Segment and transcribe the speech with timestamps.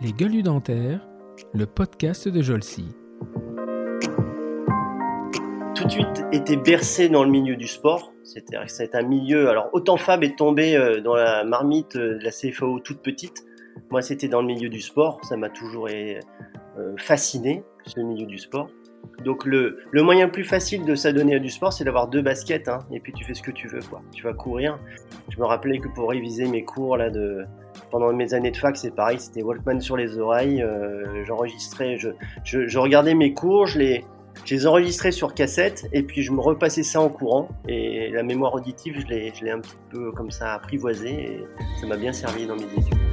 [0.00, 1.06] Les gueules dentaires,
[1.52, 2.86] le podcast de Jolcy.
[5.74, 8.12] Tout de suite été bercé dans le milieu du sport.
[8.24, 9.50] C'est-à-dire que c'est un milieu.
[9.50, 13.44] Alors, autant Fab est tombé euh, dans la marmite euh, de la CFAO toute petite.
[13.90, 15.20] Moi, c'était dans le milieu du sport.
[15.24, 16.20] Ça m'a toujours euh,
[16.96, 18.68] fasciné, ce milieu du sport.
[19.24, 22.22] Donc le, le, moyen le plus facile de s'adonner à du sport, c'est d'avoir deux
[22.22, 24.00] baskets, hein, et puis tu fais ce que tu veux, quoi.
[24.14, 24.78] Tu vas courir.
[25.28, 27.44] Je me rappelais que pour réviser mes cours là de
[27.90, 30.62] pendant mes années de fac, c'est pareil, c'était Walkman sur les oreilles.
[30.62, 32.10] Euh, J'enregistrais, je,
[32.44, 34.04] je, regardais mes cours, je les,
[34.44, 37.48] je les enregistrais sur cassette, et puis je me repassais ça en courant.
[37.68, 41.46] Et la mémoire auditive, je l'ai, je l'ai un petit peu comme ça apprivoisée, et
[41.80, 43.09] ça m'a bien servi dans mes études.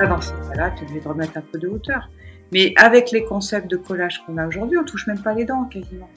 [0.00, 2.08] Là, dans ce cas-là, tu es obligé de remettre un peu de hauteur.
[2.52, 5.64] Mais avec les concepts de collage qu'on a aujourd'hui, on touche même pas les dents
[5.64, 6.08] quasiment.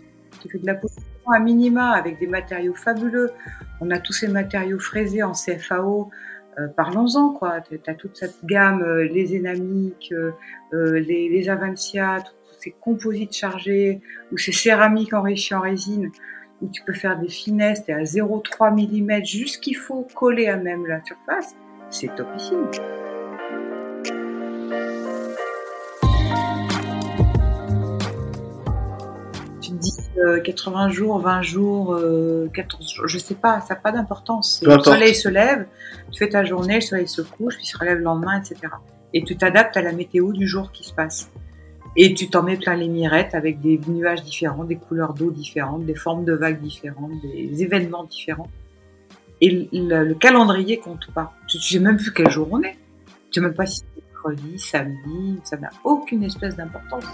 [0.42, 3.32] Tu fais de la position à minima avec des matériaux fabuleux.
[3.82, 6.10] On a tous ces matériaux fraisés en CFAO.
[6.60, 7.60] Euh, Parlons-en, quoi.
[7.60, 10.32] Tu as toute cette gamme, euh, les énamiques, euh,
[10.72, 14.00] les, les Avancia, tous ces composites chargés,
[14.32, 16.10] ou ces céramiques enrichies en résine,
[16.62, 20.56] où tu peux faire des finesses, tu à 0,3 mm, juste qu'il faut coller à
[20.56, 21.54] même la surface.
[21.90, 22.70] C'est topissime.
[30.18, 34.64] Euh, 80 jours, 20 jours, euh, 14 jours, je sais pas, ça n'a pas d'importance.
[34.66, 35.66] Le soleil se lève,
[36.12, 38.74] tu fais ta journée, le soleil se couche, puis se relève le lendemain, etc.
[39.14, 41.32] Et tu t'adaptes à la météo du jour qui se passe.
[41.96, 45.86] Et tu t'en mets plein les mirettes avec des nuages différents, des couleurs d'eau différentes,
[45.86, 48.50] des formes de vagues différentes, des événements différents.
[49.42, 51.34] Et le, le calendrier compte pas.
[51.48, 52.78] Tu sais même plus quel jour on est.
[53.32, 57.06] Tu sais même pas si c'est mercredi, samedi, ça n'a aucune espèce d'importance.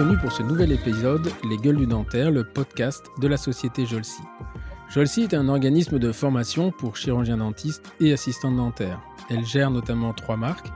[0.00, 4.22] Bienvenue pour ce nouvel épisode Les Gueules du Dentaire, le podcast de la société Jolcy.
[4.88, 9.02] Jolcy est un organisme de formation pour chirurgiens dentistes et assistants dentaires.
[9.28, 10.68] Elle gère notamment trois marques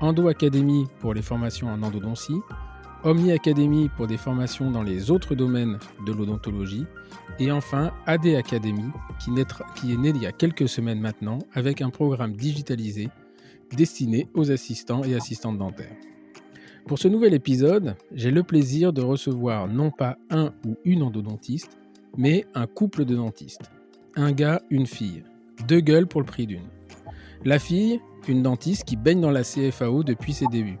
[0.00, 2.40] Endo Academy pour les formations en endodontie,
[3.04, 6.86] Omni Academy pour des formations dans les autres domaines de l'odontologie,
[7.38, 8.90] et enfin AD Academy
[9.20, 9.32] qui,
[9.74, 13.10] qui est né il y a quelques semaines maintenant avec un programme digitalisé
[13.76, 15.94] destiné aux assistants et assistantes dentaires.
[16.86, 21.78] Pour ce nouvel épisode, j'ai le plaisir de recevoir non pas un ou une endodontiste,
[22.16, 23.70] mais un couple de dentistes.
[24.16, 25.22] Un gars, une fille.
[25.68, 26.68] Deux gueules pour le prix d'une.
[27.44, 30.78] La fille, une dentiste qui baigne dans la CFAO depuis ses débuts.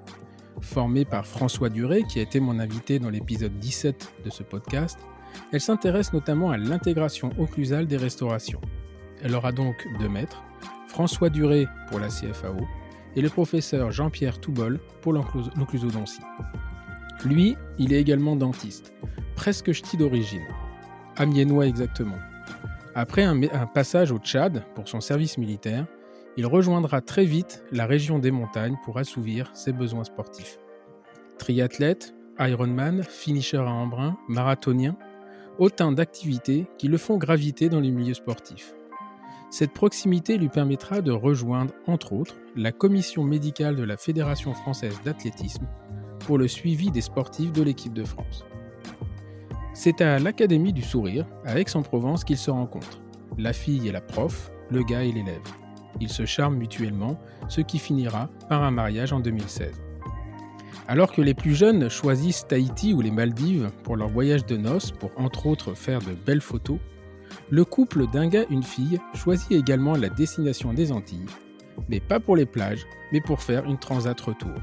[0.60, 4.98] Formée par François Duré, qui a été mon invité dans l'épisode 17 de ce podcast,
[5.52, 8.60] elle s'intéresse notamment à l'intégration occlusale des restaurations.
[9.22, 10.42] Elle aura donc deux maîtres,
[10.88, 12.66] François Duré pour la CFAO
[13.16, 16.22] et le professeur Jean-Pierre Toubol pour l'occlusodontie.
[17.24, 18.92] Lui, il est également dentiste,
[19.36, 20.46] presque ch'ti d'origine,
[21.16, 22.18] amiénois exactement.
[22.94, 25.86] Après un, un, passage au Tchad pour son service militaire,
[26.36, 30.58] il rejoindra très vite la région des montagnes pour assouvir ses besoins sportifs.
[31.38, 34.96] Triathlète, Ironman, finisher à embrun, marathonien,
[35.58, 38.74] autant d'activités qui le font graviter dans les milieux sportifs.
[39.52, 44.98] Cette proximité lui permettra de rejoindre, entre autres, la commission médicale de la Fédération française
[45.04, 45.66] d'athlétisme
[46.20, 48.46] pour le suivi des sportifs de l'équipe de France.
[49.74, 53.02] C'est à l'Académie du Sourire, à Aix-en-Provence, qu'ils se rencontrent.
[53.36, 55.42] La fille et la prof, le gars et l'élève.
[56.00, 59.82] Ils se charment mutuellement, ce qui finira par un mariage en 2016.
[60.88, 64.92] Alors que les plus jeunes choisissent Tahiti ou les Maldives pour leur voyage de noces
[64.92, 66.78] pour entre autres faire de belles photos,
[67.52, 71.26] le couple d'un gars une fille choisit également la destination des Antilles,
[71.90, 74.54] mais pas pour les plages, mais pour faire une transat retour.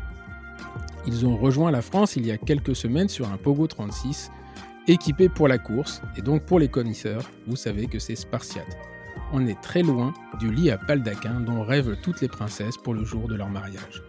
[1.05, 4.31] Ils ont rejoint la France il y a quelques semaines sur un Pogo 36,
[4.87, 8.75] équipé pour la course, et donc pour les connaisseurs, vous savez que c'est spartiate.
[9.33, 13.03] On est très loin du lit à baldaquin dont rêvent toutes les princesses pour le
[13.03, 14.01] jour de leur mariage.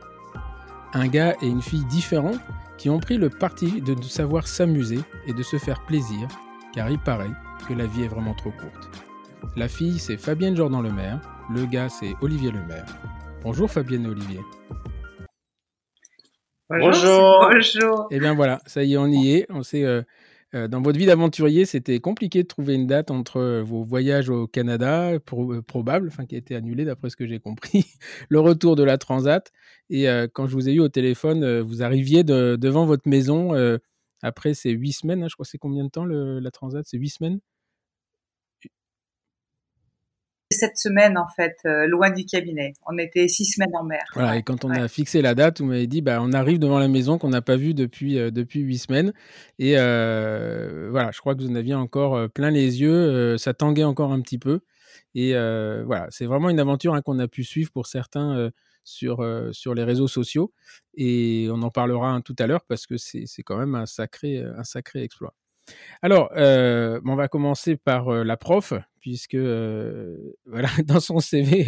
[0.94, 2.38] Un gars et une fille différents
[2.78, 6.26] qui ont pris le parti de savoir s'amuser et de se faire plaisir,
[6.72, 7.30] car il paraît
[7.68, 8.90] que la vie est vraiment trop courte.
[9.56, 11.20] La fille, c'est Fabienne Jordan Lemaire.
[11.52, 12.86] Le gars, c'est Olivier Lemaire.
[13.42, 14.40] Bonjour Fabienne et Olivier.
[16.68, 17.50] Bonjour.
[17.50, 18.08] Bonjour.
[18.10, 19.46] Eh bien voilà, ça y est, on y est.
[19.50, 20.02] On sait, euh,
[20.54, 24.30] euh, dans votre vie d'aventurier, c'était compliqué de trouver une date entre euh, vos voyages
[24.30, 27.86] au Canada, pro euh, probable, enfin qui a été annulé d'après ce que j'ai compris,
[28.28, 29.52] le retour de la Transat.
[29.90, 33.52] Et euh, quand je vous ai eu au téléphone, vous arriviez de, devant votre maison
[34.22, 35.22] après ces huit semaines.
[35.22, 36.84] Hein, je crois c'est combien de temps le, la Transat?
[36.86, 37.40] C'est huit semaines?
[40.52, 42.72] Sept semaines en fait euh, loin du cabinet.
[42.88, 44.02] On était six semaines en mer.
[44.14, 46.80] Voilà, et quand on a fixé la date, vous m'avez dit, bah, on arrive devant
[46.80, 49.12] la maison qu'on n'a pas vue depuis euh, depuis huit semaines.
[49.60, 53.38] Et voilà, je crois que vous en aviez encore plein les yeux.
[53.38, 54.60] ça tanguait encore un petit peu.
[55.14, 58.50] Et voilà, c'est vraiment une aventure hein, qu'on a pu suivre pour certains
[58.84, 60.52] sur, sur les réseaux sociaux.
[60.94, 64.38] Et on en parlera hein, tout à l'heure parce que c'est quand même un sacré,
[64.38, 65.34] un sacré exploit.
[66.02, 70.16] Alors, euh, on va commencer par euh, la prof, puisque euh,
[70.46, 71.66] voilà, dans son CV,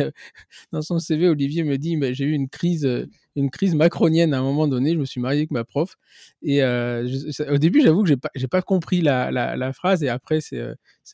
[0.72, 2.88] dans son CV, Olivier me dit, j'ai eu une crise,
[3.36, 4.94] une crise macronienne à un moment donné.
[4.94, 5.96] Je me suis marié avec ma prof,
[6.42, 10.60] et au début, j'avoue que j'ai pas, pas compris la, la, phrase, et après, c'est,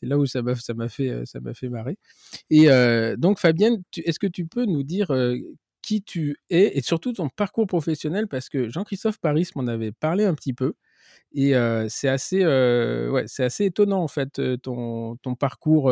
[0.03, 0.55] là où ça m'a
[0.89, 1.97] fait, ça m'a fait marrer.
[2.49, 2.67] Et
[3.17, 5.11] donc, Fabienne, est-ce que tu peux nous dire
[5.89, 10.23] qui tu es et surtout ton parcours professionnel, parce que Jean-Christophe Paris m'en avait parlé
[10.23, 10.75] un petit peu.
[11.33, 11.53] Et
[11.87, 15.91] c'est assez, ouais, c'est assez étonnant en fait ton, ton parcours,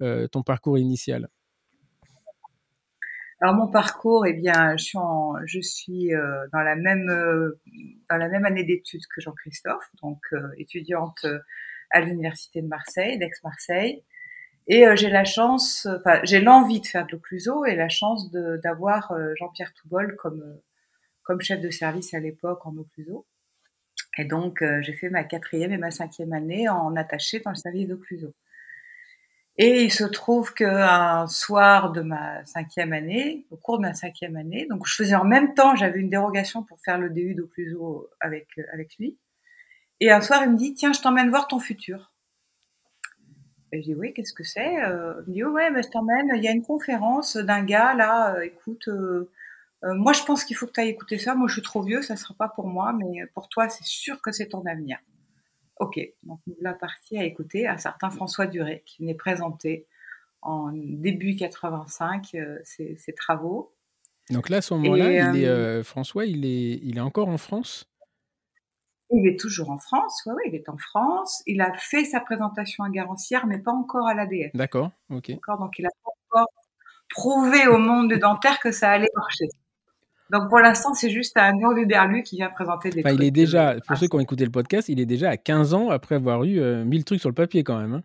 [0.00, 1.28] ton parcours initial.
[3.42, 4.98] Alors mon parcours, eh bien, je suis,
[5.44, 6.08] je suis
[6.54, 7.06] dans la même
[8.08, 10.20] dans la même année d'études que Jean-Christophe, donc
[10.56, 11.26] étudiante
[11.90, 14.02] à l'université de Marseille, d'Aix-Marseille,
[14.68, 19.12] et j'ai la chance, enfin j'ai l'envie de faire de l'occluso et la chance d'avoir
[19.36, 20.60] Jean-Pierre Toubol comme
[21.28, 23.26] comme chef de service à l'époque en occluso.
[24.16, 27.56] Et donc, euh, j'ai fait ma quatrième et ma cinquième année en attaché dans le
[27.56, 28.34] service d'occluso.
[29.58, 34.36] Et il se trouve qu'un soir de ma cinquième année, au cours de ma cinquième
[34.36, 38.08] année, donc je faisais en même temps, j'avais une dérogation pour faire le DU d'occluso
[38.20, 39.18] avec, euh, avec lui.
[40.00, 42.12] Et un soir, il me dit, tiens, je t'emmène voir ton futur.
[43.72, 46.30] Et je dis, oui, qu'est-ce que c'est euh, Il me dit, ouais, mais je t'emmène,
[46.34, 48.88] il y a une conférence d'un gars, là, écoute,
[49.84, 51.34] euh, moi, je pense qu'il faut que tu ailles écouter ça.
[51.34, 54.20] Moi, je suis trop vieux, ça sera pas pour moi, mais pour toi, c'est sûr
[54.20, 54.98] que c'est ton avenir.
[55.78, 59.86] Ok, donc nous la partie à écouter un certain François Duré qui venait présenter
[60.42, 63.72] en début 85 euh, ses, travaux.
[64.30, 67.87] Donc là, à ce moment-là, euh, François, il est, il est encore en France?
[69.10, 71.42] Il est toujours en France, oui, il est en France.
[71.46, 74.50] Il a fait sa présentation à Garancière, mais pas encore à l'ADF.
[74.54, 75.30] D'accord, ok.
[75.30, 76.48] donc il a pas encore
[77.08, 79.46] prouvé au monde dentaire que ça allait marcher.
[80.30, 83.76] Donc pour l'instant, c'est juste un hurluberlu qui vient présenter des enfin, Il est déjà,
[83.86, 86.44] pour ceux qui ont écouté le podcast, il est déjà à 15 ans après avoir
[86.44, 87.94] eu 1000 euh, trucs sur le papier quand même.
[87.94, 88.02] Hein.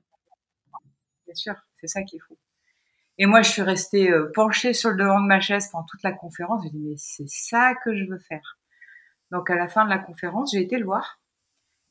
[1.25, 2.37] Bien sûr, c'est ça qui est fou.
[3.17, 6.01] Et moi, je suis restée euh, penchée sur le devant de ma chaise pendant toute
[6.03, 6.63] la conférence.
[6.65, 8.57] Je dit, mais c'est ça que je veux faire.
[9.33, 11.19] Donc à la fin de la conférence, j'ai été le voir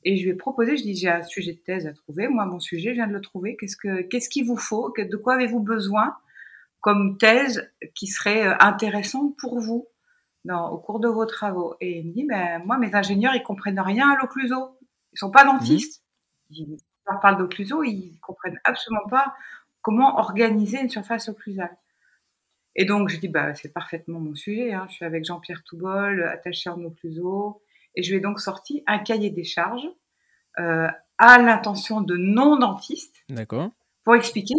[0.04, 2.28] et je lui ai proposé, je dis, j'ai un sujet de thèse à trouver.
[2.28, 3.56] Moi, mon sujet, je viens de le trouver.
[3.56, 4.92] Qu'est-ce que, qu'est-ce qu'il vous faut?
[4.96, 6.16] De quoi avez-vous besoin
[6.80, 9.88] comme thèse qui serait intéressante pour vous
[10.48, 11.74] au cours de vos travaux?
[11.80, 14.78] Et il me dit, ben, moi, mes ingénieurs, ils comprennent rien à l'occluso.
[15.12, 16.04] Ils sont pas dentistes.
[16.50, 16.54] Mmh.
[16.54, 19.34] Je leur parle d'occluso, ils comprennent absolument pas
[19.80, 21.76] comment organiser une surface occlusale.
[22.74, 24.72] Et donc, je dis, bah, c'est parfaitement mon sujet.
[24.72, 24.86] Hein.
[24.88, 27.62] Je suis avec Jean-Pierre Toubol, attaché en occluso.
[27.94, 29.88] Et je lui ai donc sorti un cahier des charges
[30.58, 30.88] euh,
[31.18, 33.24] à l'intention de non-dentistes.
[33.28, 33.70] D'accord.
[34.04, 34.54] Pour expliquer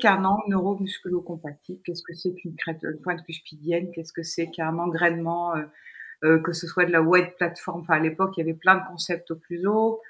[0.00, 2.56] qu'un angle neuromusculo-compatible Qu'est-ce que c'est qu'une
[3.02, 5.62] pointe cuspidienne Qu'est-ce que c'est qu'un engrainement euh,
[6.24, 7.80] euh, Que ce soit de la wide platform.
[7.80, 10.00] Enfin, à l'époque, il y avait plein de concepts au plus haut.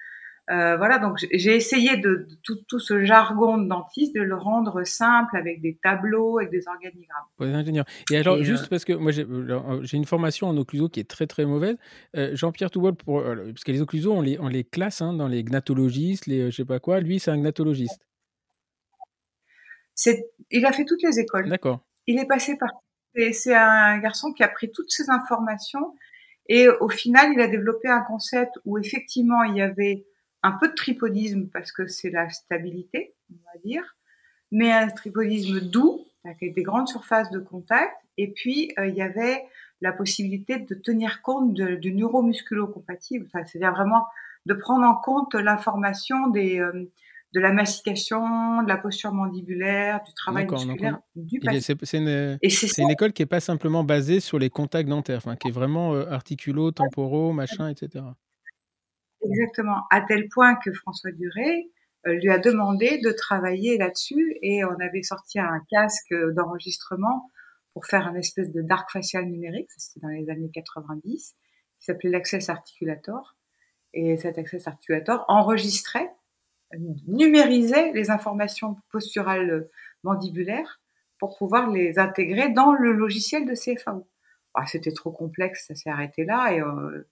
[0.48, 5.36] Euh, voilà, donc j'ai essayé de, tout, ce jargon de dentiste de le rendre simple
[5.36, 7.24] avec des tableaux et des organigrammes.
[7.36, 7.86] Pour les ingénieurs.
[8.12, 11.46] Et alors, juste parce que moi j'ai une formation en occluso qui est très très
[11.46, 11.76] mauvaise.
[12.14, 15.42] Jean-Pierre Toubol, pour, parce que les occlusos, on les, on les classe hein, dans les
[15.42, 17.00] gnatologistes, les je sais pas quoi.
[17.00, 18.06] Lui, c'est un gnatologiste
[20.50, 21.48] il a fait toutes les écoles.
[21.48, 21.80] D'accord.
[22.06, 22.70] Il est passé par.
[23.32, 25.94] C'est un garçon qui a pris toutes ces informations
[26.48, 30.04] et au final, il a développé un concept où effectivement, il y avait
[30.46, 33.96] un peu de tripodisme parce que c'est la stabilité, on va dire,
[34.52, 37.92] mais un tripodisme doux avec des grandes surfaces de contact.
[38.16, 39.44] Et puis, euh, il y avait
[39.80, 44.06] la possibilité de tenir compte du neuromusculo-compatible, enfin, c'est-à-dire vraiment
[44.46, 46.90] de prendre en compte l'information des, euh,
[47.34, 51.76] de la mastication, de la posture mandibulaire, du travail musculaire du patient.
[51.82, 55.92] C'est une, école qui n'est pas simplement basée sur les contacts dentaires, qui est vraiment
[55.94, 58.04] euh, articulo, temporaux, machin, etc.
[59.30, 61.70] Exactement, à tel point que François Duré
[62.06, 67.30] euh, lui a demandé de travailler là-dessus et on avait sorti un casque d'enregistrement
[67.72, 71.36] pour faire un espèce de dark facial numérique, c'était dans les années 90,
[71.78, 73.36] qui s'appelait l'Access Articulator.
[73.92, 76.10] Et cet Access Articulator enregistrait
[77.06, 79.68] numériser les informations posturales
[80.02, 80.80] mandibulaires
[81.18, 84.08] pour pouvoir les intégrer dans le logiciel de CFAO.
[84.54, 87.06] Ah, c'était trop complexe, ça s'est arrêté là et, euh,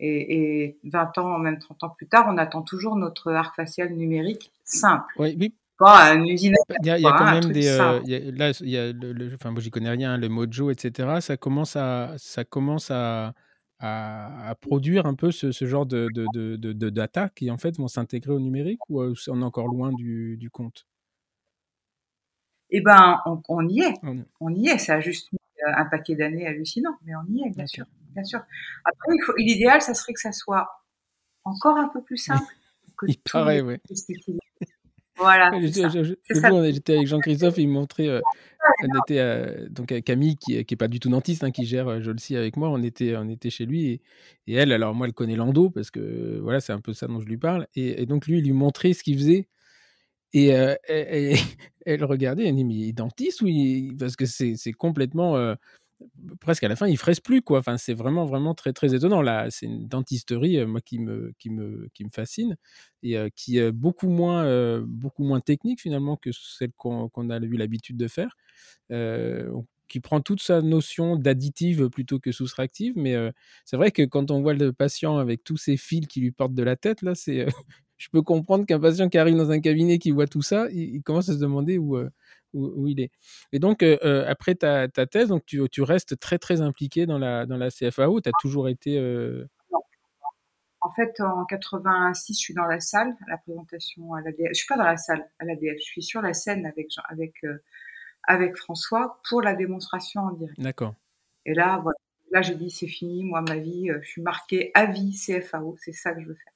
[0.00, 4.52] et, 20 ans, même 30 ans plus tard, on attend toujours notre arc facial numérique
[4.64, 5.14] simple.
[5.18, 6.54] Oui, pas une usine.
[6.80, 7.68] Il y a, il y a quand même des.
[7.68, 10.16] euh, il y a- là, il y a le, le- enfin, moi, j'y connais rien,
[10.16, 11.20] le Mojo, etc.
[11.20, 13.34] Ça commence à, ça commence à,
[13.78, 17.50] à, à produire un peu ce, ce genre de, de, de, de, de data qui,
[17.50, 20.86] en fait, vont s'intégrer au numérique ou euh, on est encore loin du, du compte?
[22.70, 23.94] Eh ben, on, on y est.
[24.40, 24.78] On- y est.
[24.78, 27.84] Ça a juste mis euh, un paquet d'années hallucinant, mais on y est, bien sûr.
[28.14, 28.40] Bien sûr.
[28.84, 30.68] Après, il l'idéal, ça serait que ça soit
[31.44, 32.52] encore un peu plus simple
[32.98, 34.38] que Il paraît, utilisés.
[35.16, 35.50] Voilà.
[35.60, 38.08] J'étais avec Jean-Christophe, il me montrait.
[38.08, 38.20] euh,
[38.82, 41.64] on était euh, donc avec Camille, qui, qui est pas du tout dentiste, hein, qui
[41.64, 42.68] gère euh, Jolcy avec moi.
[42.68, 44.02] On était, on était chez lui et,
[44.46, 47.08] et elle, alors moi, elle connaît l'endo parce que euh, voilà, c'est un peu ça
[47.08, 47.66] dont je lui parle.
[47.74, 49.48] Et, et donc lui, il lui montrait ce qu'il faisait.
[50.32, 50.74] Et euh,
[51.86, 53.96] elle, regardait, elle dit mais il est dentiste ou il...
[53.96, 55.54] parce que c'est complètement euh,
[56.40, 57.58] presque à la fin, il fraise plus quoi.
[57.58, 59.50] Enfin, c'est vraiment vraiment très très étonnant là.
[59.50, 62.56] C'est une dentisterie euh, moi qui me qui me qui me fascine
[63.02, 67.38] et euh, qui est beaucoup moins euh, beaucoup moins technique finalement que celle qu'on a
[67.38, 68.36] eu l'habitude de faire.
[69.88, 73.16] Qui prend toute sa notion d'additive plutôt que soustractive, mais
[73.64, 76.52] c'est vrai que quand on voit le patient avec tous ces fils qui lui portent
[76.52, 77.46] de la tête, là, c'est,
[77.96, 81.02] je peux comprendre qu'un patient qui arrive dans un cabinet qui voit tout ça, il,
[81.02, 81.96] commence à se demander où,
[82.54, 83.10] où, où il est.
[83.52, 87.06] Et donc, euh, euh, après ta, ta thèse, donc tu, tu restes très très impliqué
[87.06, 88.98] dans la, dans la CFAO, tu as toujours été...
[88.98, 89.46] euh,
[90.80, 94.48] En fait, en 86, je suis dans la salle à la présentation à l'ADF.
[94.50, 95.76] Je suis pas dans la salle à l'ADF.
[95.78, 97.58] Je suis sur la scène avec avec euh,
[98.24, 100.58] avec François pour la démonstration en direct.
[100.60, 100.94] D'accord.
[101.46, 101.96] Et là, voilà.
[102.30, 103.24] Là, j'ai dit c'est fini.
[103.24, 105.76] Moi, ma vie, je suis marquée à vie CFAO.
[105.80, 106.52] C'est ça que je veux faire.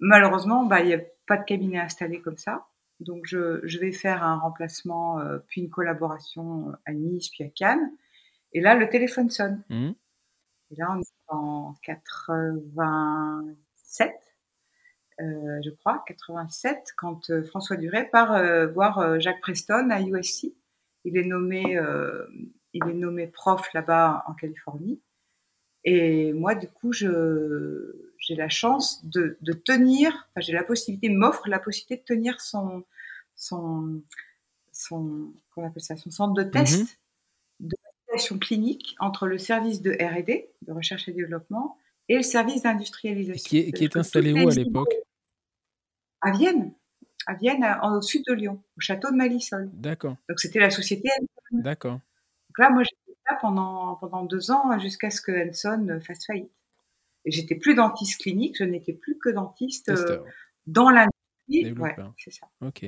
[0.00, 2.66] Malheureusement, bah, il n'y a pas de cabinet installé comme ça.
[3.00, 7.48] Donc, je, je vais faire un remplacement, euh, puis une collaboration à Nice, puis à
[7.48, 7.90] Cannes.
[8.52, 9.62] Et là, le téléphone sonne.
[9.70, 9.94] Mhm.
[10.70, 14.12] Et là, on est en 87,
[15.20, 20.00] euh, je crois, 87, quand euh, François Duret part euh, voir euh, Jacques Preston à
[20.00, 20.54] USC.
[21.04, 22.26] Il est nommé, euh,
[22.72, 25.00] il est nommé prof là-bas en Californie.
[25.84, 31.08] Et moi, du coup, je, j'ai la chance de, de tenir, enfin, j'ai la possibilité,
[31.08, 32.84] il m'offre la possibilité de tenir son,
[33.34, 34.02] son,
[34.72, 36.80] son, qu'on appelle ça, son centre de test
[37.60, 37.68] Mhm.
[37.70, 37.76] de
[38.08, 41.76] validation clinique entre le service de R&D, de recherche et développement,
[42.08, 43.48] et le service d'industrialisation.
[43.48, 44.92] Qui est, qui installé où à l'époque
[46.20, 46.72] À Vienne,
[47.26, 49.70] à Vienne, à- en- au sud de Lyon, au château de Malisol.
[49.72, 51.08] D'accord, Donc c'était la société.
[51.52, 51.94] D'accord.
[52.48, 56.50] Donc là, moi, j'étais là pendant, pendant deux ans jusqu'à ce que Henson fasse faillite.
[57.24, 60.18] Et j'étais plus dentiste clinique, je n'étais plus que dentiste euh,
[60.66, 61.10] dans l'industrie.
[61.48, 62.14] Ouais, développeur.
[62.16, 62.46] c'est ça.
[62.60, 62.86] Ok.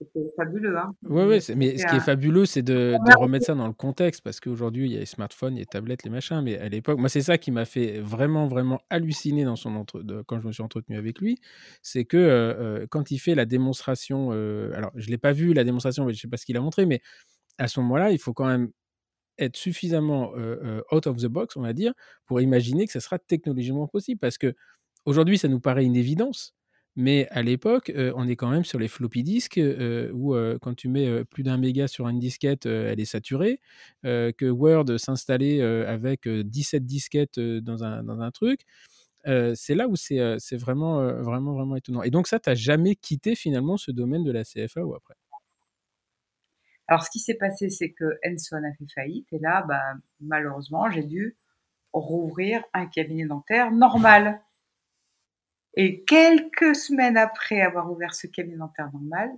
[0.00, 0.76] C'était fabuleux.
[0.76, 0.92] Hein.
[1.04, 4.22] Ouais, ouais, mais ce qui est fabuleux, c'est de, de remettre ça dans le contexte,
[4.22, 6.58] parce qu'aujourd'hui, il y a les smartphones, il y a les tablettes, les machins, mais
[6.58, 10.02] à l'époque, moi, c'est ça qui m'a fait vraiment, vraiment halluciner dans son entre...
[10.02, 11.38] de- quand je me suis entretenu avec lui,
[11.82, 15.32] c'est que euh, euh, quand il fait la démonstration, euh, alors, je ne l'ai pas
[15.32, 17.00] vu, la démonstration, mais je ne sais pas ce qu'il a montré, mais
[17.58, 18.72] à ce moment-là, il faut quand même
[19.38, 20.32] être suffisamment
[20.92, 21.92] out of the box, on va dire,
[22.26, 24.54] pour imaginer que ça sera technologiquement possible, parce que
[25.06, 26.54] aujourd'hui, ça nous paraît une évidence,
[26.96, 30.88] mais à l'époque, on est quand même sur les floppy disks euh, où quand tu
[30.88, 33.60] mets plus d'un méga sur une disquette, elle est saturée,
[34.04, 38.60] que Word s'installait avec euh, 17 disquettes dans, un, dans un truc.
[39.24, 42.02] C'est là où c'est vraiment, vraiment, vraiment étonnant.
[42.02, 45.14] Et donc ça, tu n'as jamais quitté finalement ce domaine de la CFAO après?
[46.92, 49.80] Alors, ce qui s'est passé, c'est que Henson a fait faillite, et là, bah,
[50.20, 51.38] malheureusement, j'ai dû
[51.94, 54.42] rouvrir un cabinet dentaire normal.
[55.72, 59.30] Et quelques semaines après avoir ouvert ce cabinet dentaire normal,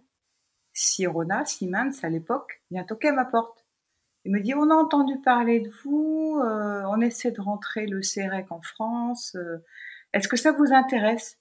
[0.73, 3.65] Sirona, Siemens, à l'époque, vient toquer à ma porte.
[4.25, 8.03] Il me dit, on a entendu parler de vous, euh, on essaie de rentrer le
[8.03, 9.65] CEREC en France, euh,
[10.13, 11.39] est-ce que ça vous intéresse?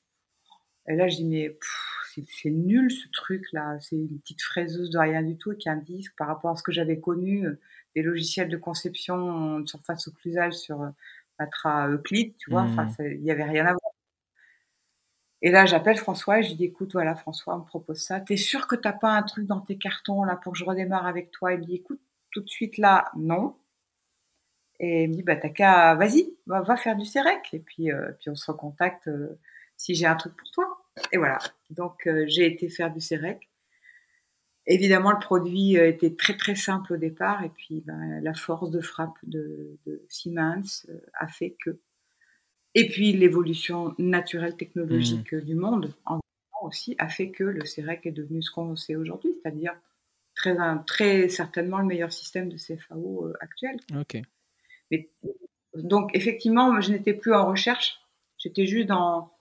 [0.87, 1.57] Et là, je dis, mais
[2.27, 6.13] c'est nul ce truc-là, c'est une petite fraiseuse de rien du tout avec un disque
[6.17, 7.59] par rapport à ce que j'avais connu, euh,
[7.95, 10.89] des logiciels de conception de surface occlusale sur euh,
[11.37, 13.93] Patra Euclid, tu vois, enfin, ça- il n'y avait rien à voir.
[15.43, 18.19] Et là, j'appelle François et je lui dis, écoute, voilà, François, on me propose ça.
[18.19, 21.05] T'es sûr que t'as pas un truc dans tes cartons, là, pour que je redémarre
[21.05, 21.53] avec toi?
[21.53, 22.01] Il me dit, écoute,
[22.31, 23.55] tout de suite, là, non.
[24.79, 27.53] Et il me dit, bah, t'as qu'à, vas-y, va, va faire du CEREC.
[27.53, 29.39] Et puis, euh, puis on se recontacte euh,
[29.77, 30.82] si j'ai un truc pour toi.
[31.11, 31.39] Et voilà.
[31.69, 33.49] Donc, euh, j'ai été faire du CEREC.
[34.65, 37.43] Évidemment, le produit euh, était très, très simple au départ.
[37.43, 41.79] Et puis, ben, la force de frappe de, de Siemens euh, a fait que
[42.75, 46.19] et puis l'évolution naturelle technologique du monde en
[46.63, 49.75] aussi a fait que le CEREC est devenu ce qu'on sait aujourd'hui, c'est-à-dire
[50.33, 50.55] très,
[50.87, 53.77] très certainement le meilleur système de CFAO actuel.
[53.95, 54.19] Ok.
[54.89, 55.11] Mais,
[55.75, 57.99] donc effectivement, je n'étais plus en recherche,
[58.39, 59.31] j'étais juste dans,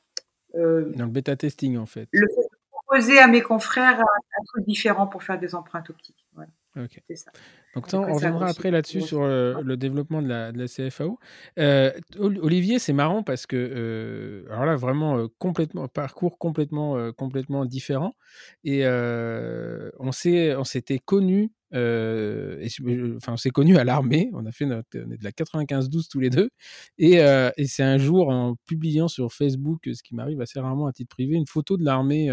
[0.55, 2.09] Dans le bêta testing en fait.
[2.13, 6.27] le fait de proposer à mes confrères un, truc différent pour faire des empreintes optiques.
[6.35, 6.51] Voilà.
[7.07, 7.31] C'est ça.
[7.75, 11.19] Donc, on reviendra après là-dessus sur le, développement de la, CFAO.
[11.59, 18.15] Euh, Olivier, c'est marrant parce que, euh, alors là, vraiment, complètement, parcours complètement, complètement différent.
[18.65, 24.31] Et on s'était connus, enfin, on s'est connus à l'armée.
[24.35, 26.51] On a fait est de la 95-12 tous les deux.
[26.99, 27.15] Et,
[27.57, 31.15] et c'est un jour, en publiant sur Facebook, ce qui m'arrive assez rarement à titre
[31.15, 32.29] privé, une photo de l'armée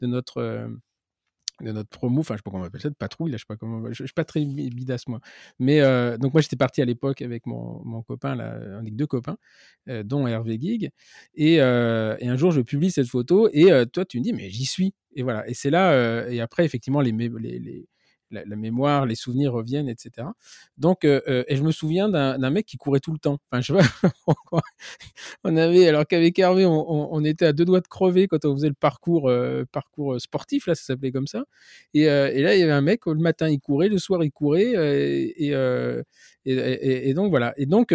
[0.00, 0.68] de notre
[1.60, 3.42] de notre promo, enfin je sais pas comment on appelle ça, de patrouille, là, je
[3.42, 5.20] sais pas comment, je, suis pas très bidasse moi.
[5.58, 9.06] Mais euh, donc moi j'étais parti à l'époque avec mon, mon, copain, là, avec deux
[9.06, 9.36] copains,
[9.88, 10.90] euh, dont Hervé Gig,
[11.34, 14.64] et, euh, un jour je publie cette photo et toi tu me dis mais j'y
[14.64, 17.86] suis et voilà et c'est là et après effectivement les, les
[18.30, 20.28] la, mémoire, les souvenirs reviennent, etc.
[20.78, 23.38] Donc, euh, euh, et je me souviens d'un mec qui courait tout le temps.
[23.50, 23.78] Enfin,
[25.44, 28.68] on avait, alors qu'avec Hervé, on, était à deux doigts de crever quand on faisait
[28.68, 29.64] le parcours, euh,
[30.18, 31.44] sportif, là, ça s'appelait comme ça.
[31.92, 34.72] Et, là, il y avait un mec, le matin, il courait, le soir, il courait,
[36.46, 37.54] et, donc voilà.
[37.56, 37.94] Et donc,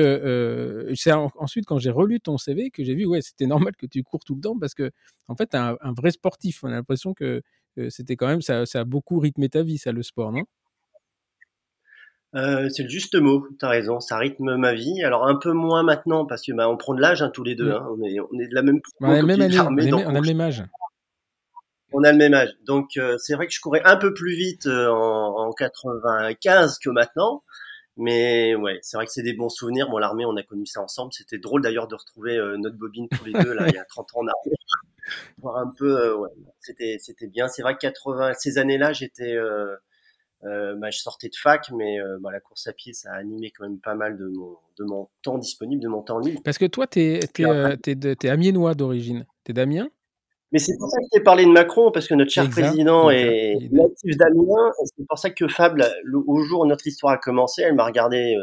[0.95, 4.03] c'est ensuite quand j'ai relu ton CV que j'ai vu, ouais, c'était normal que tu
[4.03, 4.91] cours tout le temps parce que,
[5.27, 6.63] en fait, un, un vrai sportif.
[6.63, 7.41] On a l'impression que
[7.89, 10.43] c'était quand même, ça, a beaucoup rythmé ta vie, ça, le sport, non?
[12.35, 15.03] Euh, c'est le juste mot, tu as raison, ça rythme ma vie.
[15.03, 17.55] Alors un peu moins maintenant parce que bah, on prend de l'âge hein, tous les
[17.55, 17.87] deux, hein.
[17.89, 20.21] on, est, on est de la même on a, le même, année, on, a le
[20.21, 20.63] même âge.
[21.91, 22.55] On a le même âge.
[22.67, 26.77] Donc euh, c'est vrai que je courais un peu plus vite euh, en, en, 95
[26.77, 27.43] que maintenant.
[27.99, 29.89] Mais ouais, c'est vrai que c'est des bons souvenirs.
[29.89, 31.11] Bon, l'armée, on a connu ça ensemble.
[31.13, 34.15] C'était drôle d'ailleurs de retrouver notre bobine tous les deux là, il y a 30
[34.15, 34.57] ans en arrière
[35.37, 36.29] voir un peu, euh, ouais,
[36.59, 37.47] c'était, c'était bien.
[37.47, 39.75] C'est vrai que 80, ces années-là, j'étais, euh,
[40.43, 43.51] euh, bah, je sortais de fac, mais bah, la course à pied, ça a animé
[43.51, 46.41] quand même pas mal de mon, de mon temps disponible, de mon temps libre.
[46.43, 49.25] Parce que toi, tu es, es, amiénois d'origine.
[49.43, 49.89] Tu es d'Amiens
[50.51, 53.55] mais c'est pour ça que j'ai parlé de Macron, parce que notre cher président est
[53.71, 54.71] natif d'Amiens.
[54.85, 55.85] C'est pour ça que Fable,
[56.27, 58.35] au jour où notre histoire a commencé, elle m'a regardé,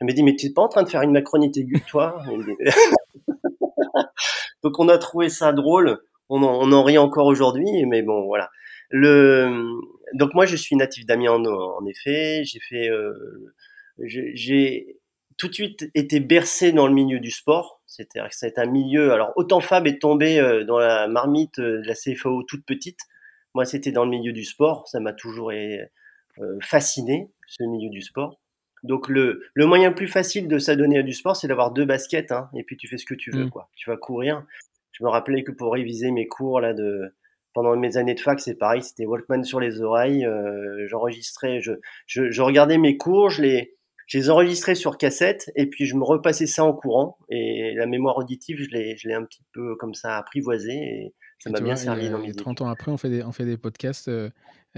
[0.00, 2.22] elle m'a dit, mais tu n'es pas en train de faire une macronite aiguë, toi?
[4.62, 5.98] Donc on a trouvé ça drôle.
[6.28, 8.50] On en, on en rit encore aujourd'hui, mais bon, voilà.
[8.90, 9.78] Le,
[10.14, 12.42] donc moi, je suis natif d'Amiens en, effet.
[12.44, 13.12] J'ai fait, euh,
[13.98, 14.98] j'ai
[15.36, 17.75] tout de suite été bercé dans le milieu du sport.
[17.86, 19.12] C'était, c'est un milieu.
[19.12, 22.98] Alors autant Fab est tombé euh, dans la marmite de la CFAO toute petite.
[23.54, 24.86] Moi, c'était dans le milieu du sport.
[24.88, 28.40] Ça m'a toujours euh, fasciné ce milieu du sport.
[28.82, 31.84] Donc le, le moyen le plus facile de s'adonner à du sport, c'est d'avoir deux
[31.84, 33.50] baskets, hein, et puis tu fais ce que tu veux, mmh.
[33.50, 33.70] quoi.
[33.74, 34.44] Tu vas courir.
[34.92, 37.12] Je me rappelais que pour réviser mes cours là de
[37.52, 40.26] pendant mes années de fac, c'est pareil, c'était Walkman sur les oreilles.
[40.26, 41.72] Euh, j'enregistrais, je,
[42.06, 43.75] je, je, regardais mes cours, je les,
[44.06, 47.18] je les enregistrais sur cassette, et puis je me repassais ça en courant.
[47.28, 51.14] Et la mémoire auditive, je l'ai, je l'ai un petit peu comme ça apprivoisé, et
[51.38, 53.56] ça m'a bien servi dans mes 30 ans après, on fait des, on fait des
[53.56, 54.08] podcasts.
[54.08, 54.30] Euh,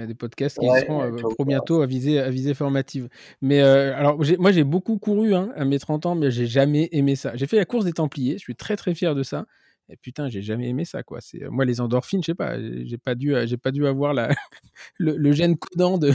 [0.07, 3.09] des podcasts qui seront euh, pour bientôt à visée, à visée formative.
[3.43, 6.89] Mais euh, alors, moi, j'ai beaucoup couru hein, à mes 30 ans, mais j'ai jamais
[6.93, 7.35] aimé ça.
[7.35, 9.47] J'ai fait la course des Templiers, je suis très très fier de ça.
[9.89, 11.21] Et putain, j'ai jamais aimé ça, quoi.
[11.21, 14.29] C'est moi les endorphines, je sais pas, j'ai pas dû, j'ai pas dû avoir la,
[14.99, 16.13] le, le gène codant de,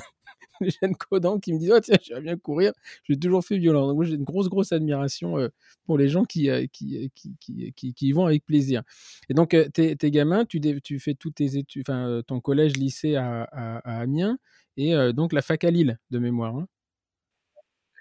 [0.69, 2.73] jeunes codants qui me disent oh, tiens, j'aimerais bien courir.
[3.04, 3.88] J'ai toujours fait violent.
[3.88, 5.49] Donc, moi, j'ai une grosse, grosse admiration euh,
[5.86, 8.84] pour les gens qui, euh, qui, qui, qui, qui, y vont avec plaisir.
[9.30, 12.78] Et donc, euh, tes, tes, gamins, tu, tu fais toutes tes études, enfin, ton collège,
[12.78, 14.38] lycée à, à, Amiens
[14.76, 16.56] et donc la fac à Lille de mémoire.
[16.56, 16.67] Hein.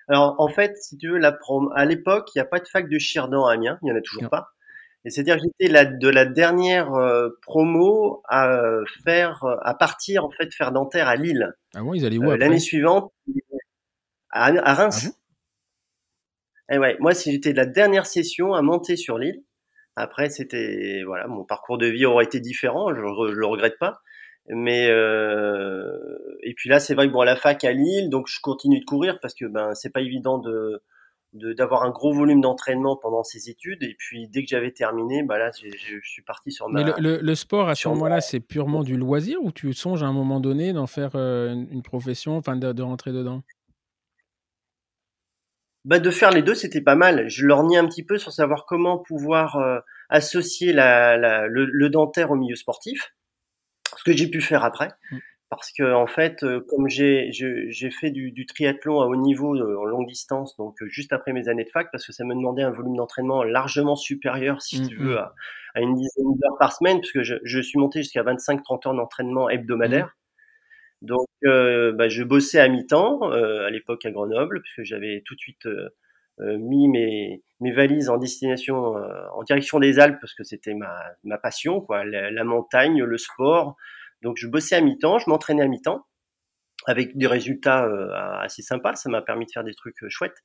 [0.09, 1.39] Alors, en fait, si tu veux, la
[1.75, 3.97] à l'époque, il n'y a pas de fac de Chirdan à Amiens, il n'y en
[3.97, 4.49] a toujours pas.
[5.05, 9.75] Et c'est-à-dire que j'étais la, de la dernière euh, promo à euh, faire, euh, à
[9.75, 11.55] partir en fait faire dentaire à Lille.
[11.75, 13.13] Ah bon, ils allaient où euh, L'année suivante,
[14.31, 15.11] à, à Reims.
[16.69, 19.43] Ah et ouais, moi j'étais de la dernière session à monter sur l'île.
[19.97, 24.01] Après, c'était voilà, mon parcours de vie aurait été différent, je, je le regrette pas.
[24.49, 28.27] Mais euh, et puis là, c'est vrai que bon, à la fac à Lille, donc
[28.29, 30.83] je continue de courir parce que ben c'est pas évident de
[31.33, 33.83] d'avoir un gros volume d'entraînement pendant ces études.
[33.83, 36.85] Et puis, dès que j'avais terminé, bah là, je, suis parti sur ma.
[36.85, 40.07] Mais le, le, sport, à ce moment-là, c'est purement du loisir ou tu songes à
[40.07, 43.43] un moment donné d'en faire euh, une profession, enfin de, de, rentrer dedans?
[45.85, 47.29] Bah, De faire les deux, c'était pas mal.
[47.29, 49.79] Je lorgnais un petit peu sur savoir comment pouvoir euh,
[50.11, 53.15] associer la, la, le, le, dentaire au milieu sportif,
[53.97, 54.91] ce que j'ai pu faire après.
[55.57, 57.31] Parce que en fait, euh, comme j'ai
[58.01, 61.35] fait du, du, triathlon à haut niveau euh, en longue distance, donc euh, juste après
[61.35, 64.81] mes années de fac, parce que ça me demandait un volume d'entraînement largement supérieur, si
[64.81, 65.19] mmh, tu veux, mmh.
[65.19, 65.35] à,
[65.75, 69.51] à, une dizaine d'heures par semaine, puisque je, je suis monté jusqu'à 25-30 heures d'entraînement
[69.51, 70.17] hebdomadaire.
[71.03, 71.07] Mmh.
[71.07, 75.41] Donc, euh, bah, je bossais à mi-temps à l'époque à Grenoble, puisque j'avais tout de
[75.41, 75.69] suite
[76.39, 78.95] mis mes, mes valises en destination,
[79.35, 83.19] en direction des Alpes, parce que c'était ma, ma passion, quoi, la, la montagne, le
[83.19, 83.77] sport
[84.23, 86.07] Donc je bossais à mi-temps, je m'entraînais à mi-temps
[86.87, 87.89] avec des résultats
[88.41, 88.95] assez sympas.
[88.97, 90.43] Ça m'a permis de faire des trucs chouettes.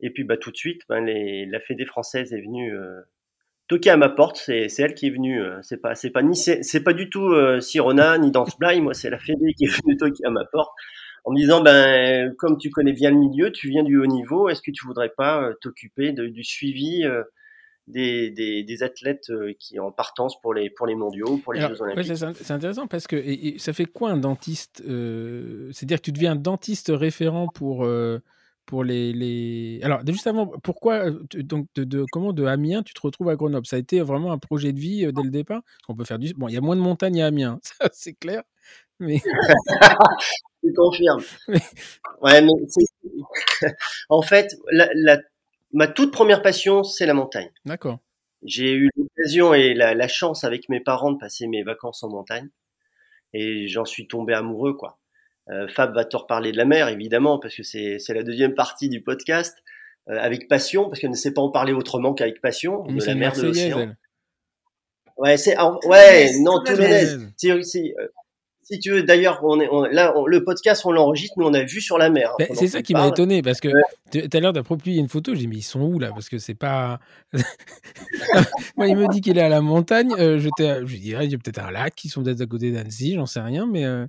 [0.00, 2.72] Et puis bah, tout de suite, ben, la Fédé française est venue
[3.66, 4.36] toquer à ma porte.
[4.36, 5.42] C'est, elle qui est venue.
[5.62, 8.82] c'est pas, pas ni, c'est, pas du tout Sirona ni Dance Blind.
[8.82, 10.72] Moi, c'est la Fédé qui est venue toquer à ma porte
[11.24, 14.48] en me disant ben comme tu connais bien le milieu, tu viens du haut niveau,
[14.48, 17.04] est-ce que tu voudrais pas t'occuper du suivi
[17.86, 22.16] des, des, athlètes qui en partance pour les, pour les mondiaux, pour les Jeux Olympiques.
[22.16, 26.90] c'est intéressant parce que ça fait quoi un dentiste C'est-à-dire que tu deviens un dentiste
[26.94, 27.86] référent pour,
[28.66, 33.28] pour les, les, Alors, juste avant, pourquoi, donc, de, comment de Amiens, tu te retrouves
[33.28, 33.66] à Grenoble?
[33.66, 35.62] Ça a été vraiment un projet de vie dès le départ?
[35.88, 36.32] On peut faire du.
[36.34, 38.42] Bon, il y a moins de montagnes à Amiens, ça c'est clair.
[38.98, 39.20] Mais...
[40.62, 41.22] Je confirme.
[42.22, 42.52] Ouais, mais
[44.08, 45.18] en fait, la
[45.74, 47.50] ma toute première passion, c'est la montagne.
[47.64, 47.98] D'accord.
[48.42, 52.48] J'ai eu l'occasion et la, chance avec mes parents de passer mes vacances en montagne.
[53.32, 54.98] Et j'en suis tombé amoureux, quoi.
[55.50, 58.88] Euh, Fab va te reparler de la mer, évidemment, parce que c'est la deuxième partie
[58.88, 59.56] du podcast.
[60.10, 63.14] Euh, avec passion, parce qu'elle ne sait pas en parler autrement qu'avec passion, de la
[63.14, 63.94] mer, de l'océan.
[65.16, 65.56] Ouais, c'est,
[65.86, 67.94] ouais, non, tout le C'est,
[68.64, 71.80] si tu veux, d'ailleurs, on est, là, le podcast, on l'enregistre, mais on a vu
[71.80, 72.34] sur la mer.
[72.40, 73.68] Hein, c'est ça qui m'a étonné, parce que
[74.10, 76.10] tout à l'heure, d'après publié une photo, j'ai dit, mais ils sont où là?
[76.10, 76.98] Parce que c'est pas.
[78.76, 80.12] Moi, il me dit qu'il est à la montagne.
[80.18, 82.72] Euh, je, je dirais, il y a peut-être un lac, qui sont peut-être à côté
[82.72, 83.84] d'Annecy, j'en sais rien, mais.
[83.84, 84.06] Euh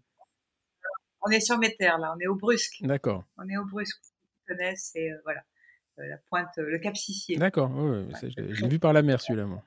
[1.28, 2.78] on est sur mes terres, là, on est au Brusque.
[2.82, 3.24] D'accord.
[3.38, 5.42] On est au Brusque, tu connais, c'est euh, voilà,
[5.98, 7.38] la pointe, le Cap Sissier.
[7.38, 9.64] D'accord, ouais, j'ai vu par la mer celui-là, moi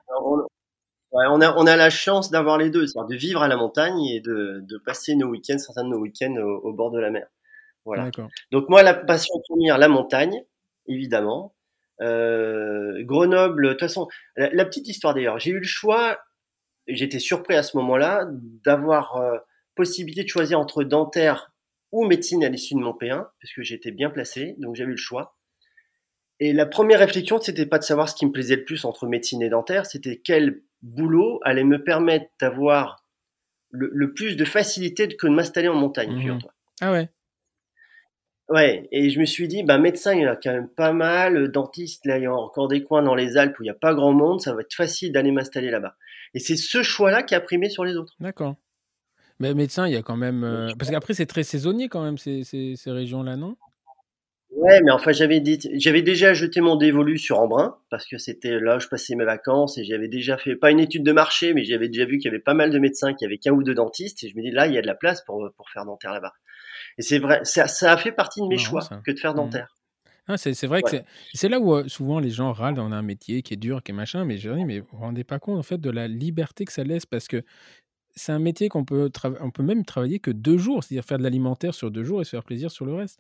[1.31, 4.00] on, a, on a la chance d'avoir les deux, c'est-à-dire de vivre à la montagne
[4.04, 7.26] et de, de passer nos week-ends, certains de nos week-ends au, bord de la mer.
[7.85, 8.11] Voilà.
[8.52, 10.44] Donc moi, la passion première, la montagne,
[10.87, 11.54] évidemment.
[12.00, 16.18] Euh, Grenoble, de toute façon, la, petite histoire d'ailleurs, j'ai eu le choix,
[16.87, 18.26] j'étais surpris à ce moment-là,
[18.64, 19.38] d'avoir euh,
[19.74, 21.52] possibilité de choisir entre dentaire
[21.90, 24.98] ou médecine à l'issue de mon P1, puisque j'étais bien placé, donc j'avais eu le
[24.98, 25.38] choix.
[26.40, 29.07] Et la première réflexion, c'était pas de savoir ce qui me plaisait le plus entre
[29.07, 33.05] médecine et dentaire, c'était quel boulot allait me permettre d'avoir
[33.71, 36.38] le, plus de facilité que de m'installer en montagne, mmh
[36.81, 37.11] Ah ouais.
[38.49, 40.93] Ouais, et je me suis dit, bah, médecin, il y en a quand même pas
[40.93, 43.71] mal, dentiste, là, il y a encore des coins dans les Alpes où il n'y
[43.71, 45.97] a pas grand monde, ça va être facile d'aller m'installer là-bas.
[46.33, 48.14] Et c'est ce choix-là qui a primé sur les autres.
[48.21, 48.57] D'accord.
[49.38, 50.45] Mais médecin, il y a quand même.
[50.45, 53.57] Euh, parce qu'après, c'est très saisonnier quand même, ces, ces, ces régions-là, non?
[54.59, 58.59] Ouais, mais enfin, j'avais dit, j'avais déjà jeté mon dévolu sur Embrun parce que c'était
[58.59, 61.55] là où je passais mes vacances et j'avais déjà fait pas une étude de marché,
[61.55, 63.53] mais j'avais déjà vu qu'il y avait pas mal de médecins, qu'il y avait qu'un
[63.53, 65.49] ou deux dentistes et je me dis là, il y a de la place pour
[65.57, 66.33] pour faire dentaire là-bas.
[66.99, 69.37] Et c'est vrai, ça, ça, a fait partie de mes choix que de faire mmh.
[69.37, 69.75] dentaire.
[70.27, 70.97] Ah, c'est vrai que
[71.33, 73.83] c'est là où euh, souvent les gens râlent, on a un métier qui est dur,
[73.83, 75.88] qui est machin, mais je dis, mais vous vous rendez pas compte en fait de
[75.88, 77.42] la liberté que ça laisse parce que
[78.18, 81.22] c'est un métier qu'on peut, on peut même travailler que deux jours, c'est-à-dire faire de
[81.22, 83.18] l'alimentaire sur deux jours et se faire plaisir sur le reste.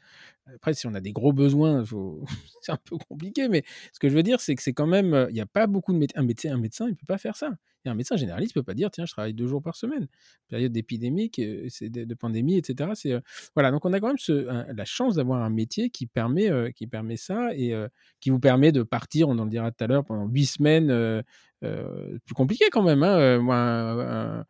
[0.54, 1.84] Après, si on a des gros besoins,
[2.60, 5.26] c'est un peu compliqué, mais ce que je veux dire, c'est que c'est quand même,
[5.30, 6.20] il n'y a pas beaucoup de médecins.
[6.20, 7.52] Un médecin, un médecin, il ne peut pas faire ça.
[7.84, 10.08] Et un médecin généraliste ne peut pas dire, tiens, je travaille deux jours par semaine.
[10.48, 12.90] Période d'épidémie, de, de pandémie, etc.
[12.94, 13.14] C'est
[13.54, 17.16] voilà, donc on a quand même la chance d'avoir un métier qui permet, qui permet
[17.16, 17.72] ça et
[18.20, 21.22] qui vous permet de partir, on en le dira tout à l'heure, pendant huit semaines.
[21.60, 23.04] plus compliqué quand même.
[23.04, 24.44] Hein, moi,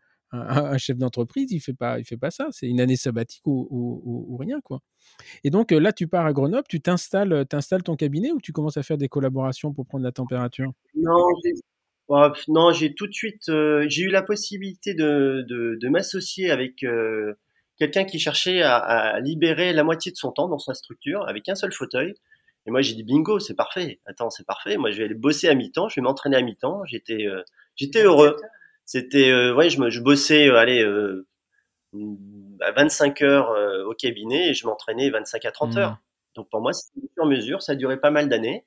[0.79, 2.49] chef d'entreprise, il fait pas, il fait pas ça.
[2.51, 4.81] C'est une année sabbatique ou, rien, quoi.
[5.45, 8.77] Et donc là, tu pars à Grenoble, tu t'installes, t'installes ton cabinet ou tu commences
[8.77, 10.73] à faire des collaborations pour prendre la température?
[10.95, 11.53] Non, j'ai,
[12.09, 16.83] oh, non, j'ai tout de suite, euh, j'ai eu la possibilité de, de, m'associer avec
[16.85, 17.35] euh,
[17.79, 21.55] quelqu'un qui cherchait à, libérer la moitié de son temps dans sa structure avec un
[21.55, 22.15] seul fauteuil.
[22.67, 24.01] Et moi, j'ai dit bingo, c'est parfait.
[24.05, 24.77] Attends, c'est parfait.
[24.77, 26.85] Moi, je vais aller bosser à mi-temps, je vais m'entraîner à mi-temps.
[26.85, 27.43] J'étais, euh,
[27.77, 28.37] j'étais heureux.
[28.89, 31.27] C'était, euh, ouais, je, me, je bossais, euh, allez, euh,
[32.63, 33.55] à 25 heures
[33.87, 35.91] au cabinet et je m'entraînais 25 à 30 heures.
[35.91, 35.99] Mmh.
[36.37, 37.61] Donc pour moi, c'était sur mesure.
[37.61, 38.65] Ça a duré pas mal d'années.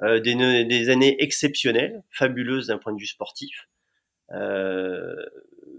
[0.00, 3.68] des, des, années exceptionnelles, fabuleuses d'un point de vue sportif.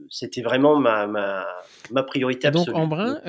[0.10, 1.48] c'était vraiment ma, ma,
[1.90, 3.22] ma priorité donc Embrun,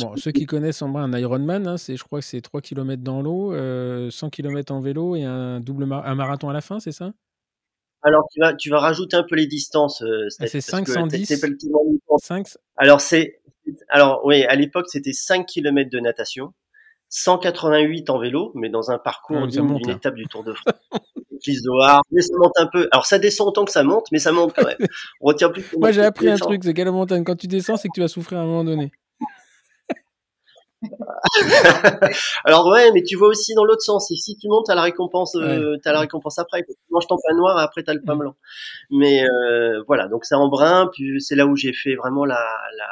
[0.00, 3.02] bon, ceux qui connaissent Embrun, un Ironman, hein, c'est, je crois que c'est 3 km
[3.02, 3.52] dans l'eau,
[4.08, 7.12] 100 km en vélo et un double un marathon à la fin, c'est ça?
[8.02, 10.02] Alors, tu vas, tu vas rajouter un peu les distances.
[10.02, 11.44] Euh, ah, c'est 510.
[12.18, 12.46] 5...
[12.76, 13.40] Alors, c'est,
[13.88, 16.52] alors, oui, à l'époque, c'était 5 km de natation,
[17.10, 20.76] 188 en vélo, mais dans un parcours d'une étape du Tour de France.
[22.10, 22.88] mais ça monte un peu.
[22.90, 24.78] Alors, ça descend autant que ça monte, mais ça monte quand même.
[25.20, 25.64] On retient plus.
[25.78, 28.00] Moi, j'ai appris un truc, c'est qu'à la montagne, quand tu descends, c'est que tu
[28.00, 28.90] vas souffrir à un moment donné.
[32.44, 34.10] Alors ouais, mais tu vois aussi dans l'autre sens.
[34.10, 36.62] Et si tu montes, t'as la récompense, euh, t'as la récompense après.
[36.64, 38.34] Tu manges ton pain noir et après t'as le pain blanc.
[38.90, 40.88] Mais euh, voilà, donc c'est en brun.
[40.92, 42.40] Puis c'est là où j'ai fait vraiment la,
[42.78, 42.88] la,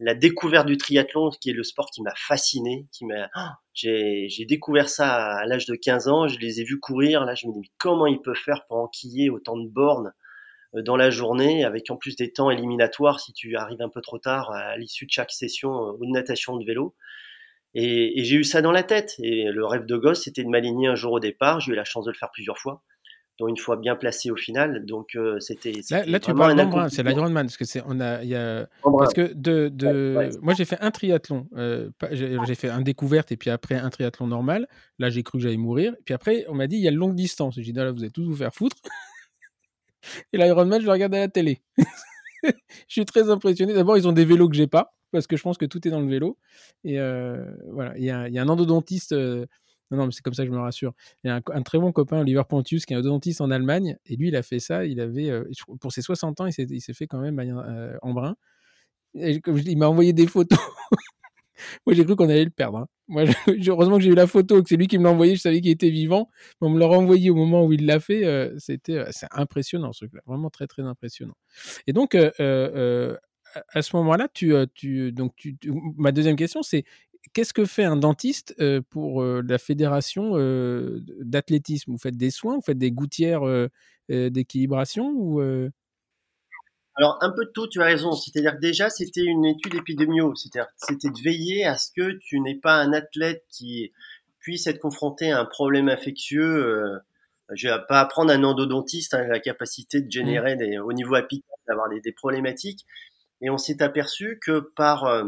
[0.00, 4.28] la découverte du triathlon, qui est le sport qui m'a fasciné, qui m'a, ah, j'ai,
[4.28, 5.08] j'ai découvert ça
[5.38, 6.28] à l'âge de 15 ans.
[6.28, 7.24] Je les ai vus courir.
[7.24, 10.12] Là, je me dis mais comment ils peuvent faire pour enquiller autant de bornes?
[10.74, 14.18] Dans la journée, avec en plus des temps éliminatoires si tu arrives un peu trop
[14.18, 16.94] tard à l'issue de chaque session euh, ou de natation de vélo.
[17.74, 19.14] Et, et j'ai eu ça dans la tête.
[19.18, 21.60] Et le rêve de gosse, c'était de m'aligner un jour au départ.
[21.60, 22.82] J'ai eu la chance de le faire plusieurs fois,
[23.38, 24.84] dont une fois bien placé au final.
[24.86, 25.72] Donc euh, c'était.
[25.90, 29.12] Là, là, tu parles d'Embrun, c'est l'Ironman, parce que c'est on a, y a parce
[29.12, 30.14] que de, de...
[30.16, 30.30] Ouais, ouais.
[30.40, 34.26] moi j'ai fait un triathlon, euh, j'ai fait un découverte et puis après un triathlon
[34.26, 34.68] normal.
[34.98, 35.94] Là j'ai cru que j'allais mourir.
[35.98, 37.56] Et puis après on m'a dit il y a le longue distance.
[37.56, 38.76] J'ai dit là vous allez tous vous faire foutre.
[40.32, 41.60] Et l'Ironman je le regarde à la télé.
[42.42, 42.52] je
[42.88, 43.74] suis très impressionné.
[43.74, 45.90] D'abord ils ont des vélos que j'ai pas parce que je pense que tout est
[45.90, 46.38] dans le vélo.
[46.84, 49.12] Et euh, voilà, il y, a, un endodontiste.
[49.12, 49.46] Euh,
[49.90, 50.94] non, non, mais c'est comme ça que je me rassure.
[51.22, 53.98] Il y a un, très bon copain, Oliver Pontius, qui est un endodontiste en Allemagne.
[54.06, 54.86] Et lui, il a fait ça.
[54.86, 55.44] Il avait, euh,
[55.80, 58.34] pour ses 60 ans, il s'est, fait quand même euh, en brun.
[59.14, 60.58] Et il m'a envoyé des photos.
[61.86, 62.78] Moi, j'ai cru qu'on allait le perdre.
[62.78, 62.86] Hein.
[63.08, 63.24] Moi,
[63.68, 65.36] heureusement que j'ai eu la photo, que c'est lui qui me l'a envoyé.
[65.36, 66.28] Je savais qu'il était vivant.
[66.60, 68.24] Mais on me l'a renvoyé au moment où il l'a fait.
[68.24, 70.20] Euh, c'était, c'est impressionnant, ce truc-là.
[70.26, 71.36] Vraiment très, très impressionnant.
[71.86, 75.56] Et donc, à ce moment-là, tu, tu, donc tu,
[75.96, 76.84] ma deuxième question, c'est
[77.32, 78.54] qu'est-ce que fait un dentiste
[78.90, 80.32] pour la fédération
[81.20, 81.92] d'athlétisme?
[81.92, 83.42] Vous faites des soins, vous faites des gouttières
[84.08, 85.12] d'équilibration
[86.94, 88.12] alors un peu de tout, tu as raison.
[88.12, 92.40] C'est-à-dire que déjà c'était une étude épidémio, c'est-à-dire c'était de veiller à ce que tu
[92.40, 93.92] n'aies pas un athlète qui
[94.40, 96.42] puisse être confronté à un problème infectieux.
[96.42, 96.98] Euh,
[97.54, 101.56] je vais pas apprendre un endodontiste hein, la capacité de générer des, au niveau apical
[101.66, 102.86] d'avoir des, des, problématiques,
[103.40, 105.24] et on s'est aperçu que par euh,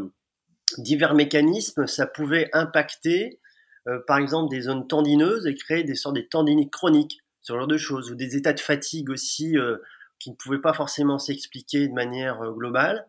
[0.79, 3.41] divers mécanismes, ça pouvait impacter,
[3.89, 7.67] euh, par exemple, des zones tendineuses et créer des sortes de tendinites chroniques, ce genre
[7.67, 9.77] de choses, ou des états de fatigue aussi euh,
[10.19, 13.07] qui ne pouvaient pas forcément s'expliquer de manière euh, globale.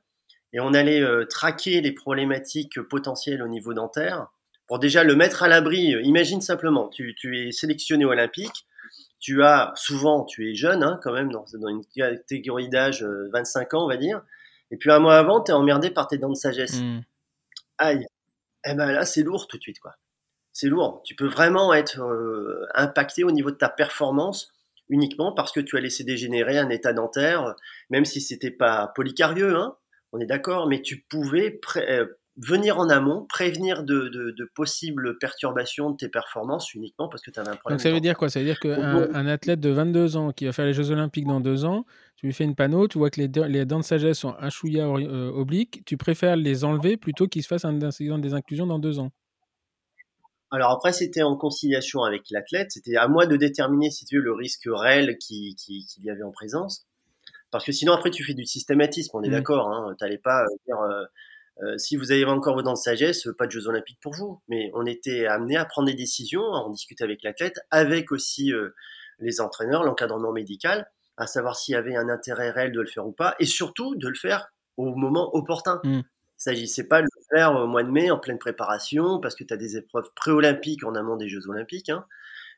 [0.54, 4.28] Et on allait euh, traquer les problématiques potentielles au niveau dentaire
[4.68, 5.96] pour déjà le mettre à l'abri.
[6.04, 8.66] Imagine simplement, tu, tu es sélectionné olympique,
[9.20, 13.74] tu as souvent, tu es jeune hein, quand même, dans, dans une catégorie d'âge 25
[13.76, 14.22] ans, on va dire,
[14.72, 16.82] et puis un mois avant, tu es emmerdé par tes dents de sagesse.
[16.82, 17.02] Mmh
[17.78, 18.06] aïe,
[18.66, 19.96] eh ben là c'est lourd tout de suite quoi.
[20.54, 21.02] C'est lourd.
[21.04, 24.54] Tu peux vraiment être euh, impacté au niveau de ta performance
[24.90, 27.56] uniquement parce que tu as laissé dégénérer un état dentaire,
[27.90, 29.76] même si c'était pas polycarieux, hein,
[30.12, 32.06] on est d'accord, mais tu pouvais euh,
[32.38, 37.32] venir en amont, prévenir de, de, de, possibles perturbations de tes performances uniquement parce que
[37.32, 37.78] tu avais un problème.
[37.78, 38.30] Donc ça veut dire quoi?
[38.30, 41.28] Ça veut dire qu'un un athlète de 22 ans qui va faire les Jeux Olympiques
[41.28, 43.84] dans deux ans, tu lui fais une panneau, tu vois que les, les dents de
[43.84, 47.82] sagesse sont un chouïa euh, oblique, tu préfères les enlever plutôt qu'ils se fassent un
[47.82, 49.12] incident des inclusions dans deux ans
[50.56, 52.72] alors après, c'était en conciliation avec l'athlète.
[52.72, 56.10] C'était à moi de déterminer, si tu veux, le risque réel qu'il qui, qui y
[56.10, 56.86] avait en présence.
[57.52, 59.12] Parce que sinon, après, tu fais du systématisme.
[59.16, 59.32] On est mmh.
[59.32, 59.70] d'accord.
[59.70, 61.06] Hein, T'allais pas dire, euh,
[61.64, 64.42] euh, si vous avez encore vos dents de sagesse, pas de Jeux Olympiques pour vous.
[64.48, 68.52] Mais on était amené à prendre des décisions, à en discuter avec l'athlète, avec aussi
[68.52, 68.70] euh,
[69.20, 73.08] les entraîneurs, l'encadrement médical, à savoir s'il y avait un intérêt réel de le faire
[73.08, 75.80] ou pas, et surtout de le faire au moment opportun.
[75.84, 76.02] Mmh.
[76.38, 79.44] Il s'agissait pas de le faire au mois de mai en pleine préparation, parce que
[79.44, 82.06] tu as des épreuves pré-olympiques en amont des Jeux Olympiques, hein,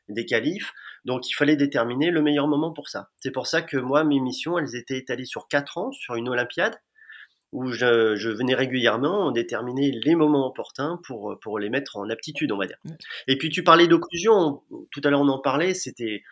[0.08, 0.72] des qualifs.
[1.04, 3.10] Donc il fallait déterminer le meilleur moment pour ça.
[3.20, 6.28] C'est pour ça que moi, mes missions, elles étaient étalées sur quatre ans, sur une
[6.28, 6.76] Olympiade,
[7.52, 12.52] où je, je, venais régulièrement déterminer les moments opportuns pour, pour les mettre en aptitude,
[12.52, 12.78] on va dire.
[13.26, 16.22] Et puis tu parlais d'occlusion, tout à l'heure on en parlait, c'était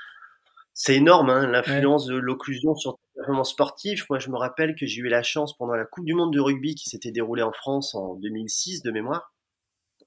[0.74, 2.14] c'est énorme hein, l'influence ouais.
[2.14, 4.08] de l'occlusion sur performance sportif.
[4.08, 6.40] Moi je me rappelle que j'ai eu la chance pendant la Coupe du Monde de
[6.40, 9.34] rugby qui s'était déroulée en France en 2006 de mémoire,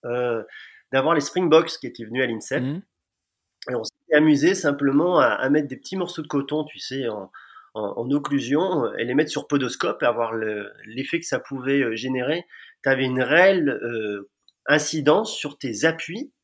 [0.06, 0.44] euh,
[0.94, 2.64] d'avoir les Springboks qui étaient venus à l'INSEP.
[2.64, 2.82] Mmh.
[3.72, 7.10] Et on s'était amusé simplement à, à, mettre des petits morceaux de coton, tu sais,
[7.10, 7.30] en,
[7.74, 11.82] en, en, occlusion et les mettre sur podoscope et avoir l'effet le, que ça pouvait
[11.82, 12.46] euh, générer.
[12.84, 14.30] Tu avais une réelle euh,
[14.66, 16.39] incidence sur tes appuis euh,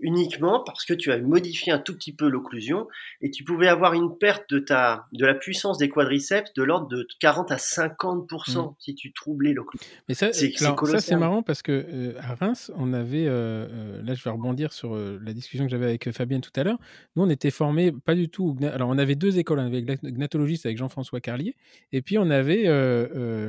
[0.00, 2.88] uniquement parce que tu as modifié un tout petit peu l'occlusion
[3.20, 6.88] et tu pouvais avoir une perte de ta de la puissance des quadriceps de l'ordre
[6.88, 8.60] de 40 à 50 mmh.
[8.78, 9.86] si tu troublais l'occlusion.
[10.08, 14.02] Mais ça c'est ça c'est marrant parce que euh, à Reims, on avait euh, euh,
[14.02, 16.78] là je vais rebondir sur euh, la discussion que j'avais avec Fabienne tout à l'heure.
[17.16, 20.66] Nous on était formés pas du tout alors on avait deux écoles, on avait gnatologiste
[20.66, 21.56] avec Jean-François Carlier
[21.92, 22.64] et puis on avait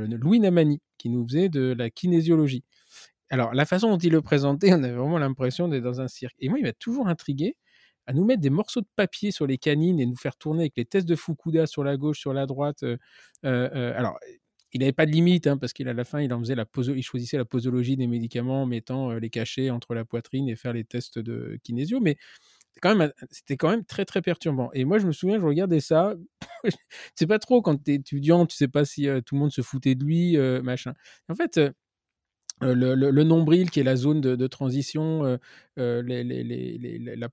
[0.08, 2.64] Louis Namani qui nous faisait de la kinésiologie
[3.30, 6.36] alors, la façon dont il le présentait, on avait vraiment l'impression d'être dans un cirque.
[6.40, 7.58] Et moi, il m'a toujours intrigué
[8.08, 10.74] à nous mettre des morceaux de papier sur les canines et nous faire tourner avec
[10.78, 12.84] les tests de Fukuda sur la gauche, sur la droite.
[12.84, 12.98] Euh,
[13.46, 14.20] euh, alors,
[14.74, 16.66] il n'avait pas de limite, hein, parce qu'à la fin, il, en faisait la
[17.02, 20.84] choisissait la posologie des médicaments en mettant les cachets entre la poitrine et faire les
[20.84, 22.00] tests de kinésio.
[22.00, 22.18] Mais
[23.32, 24.70] c'était quand même très très perturbant.
[24.74, 26.14] Et moi, je me souviens, je regardais ça.
[26.64, 26.72] tu
[27.16, 29.62] sais pas trop quand tu es étudiant, tu sais pas si tout le monde se
[29.62, 30.94] foutait de lui, machin.
[31.30, 31.60] En fait,
[32.62, 35.40] le, nombril qui est la zone de, transition,
[35.76, 37.30] la,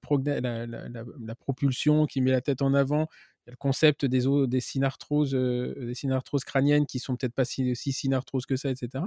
[1.41, 3.09] propulsion qui met la tête en avant,
[3.47, 4.21] le concept des,
[4.61, 9.05] synarthroses, des synarthroses crâniennes qui sont peut-être pas si, si synarthroses que ça, etc.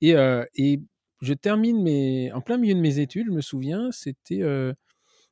[0.00, 0.14] Et,
[0.54, 0.80] et
[1.20, 4.42] je termine mes, en plein milieu de mes études, je me souviens, c'était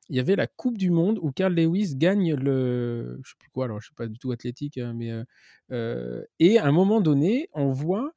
[0.09, 3.51] il y avait la Coupe du Monde où Carl Lewis gagne le, je sais plus
[3.51, 5.13] quoi, alors je suis pas du tout athlétique, hein, mais
[6.39, 8.13] et à un moment donné, on voit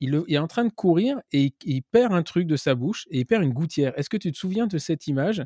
[0.00, 3.20] il, est en train de courir et il, perd un truc de sa bouche et
[3.20, 3.98] il perd une gouttière.
[3.98, 5.44] Est-ce que tu te souviens de cette image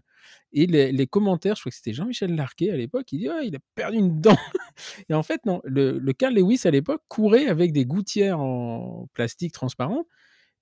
[0.52, 3.56] Et les, commentaires, je crois que c'était Jean-Michel Larquet à l'époque, il dit «Ah, il
[3.56, 4.36] a perdu une dent.
[5.08, 9.52] et en fait, non, le, Carl Lewis à l'époque courait avec des gouttières en plastique
[9.52, 10.06] transparent.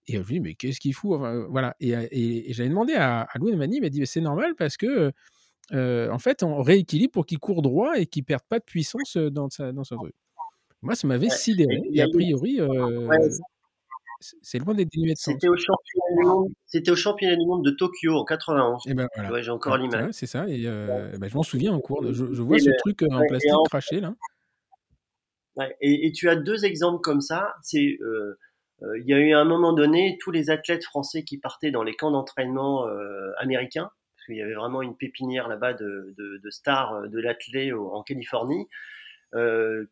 [0.06, 1.20] Et je lui dis, mais qu'est-ce qu'il fout?
[1.50, 1.74] Voilà.
[1.80, 5.12] Et, j'avais demandé à, à Louis Mani, il m'a dit, c'est normal parce que,
[5.72, 9.16] en fait, on rééquilibre pour qu'il court droit et qu'il ne perde pas de puissance
[9.16, 10.14] dans, sa, dans son truc.
[10.82, 11.82] Moi, ça m'avait sidéré.
[11.92, 12.60] Et, a priori,
[14.20, 15.34] c'est loin d'être dénué de sens.
[15.34, 18.86] C'était au, championnat du monde, c'était au championnat du monde de Tokyo en 91.
[18.86, 19.40] Et eh ben voilà.
[19.40, 20.12] j'ai encore l'image.
[20.12, 20.46] c'est ça.
[20.48, 22.04] Et ben, je m'en souviens en cours.
[22.12, 24.14] Je, vois ce truc en plastique craché là.
[25.80, 27.54] Et, tu as deux exemples comme ça.
[27.62, 27.98] C'est
[28.82, 31.70] euh, il y a eu à un moment donné tous les athlètes français qui partaient
[31.70, 36.40] dans les camps d'entraînement euh, américains, parce qu'il y avait vraiment une pépinière là-bas de,
[36.50, 38.68] stars euh, de l'athlète en Californie.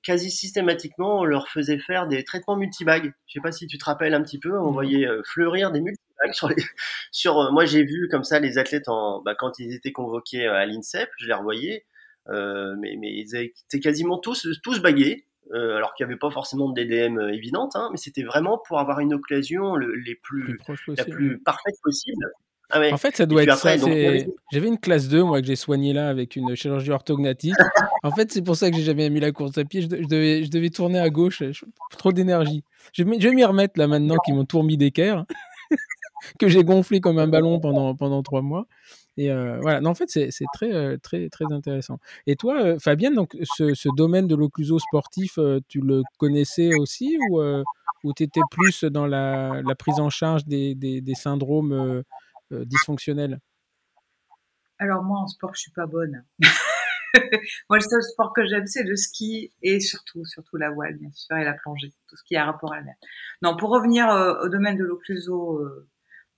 [0.03, 3.13] Quasi systématiquement, on leur faisait faire des traitements multibags.
[3.27, 6.33] Je sais pas si tu te rappelles un petit peu, on voyait fleurir des multibags
[6.33, 6.57] sur les.
[7.13, 10.67] Sur, moi, j'ai vu comme ça les athlètes en, bah, quand ils étaient convoqués à
[10.67, 11.87] l'INSEP, je les revoyais,
[12.29, 15.29] mais, mais ils étaient quasiment tous tous bagués.
[15.53, 18.59] Euh, alors qu'il n'y avait pas forcément de DDM euh, évidente, hein, mais c'était vraiment
[18.59, 22.27] pour avoir une occlusion les plus, la plus parfaite possible.
[22.71, 23.77] Ah en fait, ça doit être ça.
[23.77, 27.55] J'avais une classe 2, moi, que j'ai soignée là avec une chirurgie orthognatique.
[28.03, 29.83] en fait, c'est pour ça que j'ai jamais mis la course à pied.
[29.83, 31.43] Je, devais, je devais, tourner à gauche.
[31.97, 32.63] trop d'énergie.
[32.93, 35.25] Je, vais m'y remettre là maintenant qu'ils m'ont tout remis d'équerre,
[36.39, 38.67] que j'ai gonflé comme un ballon pendant, pendant trois mois.
[39.19, 41.99] Et euh, voilà, en fait, c'est très, euh, très, très intéressant.
[42.29, 47.41] Et toi, euh, Fabienne, donc, ce, domaine de l'occluso sportif, tu le connaissais aussi ou,
[48.05, 52.05] ou tu étais plus dans la, prise en charge des, des, syndromes
[52.51, 53.39] dysfonctionnels
[54.79, 56.25] Alors, moi, en sport, je suis pas bonne.
[57.69, 61.11] moi, le seul sport que j'aime, c'est le ski et surtout, surtout la voile, bien
[61.13, 62.95] sûr, et la plongée, tout ce qui a rapport à la mer.
[63.43, 64.09] Non, pour revenir
[64.43, 65.61] au domaine de l'occluso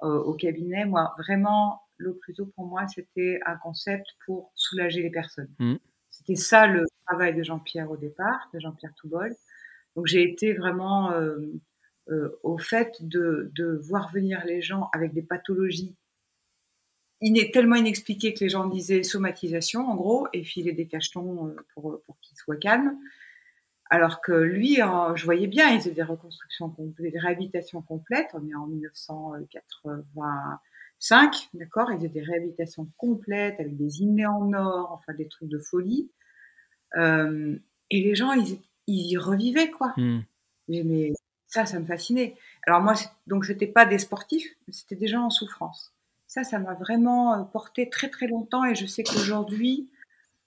[0.00, 5.50] au cabinet, moi, vraiment, l'occluso pour moi, c'était un concept pour soulager les personnes.
[5.58, 5.76] Mmh.
[6.10, 9.34] C'était ça le travail de Jean-Pierre au départ, de Jean-Pierre Toubol.
[9.96, 11.38] Donc j'ai été vraiment euh,
[12.08, 13.50] euh, au fait de,
[13.88, 15.96] voir venir les gens avec des pathologies
[17.20, 21.56] est tellement inexpliquées que les gens disaient somatisation en gros et filer des cachetons euh,
[21.74, 22.96] pour, pour qu'ils soient calmes.
[23.92, 28.28] Alors que lui, je voyais bien, il faisait des reconstructions complètes, des réhabilitations complètes.
[28.34, 30.60] On est en 1980,
[31.00, 31.90] 5, d'accord?
[31.90, 36.08] Ils faisaient des réhabilitations complètes avec des innés en or, enfin des trucs de folie.
[36.96, 37.58] Euh,
[37.90, 39.92] et les gens, ils, y revivaient, quoi.
[39.96, 40.20] Hmm.
[40.68, 41.12] Mais
[41.48, 42.36] ça, ça me fascinait.
[42.66, 42.94] Alors moi,
[43.26, 45.92] donc c'était pas des sportifs, c'était des gens en souffrance.
[46.30, 49.90] Ça, ça m'a vraiment euh, porté très très longtemps et je sais qu'aujourd'hui,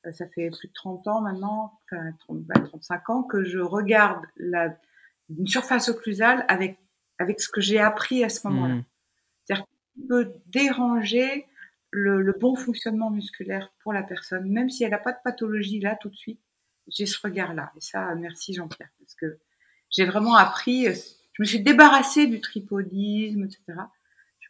[0.06, 4.78] euh, ça fait plus de 30 ans maintenant, enfin 35 ans, que je regarde la,
[5.30, 6.80] une surface occlusale avec,
[7.20, 8.76] avec ce que j'ai appris à ce moment-là.
[8.76, 8.84] Hmm.
[9.44, 9.66] C'est-à-dire
[10.08, 11.48] peut déranger
[11.90, 15.98] le, bon fonctionnement musculaire pour la personne, même si elle n'a pas de pathologie là
[16.00, 16.40] tout de suite.
[16.88, 17.74] J'ai ce regard-là.
[17.76, 19.38] Et ça, merci Jean-Pierre, parce que
[19.90, 23.82] j'ai vraiment appris, je me suis débarrassée du tripodisme, etc.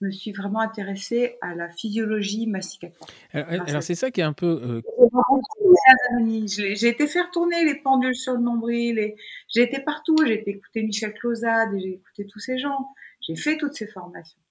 [0.04, 3.10] Je me suis vraiment intéressée à la physiologie masticatoire.
[3.32, 4.82] Alors, c'est ça qui est un peu.
[4.82, 4.82] Euh,
[6.46, 9.16] j'ai été faire tourner les pendules sur le nombril,
[9.48, 12.90] j'ai été partout, j'ai été écouter Michel Clausade, j'ai écouté tous ces gens,
[13.22, 14.42] j'ai fait toutes ces formations.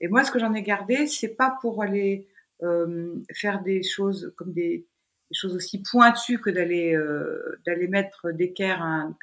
[0.00, 2.26] Et moi, ce que j'en ai gardé, c'est pas pour aller
[2.62, 4.86] euh, faire des choses comme des,
[5.30, 9.14] choses aussi pointues que d'aller euh, d'aller mettre d'équerre un,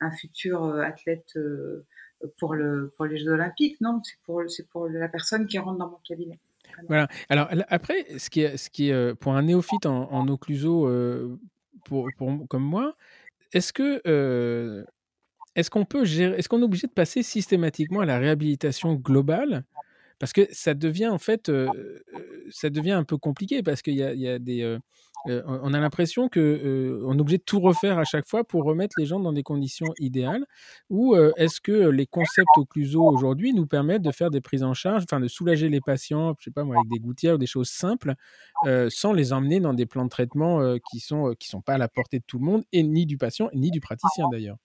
[0.00, 1.38] un, futur euh, athlète
[2.38, 3.80] pour le pour les Jeux Olympiques.
[3.80, 4.00] Non,
[4.48, 6.38] c'est pour la personne qui rentre dans mon cabinet.
[6.86, 7.08] Voilà.
[7.28, 10.88] Alors après, ce qui est, ce qui est pour un néophyte en, en occluso
[11.84, 12.94] pour, pour, comme moi,
[13.52, 14.00] est-ce que
[15.56, 19.64] est-ce qu'on peut est-ce qu'on est obligé de passer systématiquement à la réhabilitation globale
[20.18, 21.50] parce que ça devient en fait,
[22.50, 24.78] ça devient un peu compliqué parce qu'il y, a,
[25.26, 29.06] on a l'impression qu'on est obligé de tout refaire à chaque fois pour remettre les
[29.06, 30.44] gens dans des conditions idéales.
[30.90, 35.02] Ou est-ce que les concepts occlusaux aujourd'hui nous permettent de faire des prises en charge,
[35.04, 37.68] enfin de soulager les patients, je sais pas moi, avec des gouttières ou des choses
[37.68, 38.14] simples,
[38.88, 41.88] sans les emmener dans des plans de traitement qui sont qui sont pas à la
[41.88, 44.56] portée de tout le monde et ni du patient ni du praticien d'ailleurs?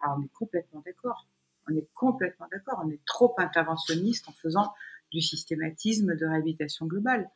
[0.00, 1.26] Ah, on est complètement d'accord.
[1.70, 2.82] On est complètement d'accord.
[2.84, 4.72] On est trop interventionniste en faisant
[5.10, 7.30] du systématisme de réhabilitation globale.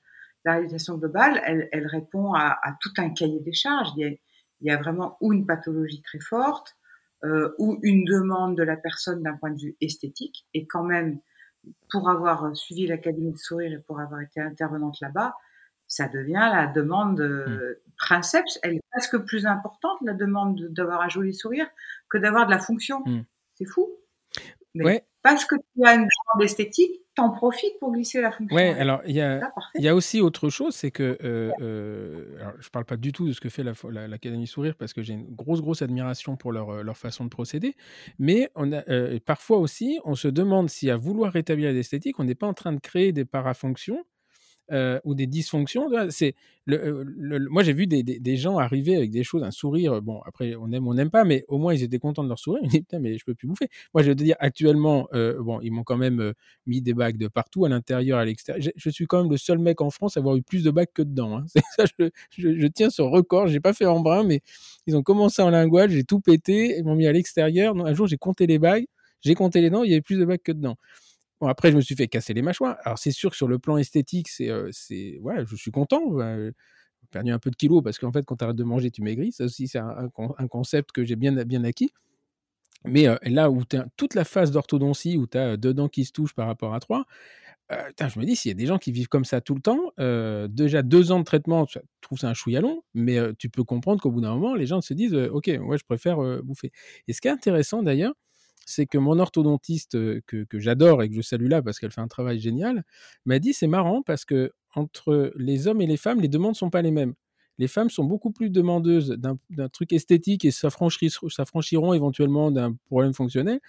[0.44, 3.88] La réhabilitation globale, elle, répond à, tout un cahier des charges.
[3.96, 4.18] Il
[4.60, 6.76] y a, vraiment ou une pathologie très forte,
[7.24, 10.46] euh, ou une demande de la personne d'un point de vue esthétique.
[10.52, 11.20] Et quand même,
[11.90, 15.34] pour avoir suivi l'Académie de sourire et pour avoir été intervenante là-bas,
[15.86, 17.92] ça devient la demande euh, mmh.
[17.96, 18.58] princeps.
[18.62, 21.66] Elle est presque plus importante, la demande d'avoir un joli sourire,
[22.08, 23.02] que d'avoir de la fonction.
[23.06, 23.24] Mmh.
[23.54, 23.88] C'est fou.
[24.74, 28.54] Mais parce que tu as une demande esthétique, t'en profites pour glisser la fonction.
[28.54, 29.40] Ouais, alors il y a,
[29.76, 33.26] y a aussi autre chose, c'est que euh, euh, alors, je parle pas du tout
[33.26, 36.82] de ce que fait l'Académie Sourire parce que j'ai une grosse grosse admiration pour leur,
[36.82, 37.74] leur façon de procéder,
[38.18, 38.82] mais on a
[39.24, 42.72] parfois aussi on se demande si à vouloir rétablir l'esthétique, on n'est pas en train
[42.72, 44.04] de créer des parafonctions
[44.72, 45.88] euh, ou des dysfonctions.
[46.10, 46.34] C'est
[46.66, 47.04] le,
[47.50, 50.00] moi j'ai vu des, des, gens arriver avec des choses, un sourire.
[50.00, 52.38] Bon après on aime on n'aime pas, mais au moins ils étaient contents de leur
[52.38, 52.62] sourire.
[52.64, 53.68] Ils disaient putain mais je peux plus bouffer.
[53.92, 56.32] Moi je veux te dire actuellement euh, bon ils m'ont quand même euh,
[56.66, 58.72] mis des bagues de partout à l'intérieur à l'extérieur.
[58.74, 60.92] Je, suis quand même le seul mec en France à avoir eu plus de bagues
[60.94, 61.38] que dedans.
[61.38, 61.44] Hein.
[61.76, 62.08] Ça, je,
[62.38, 63.48] je, tiens ce record.
[63.48, 64.40] J'ai pas fait en brun mais
[64.86, 67.76] ils ont commencé en linguage, j'ai tout pété, ils m'ont mis à l'extérieur.
[67.76, 68.86] Un jour j'ai compté les bagues,
[69.20, 70.76] j'ai compté les dents, il y avait plus de bagues que dedans
[71.48, 72.76] après, je me suis fait casser les mâchoires.
[72.84, 76.00] Alors, c'est sûr que sur le plan esthétique, c'est, c'est, ouais, je suis content.
[76.18, 76.52] j'ai
[77.10, 79.32] perdu un peu de kilos parce qu'en fait, quand tu arrêtes de manger, tu maigris.
[79.32, 80.08] Ça aussi, c'est un,
[80.48, 81.90] concept que j'ai bien, bien acquis.
[82.84, 86.04] Mais là où tu as toute la phase d'orthodontie, où tu as deux dents qui
[86.04, 87.06] se touchent par rapport à trois,
[87.72, 89.62] euh, je me dis, s'il y a des gens qui vivent comme ça tout le
[89.62, 89.92] temps,
[90.48, 94.02] déjà deux ans de traitement, tu trouves ça un chouïa long, mais tu peux comprendre
[94.02, 96.72] qu'au bout d'un moment, les gens se disent, OK, moi, je préfère bouffer.
[97.08, 98.14] Et ce qui est intéressant d'ailleurs,
[98.66, 99.92] c'est que mon orthodontiste
[100.22, 102.84] que, j'adore et que je salue là parce qu'elle fait un travail génial,
[103.26, 106.70] m'a dit c'est marrant parce que entre les hommes et les femmes, les demandes sont
[106.70, 107.14] pas les mêmes.
[107.58, 113.60] Les femmes sont beaucoup plus demandeuses d'un truc esthétique et s'affranchiront éventuellement d'un problème fonctionnel,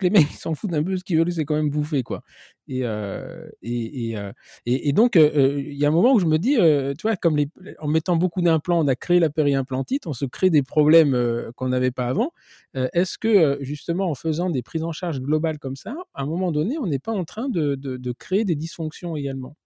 [0.00, 2.22] les mecs, ils s'en foutent un peu, ce qu'ils veulent, c'est quand même bouffer, quoi.
[2.66, 4.32] Et, euh, et, euh,
[4.66, 7.16] et, et, donc, euh, il y a un moment où je me dis, tu vois,
[7.16, 7.38] comme
[7.78, 11.16] en mettant beaucoup d'implants, on a créé la périimplantite, on se crée des problèmes
[11.56, 12.32] qu'on n'avait pas avant.
[12.74, 16.52] Est-ce que, justement, en faisant des prises en charge globales comme ça, à un moment
[16.52, 19.56] donné, on n'est pas en train de, de, créer des dysfonctions également?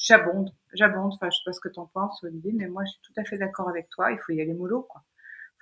[0.00, 1.12] J'abonde, j'abonde.
[1.12, 3.20] Enfin, je sais pas ce que tu en penses, Olivier, mais moi, je suis tout
[3.20, 4.12] à fait d'accord avec toi.
[4.12, 5.02] Il faut y aller mollo, quoi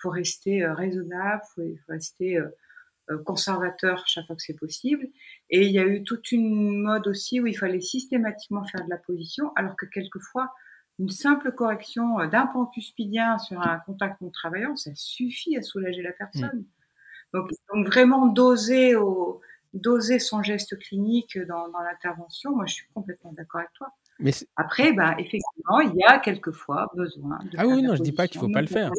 [0.03, 2.48] faut rester euh, raisonnable, faut, faut rester euh,
[3.11, 5.07] euh, conservateur chaque fois que c'est possible.
[5.50, 8.90] Et il y a eu toute une mode aussi où il fallait systématiquement faire de
[8.90, 10.53] la position, alors que quelquefois,
[10.98, 16.03] une simple correction d'un pan cuspidien sur un contact non travaillant, ça suffit à soulager
[16.03, 16.64] la personne.
[17.32, 17.34] Mm.
[17.34, 17.50] Donc,
[17.86, 19.40] vraiment doser, au,
[19.72, 23.88] doser son geste clinique dans, dans l'intervention, moi je suis complètement d'accord avec toi.
[24.18, 27.38] Mais Après, bah, effectivement, il y a quelquefois besoin.
[27.50, 28.92] De ah oui, non, je dis pas qu'il faut pas le faire.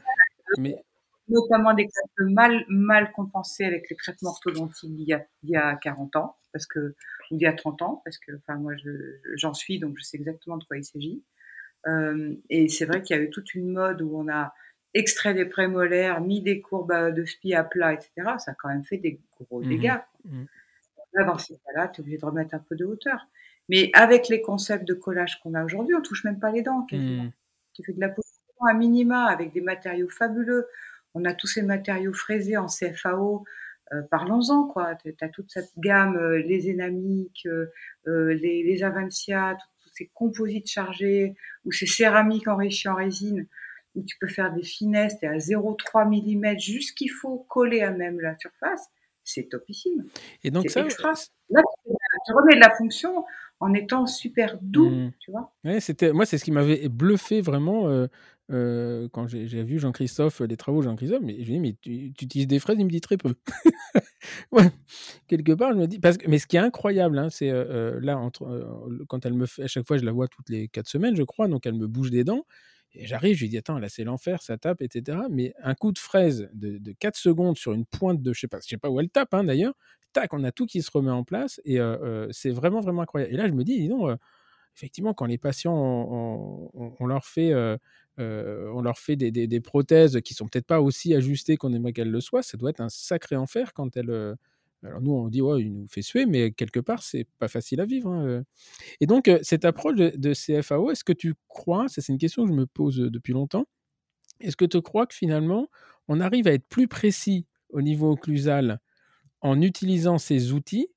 [0.57, 0.83] Mais
[1.27, 5.55] notamment des cas mal, mal compensés avec les traitements orthodontiques il y a, il y
[5.55, 6.95] a 40 ans, parce que,
[7.31, 8.73] ou il y a 30 ans, parce que, enfin, moi,
[9.35, 11.23] j'en suis, donc je sais exactement de quoi il s'agit.
[11.87, 14.53] Euh, et c'est vrai qu'il y a eu toute une mode où on a
[14.93, 18.11] extrait des prémolaires, mis des courbes de spi à plat, etc.
[18.37, 19.99] Ça a quand même fait des gros mmh dégâts.
[20.25, 20.43] Mmh.
[21.13, 23.27] Là, dans ces cas-là, tu es obligé de remettre un peu de hauteur.
[23.69, 26.83] Mais avec les concepts de collage qu'on a aujourd'hui, on touche même pas les dents,
[26.83, 27.23] quasiment.
[27.23, 27.33] Mmh.
[27.73, 30.67] Tu fais de la position à minima avec des matériaux fabuleux.
[31.13, 33.43] On a tous ces matériaux fraisés en CFAO.
[33.93, 34.95] Euh, parlons-en, quoi.
[34.95, 40.69] Tu as toute cette gamme, euh, les énamiques, euh, les, les Avancia, tous ces composites
[40.69, 41.35] chargés
[41.65, 43.47] ou ces céramiques enrichies en résine
[43.95, 47.91] où tu peux faire des finesses, tu à 0,3 mm, juste qu'il faut coller à
[47.91, 48.89] même la surface,
[49.23, 50.05] c'est topissime.
[50.43, 51.13] Et donc ça, extra.
[51.49, 51.61] Là,
[52.25, 53.23] tu remets de la fonction
[53.63, 55.11] en étant super doux, mmh.
[55.19, 55.53] tu vois.
[55.63, 58.07] Ouais, c'était, moi, c'est ce qui m'avait bluffé vraiment
[58.51, 61.75] euh, quand j'ai vu Jean-Christophe, les travaux de Jean-Christophe, mais je lui ai dit, mais
[61.81, 61.91] tu,
[62.25, 63.35] utilises des fraises Il me dit très peu.
[64.51, 64.69] ouais.
[65.27, 67.65] Quelque part, je me dis, parce que, mais ce qui est incroyable, hein, c'est euh,
[67.95, 70.67] euh, là, entre, quand elle me fait, à chaque fois, je la vois toutes les
[70.67, 72.45] quatre semaines, je crois, donc elle me bouge des dents.
[72.95, 75.17] Et j'arrive, je lui dis, attends, là, c'est l'enfer, ça tape, etc.
[75.31, 78.47] Mais un coup de fraise de, de 4 secondes sur une pointe de, je sais
[78.47, 79.73] pas, je sais pas où elle tape, hein, d'ailleurs,
[80.13, 81.61] tac, on a tout qui se remet en place.
[81.65, 81.79] Et
[82.31, 83.33] c'est vraiment, vraiment incroyable.
[83.33, 84.17] Et là, je me dis, dis donc,
[84.75, 87.53] effectivement, quand les patients, on, leur fait,
[88.17, 92.21] on leur fait des, prothèses qui sont peut-être pas aussi ajustées qu'on aimerait qu'elles le
[92.21, 94.35] soient, ça doit être un sacré enfer quand elles,
[94.83, 97.81] Alors nous, on dit, ouais, il nous fait suer, mais quelque part, c'est pas facile
[97.81, 98.09] à vivre.
[98.09, 98.43] Hein,
[98.99, 102.55] Et donc, cette approche de, CFAO, est-ce que tu crois, c'est une question que je
[102.55, 103.65] me pose depuis longtemps,
[104.39, 105.67] est-ce que tu crois que finalement,
[106.07, 108.79] on arrive à être plus précis au niveau occlusal
[109.43, 110.87] en utilisant ces outils,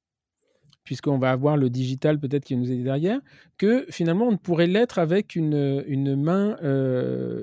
[0.84, 3.20] puisqu'on va avoir le digital peut-être qui nous est derrière,
[3.58, 6.56] que finalement on ne pourrait l'être avec une, une main,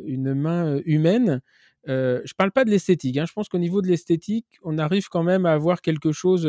[0.05, 1.41] une main humaine
[1.85, 3.17] je je parle pas de l'esthétique.
[3.17, 3.25] Hein.
[3.27, 6.47] Je pense qu'au niveau de l'esthétique, on arrive quand même à avoir quelque chose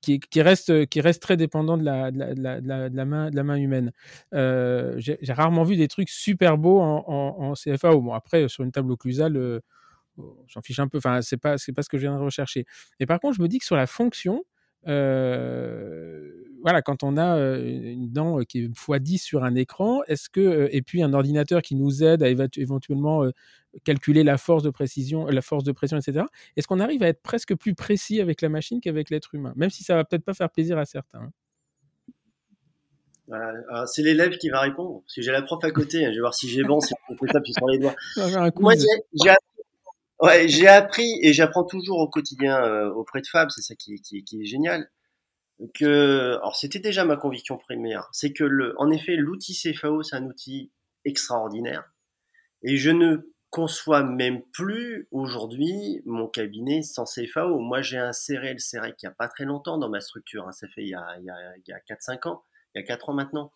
[0.00, 3.92] qui, reste, qui reste très dépendant de la, la, main, de la main humaine.
[4.32, 7.94] J'ai rarement vu des trucs super beaux en, en, CFA.
[7.94, 9.60] Bon, après, sur une table occlusale,
[10.46, 10.98] j'en fiche un peu.
[10.98, 12.66] Enfin, c'est pas, c'est pas ce que je viens de rechercher.
[12.98, 14.44] Et par contre, je me dis que sur la fonction,
[16.62, 20.82] voilà, quand on a une dent qui est x10 sur un écran, est-ce que et
[20.82, 23.24] puis un ordinateur qui nous aide à éventuellement
[23.84, 26.24] calculer la force de précision, la force de pression, etc.
[26.56, 29.70] Est-ce qu'on arrive à être presque plus précis avec la machine qu'avec l'être humain, même
[29.70, 31.20] si ça va peut-être pas faire plaisir à certains.
[31.20, 31.30] Hein?
[33.28, 33.86] Voilà.
[33.86, 35.02] C'est l'élève qui va répondre.
[35.02, 36.04] Parce que j'ai la prof à côté.
[36.04, 36.08] Hein.
[36.10, 37.94] Je vais voir si j'ai bon, si je peux taper sur les doigts.
[38.56, 39.30] Moi, j'ai
[40.20, 43.94] Ouais, j'ai appris et j'apprends toujours au quotidien euh, auprès de Fab, c'est ça qui,
[43.94, 44.90] est génial.
[45.74, 50.16] Que, alors c'était déjà ma conviction primaire, c'est que le, en effet, l'outil CFAO c'est
[50.16, 50.72] un outil
[51.04, 51.84] extraordinaire
[52.62, 57.58] et je ne conçois même plus aujourd'hui mon cabinet sans CFAO.
[57.58, 60.46] Moi, j'ai inséré le CEREC il n'y a pas très longtemps dans ma structure.
[60.46, 60.52] Hein.
[60.52, 62.44] Ça fait il y a, il y a, il y a 4-5 ans,
[62.74, 63.52] il y a 4 ans maintenant.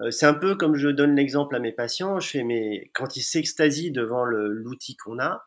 [0.00, 2.18] Euh, c'est un peu comme je donne l'exemple à mes patients.
[2.18, 5.44] Je fais, mais quand ils s'extasient devant l'outil qu'on a,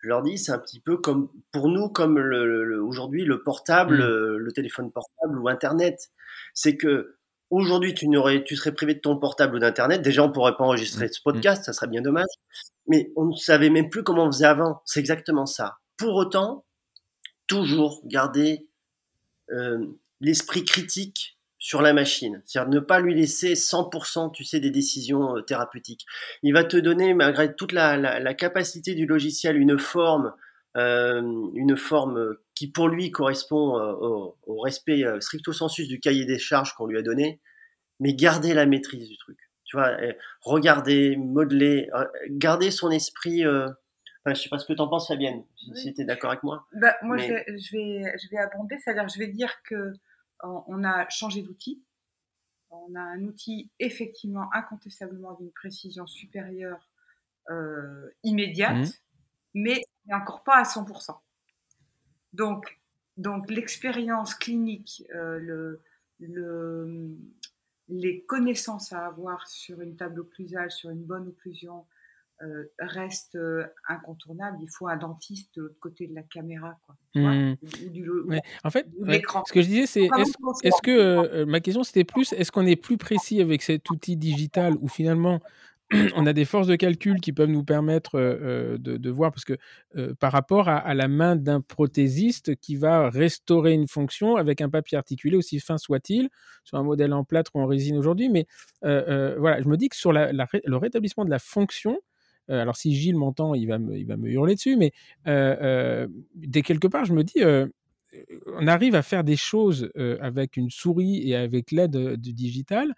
[0.00, 3.98] je leur dis, c'est un petit peu comme pour nous, comme le, aujourd'hui le portable,
[3.98, 4.36] mmh.
[4.36, 6.10] le téléphone portable ou Internet.
[6.54, 7.16] C'est que
[7.50, 10.02] aujourd'hui, tu serais privé de ton portable ou d'Internet.
[10.02, 11.12] Déjà, on pourrait pas enregistrer mmh.
[11.12, 12.28] ce podcast, ça serait bien dommage.
[12.86, 14.82] Mais on ne savait même plus comment on faisait avant.
[14.84, 15.78] C'est exactement ça.
[15.96, 16.64] Pour autant,
[17.48, 18.68] toujours garder
[19.50, 19.84] euh,
[20.20, 22.40] l'esprit critique sur la machine.
[22.44, 26.06] C'est-à-dire ne pas lui laisser 100%, tu sais, des décisions euh, thérapeutiques.
[26.42, 30.32] Il va te donner, malgré toute la, capacité du logiciel, une forme,
[30.76, 31.20] euh,
[31.54, 36.74] une forme qui pour lui correspond euh, au, respect stricto sensus du cahier des charges
[36.74, 37.40] qu'on lui a donné,
[38.00, 39.38] mais garder la maîtrise du truc.
[39.64, 39.98] Tu vois,
[40.40, 41.90] regarder, modeler,
[42.30, 43.46] garder son esprit.
[43.46, 45.44] Enfin, je sais pas ce que tu en penses, Fabienne,
[45.74, 46.66] si tu es d'accord avec moi.
[46.72, 49.92] Bah, moi, je, vais, je, vais, je vais abonder, c'est-à-dire je vais dire que
[50.42, 51.82] on a changé d'outil.
[52.70, 56.88] On a un outil effectivement incontestablement d'une précision supérieure
[57.50, 58.92] euh, immédiate, mmh.
[59.54, 59.82] mais
[60.12, 61.16] encore pas à 100%.
[62.34, 62.78] Donc,
[63.16, 65.78] donc l'expérience clinique, euh,
[66.20, 67.16] le,
[67.88, 71.86] les connaissances à avoir sur une table occlusale, sur une bonne occlusion,
[72.40, 74.58] euh, reste euh, incontournable.
[74.62, 76.94] Il faut un dentiste de l'autre côté de la caméra, quoi.
[77.16, 77.56] Mmh.
[78.62, 78.86] En fait,
[79.44, 80.08] ce que je disais, c'est
[80.62, 84.16] est-ce que euh, ma question c'était plus est-ce qu'on est plus précis avec cet outil
[84.16, 85.40] digital ou finalement
[86.14, 89.56] on a des forces de calcul qui peuvent nous permettre de, voir, parce que
[90.20, 94.96] par rapport à, la main d'un prothésiste qui va restaurer une fonction avec un papier
[94.98, 96.28] articulé, aussi fin soit-il,
[96.62, 98.46] sur un modèle en plâtre ou en résine aujourd'hui, mais
[98.82, 101.98] voilà, je me dis que sur le rétablissement de la fonction,
[102.50, 104.92] euh, alors si Gilles m'entend, il va me, il va me hurler dessus, mais
[105.26, 107.42] euh, euh, dès quelque part, je me dis,
[108.58, 109.90] on arrive à faire des choses
[110.20, 112.94] avec une souris et avec l'aide du digital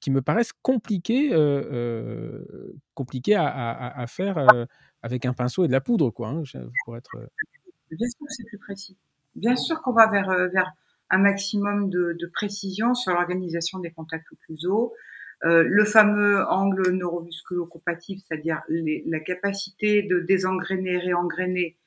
[0.00, 1.30] qui me paraissent compliquées,
[2.94, 4.44] compliquées à, faire
[5.02, 6.42] avec un pinceau et de la poudre, quoi, hein.
[7.90, 8.96] Bien sûr que c'est plus précis.
[9.34, 10.28] Bien sûr qu'on va vers,
[11.10, 14.94] un maximum de, précision sur l'organisation des contacts occlusaux,
[15.44, 21.78] euh, le fameux angle neuromusculo-compatible, c'est-à-dire la capacité de désengrainer, réengrainer,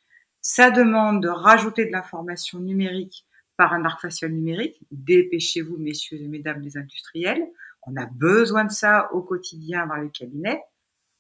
[0.42, 3.26] ça demande de rajouter de l'information numérique
[3.56, 4.80] par un arc facial numérique.
[4.92, 7.44] Dépêchez-vous, messieurs et mesdames les industriels.
[7.86, 10.62] On a besoin de ça au quotidien dans les cabinets.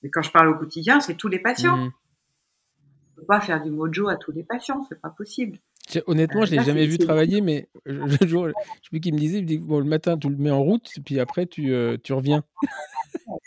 [0.01, 1.77] Mais quand je parle au quotidien, c'est tous les patients.
[1.77, 1.81] Mmh.
[1.81, 5.59] On ne peut pas faire du mojo à tous les patients, c'est pas possible.
[6.07, 9.17] Honnêtement, je ne l'ai jamais vu travailler, mais je, je, je, sais plus qui me
[9.17, 12.43] disait, bon, le matin, tu le mets en route, puis après, tu, euh, tu reviens.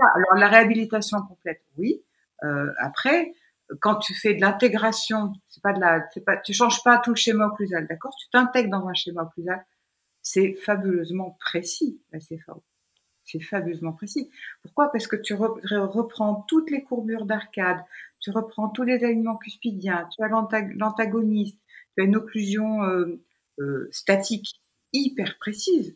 [0.00, 2.02] Alors, la réhabilitation complète, oui.
[2.42, 3.32] Euh, après,
[3.80, 7.10] quand tu fais de l'intégration, c'est pas de la, c'est pas, tu changes pas tout
[7.10, 8.14] le schéma occlusal, d'accord?
[8.20, 9.64] Tu t'intègres dans un schéma occlusal,
[10.22, 12.62] c'est fabuleusement précis, la CFAO.
[13.24, 14.30] C'est fabuleusement précis.
[14.62, 14.92] Pourquoi?
[14.92, 17.78] Parce que tu reprends toutes les courbures d'arcade,
[18.24, 21.58] tu reprends tous les aliments cuspidiens, tu as l'antagoniste,
[21.94, 23.22] tu as une occlusion euh,
[23.60, 24.62] euh, statique
[24.94, 25.94] hyper précise.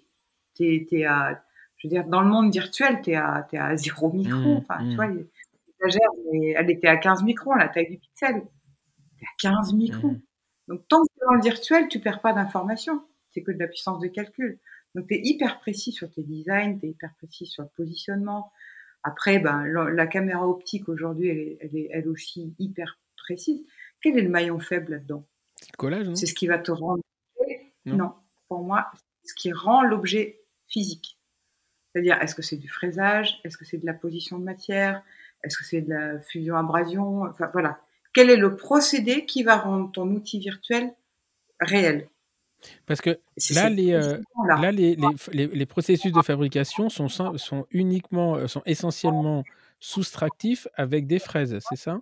[0.55, 1.43] T'es, es à,
[1.79, 4.57] je veux dire, dans le monde virtuel, tu es à, es à 0 micron.
[4.57, 4.95] Mmh, enfin, tu mmh.
[4.97, 5.07] vois,
[6.59, 8.43] elle était à 15 microns, la taille du pixel.
[9.19, 10.13] T'es à 15 microns.
[10.13, 10.23] Mmh.
[10.69, 13.01] Donc, tant que dans le virtuel, tu perds pas d'informations.
[13.31, 14.61] C'est que de la puissance de calcul.
[14.95, 18.53] Donc, tu es hyper précis sur tes designs, tu es hyper précis sur le positionnement.
[19.09, 23.65] Après, ben, la, caméra optique aujourd'hui, elle est, elle est elle aussi hyper précise.
[24.03, 25.27] Quel est le maillon faible là-dedans?
[25.57, 26.15] C'est le collage, non?
[26.15, 27.03] C'est ce qui va te rendre.
[27.87, 28.13] Non.
[28.49, 28.91] pour moi,
[29.25, 31.19] ce qui rend l'objet physique.
[31.91, 33.41] C'est-à-dire, est-ce que c'est du fraisage?
[33.45, 35.03] Est-ce que c'est de la position de matière?
[35.43, 37.23] Est-ce que c'est de la fusion-abrasion?
[37.23, 37.81] Enfin, voilà.
[38.13, 40.93] Quel est le procédé qui va rendre ton outil virtuel
[41.61, 42.09] réel?
[42.87, 43.19] Parce que
[43.55, 44.97] là, les, euh, là, les,
[45.33, 49.45] les, les, processus de fabrication sont, sont uniquement, euh, sont essentiellement
[49.81, 52.01] soustractifs avec des fraises, c'est ça?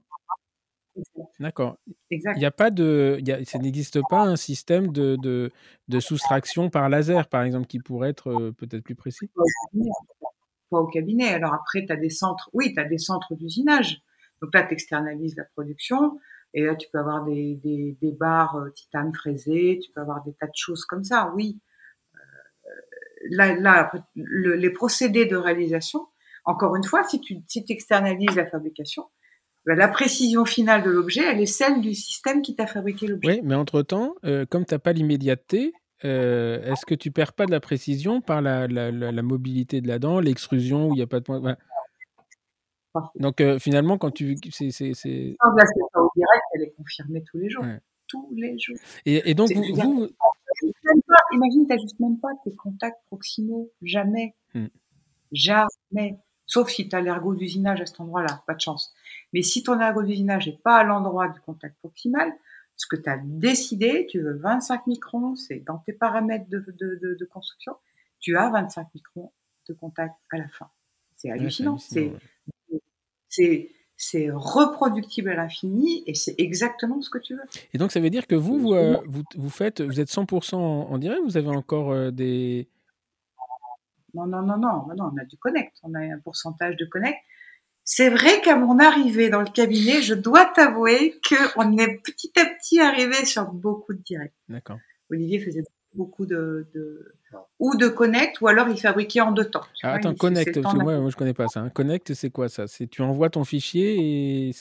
[1.40, 1.76] D'accord.
[2.10, 5.52] Il n'y a pas de, y a, ça n'existe pas un système de, de,
[5.88, 9.28] de, soustraction par laser, par exemple, qui pourrait être euh, peut-être plus précis?
[10.70, 11.28] Pas au cabinet.
[11.28, 14.00] Alors après, tu as des centres, oui, tu as des centres d'usinage.
[14.40, 16.18] Donc là, tu externalises la production.
[16.56, 20.32] Et là, tu peux avoir des, des, barres euh, titane fraisées, tu peux avoir des
[20.32, 21.60] tas de choses comme ça, oui.
[22.14, 22.18] Euh,
[23.30, 26.06] là, là les procédés de réalisation,
[26.46, 29.04] encore une fois, si tu si externalises la fabrication,
[29.66, 33.32] ben, la précision finale de l'objet, elle est celle du système qui t'a fabriqué l'objet.
[33.32, 37.50] Oui, mais entre-temps, euh, comme tu n'as pas l'immédiateté, est-ce que tu perds pas de
[37.50, 41.06] la précision par la, la, la, mobilité de la dent, l'extrusion où il n'y a
[41.06, 41.56] pas de point
[43.16, 44.36] donc euh, finalement, quand tu.
[44.50, 45.36] C'est, c'est, c'est...
[45.44, 47.64] Non, là, c'est pas au direct, elle est confirmée tous les jours.
[48.08, 48.76] Tous les jours.
[49.04, 49.62] Et, et donc, vous.
[49.62, 50.08] vous...
[50.08, 53.70] Pas, imagine, tu n'ajustes même pas tes contacts proximaux.
[53.82, 54.34] Jamais.
[54.54, 54.66] Hmm.
[55.32, 56.18] Jamais.
[56.46, 58.94] Sauf si tu as l'ergot d'usinage à cet endroit-là, pas de chance.
[59.32, 62.32] Mais si ton ergot d'usinage n'est pas à l'endroit du contact proximal,
[62.76, 66.98] ce que tu as décidé, tu veux 25 microns, c'est dans tes paramètres de, de,
[67.02, 67.74] de, de, construction,
[68.20, 69.32] tu as 25 microns
[69.68, 70.70] de contact à la fin.
[71.16, 71.78] C'est hallucinant.
[71.78, 72.12] c'est c'est
[74.32, 77.42] reproductible à l'infini et c'est exactement ce que tu veux.
[77.72, 78.96] Et donc ça veut dire que vous, vous, euh,
[79.36, 82.68] vous, faites, vous êtes 100% en, direct, vous avez encore euh, des...
[84.14, 87.18] Non, non, non, non, non, on a du connect, on a un pourcentage de connect.
[87.84, 92.46] C'est vrai qu'à mon arrivée dans le cabinet, je dois t'avouer qu'on est petit à
[92.46, 94.34] petit arrivé sur beaucoup de directs.
[94.48, 94.78] D'accord.
[95.10, 95.62] Olivier faisait
[95.96, 96.66] beaucoup de,
[97.58, 99.64] ou de connect ou alors il fabriquait en deux temps.
[99.82, 101.60] Ah, attends, connect, moi, moi je connais pas ça.
[101.60, 101.70] Hein.
[101.70, 102.66] Connect, c'est quoi ça?
[102.66, 104.52] C'est tu envoies ton fichier et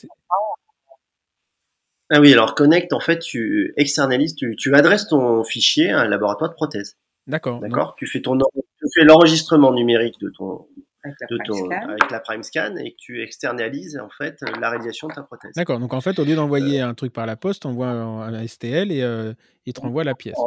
[2.11, 6.07] ah oui, alors connect, en fait, tu externalises, tu, tu adresses ton fichier à un
[6.07, 6.97] laboratoire de prothèse.
[7.25, 7.59] D'accord.
[7.59, 7.95] D'accord?
[7.97, 10.67] Tu fais ton, tu fais l'enregistrement numérique de ton,
[11.05, 15.07] avec la, de avec la prime scan et que tu externalises en fait la réalisation
[15.07, 15.51] de ta prothèse.
[15.55, 15.79] D'accord.
[15.79, 18.91] Donc en fait, au lieu d'envoyer un truc par la poste, on envoie un STL
[18.91, 19.33] et euh,
[19.65, 20.37] il te renvoie la pièce.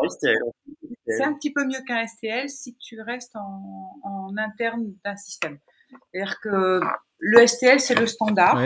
[1.06, 5.58] C'est un petit peu mieux qu'un STL si tu restes en, en interne d'un système.
[6.12, 6.80] C'est-à-dire que
[7.18, 8.60] le STL, c'est le standard.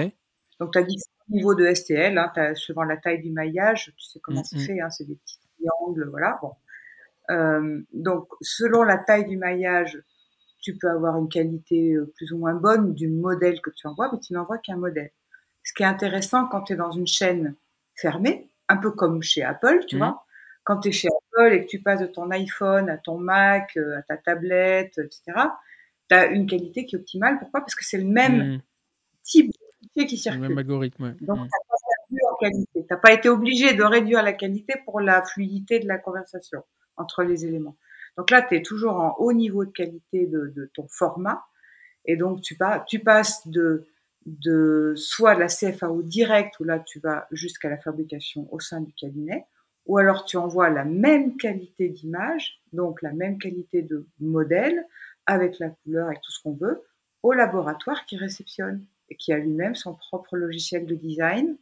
[0.61, 0.97] Donc, tu as dit
[1.29, 4.57] niveau de STL, hein, as, suivant la taille du maillage, tu sais comment mm, c'est
[4.57, 4.61] mm.
[4.61, 6.39] fait, hein, c'est des petits triangles, voilà.
[6.43, 6.53] Bon.
[7.31, 10.03] Euh, donc, selon la taille du maillage,
[10.63, 14.11] tu peux avoir une qualité euh, plus ou moins bonne du modèle que tu envoies,
[14.13, 15.11] mais tu n'envoies qu'un modèle.
[15.65, 17.55] Ce qui est intéressant quand tu es dans une chaîne
[17.95, 19.99] fermée, un peu comme chez Apple, tu mmh.
[19.99, 20.25] vois,
[20.65, 23.77] quand tu es chez Apple et que tu passes de ton iPhone à ton Mac,
[23.77, 25.23] euh, à ta tablette, etc.,
[26.09, 27.39] tu as une qualité qui est optimale.
[27.39, 27.61] Pourquoi?
[27.61, 28.61] Parce que c'est le même mmh.
[29.25, 30.43] type de fichier qui circule.
[30.43, 31.17] Le même algorithme.
[31.21, 31.43] Donc, mmh.
[31.43, 32.71] tu n'as pas perdu en qualité.
[32.75, 36.63] Tu n'as pas été obligé de réduire la qualité pour la fluidité de la conversation
[36.97, 37.77] entre les éléments.
[38.17, 41.45] Donc là, tu es toujours en haut niveau de qualité de, ton format.
[42.05, 43.87] Et donc, tu, passes de,
[44.97, 48.93] soit de la CFAO direct, où là, tu vas jusqu'à la fabrication au sein du
[48.93, 49.47] cabinet,
[49.87, 54.87] ou alors tu envoies la même qualité d'image, donc la même qualité de modèle,
[55.27, 56.83] avec la couleur, et tout ce qu'on veut,
[57.23, 61.57] au laboratoire qui réceptionne et qui a lui-même son propre logiciel de design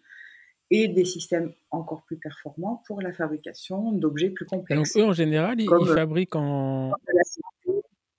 [0.71, 4.95] et des systèmes encore plus performants pour la fabrication d'objets plus complexes.
[4.95, 6.93] donc eux, en général, ils, euh, fabriquent en...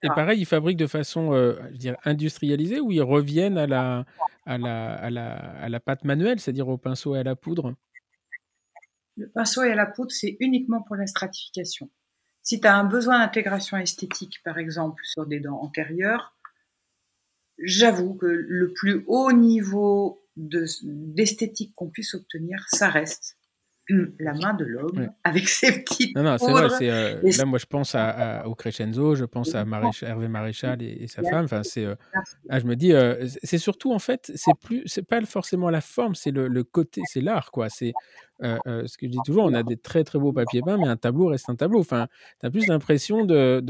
[0.03, 4.05] Et pareil, ils fabriquent de façon euh, je dire, industrialisée ou ils reviennent à la,
[4.45, 7.75] à la, à la, à la pâte manuelle, c'est-à-dire au pinceau et à la poudre?
[9.15, 11.89] Le pinceau et à la poudre, c'est uniquement pour la stratification.
[12.41, 16.35] Si tu as un besoin d'intégration esthétique, par exemple, sur des dents antérieures,
[17.59, 23.37] j'avoue que le plus haut niveau d'esthétique qu'on puisse obtenir, ça reste
[24.19, 27.65] la main de l'homme avec ses petites non non c'est vrai euh, là moi je
[27.65, 29.65] pense à, au crescenzo je pense à
[30.01, 31.95] Hervé Maréchal et, sa femme enfin c'est euh,
[32.49, 35.81] ah, je me dis euh, c'est surtout en fait c'est plus c'est pas forcément la
[35.81, 37.69] forme c'est le, côté c'est l'art quoi.
[37.69, 37.93] C'est
[38.39, 40.97] ce que je dis toujours on a des très très beaux papiers peints mais un
[40.97, 41.79] tableau reste un tableau.
[41.79, 42.07] Enfin
[42.39, 43.61] tu as plus l'impression de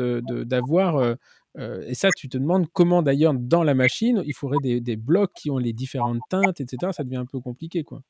[0.44, 1.16] d'avoir
[1.58, 5.34] et ça, tu te demandes comment d'ailleurs dans la machine, il faudrait des, des, blocs
[5.34, 6.92] qui ont les différentes teintes, etc.
[6.94, 8.02] Ça devient un peu compliqué, quoi.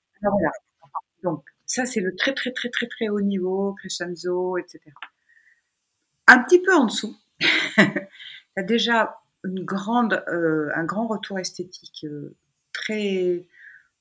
[1.24, 4.80] Donc, Ça, c'est le très, très, très, très, très haut niveau, crescenzo, etc.
[6.28, 7.82] Un petit peu en dessous, tu
[8.58, 12.36] as déjà une grande, euh, un grand retour esthétique euh,
[12.74, 13.48] très.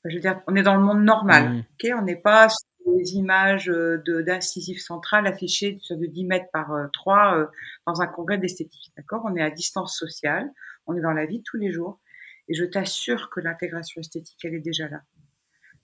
[0.05, 1.51] Je veux dire, on est dans le monde normal.
[1.51, 1.59] Mmh.
[1.59, 1.99] ok?
[1.99, 6.51] On n'est pas sur des images euh, de- d'incisif central affichées sur de 10 mètres
[6.53, 7.47] par euh, 3 euh,
[7.87, 8.93] dans un congrès d'esthétique.
[9.13, 10.51] On est à distance sociale,
[10.87, 11.99] on est dans la vie tous les jours.
[12.49, 15.03] Et je t'assure que l'intégration esthétique, elle est déjà là.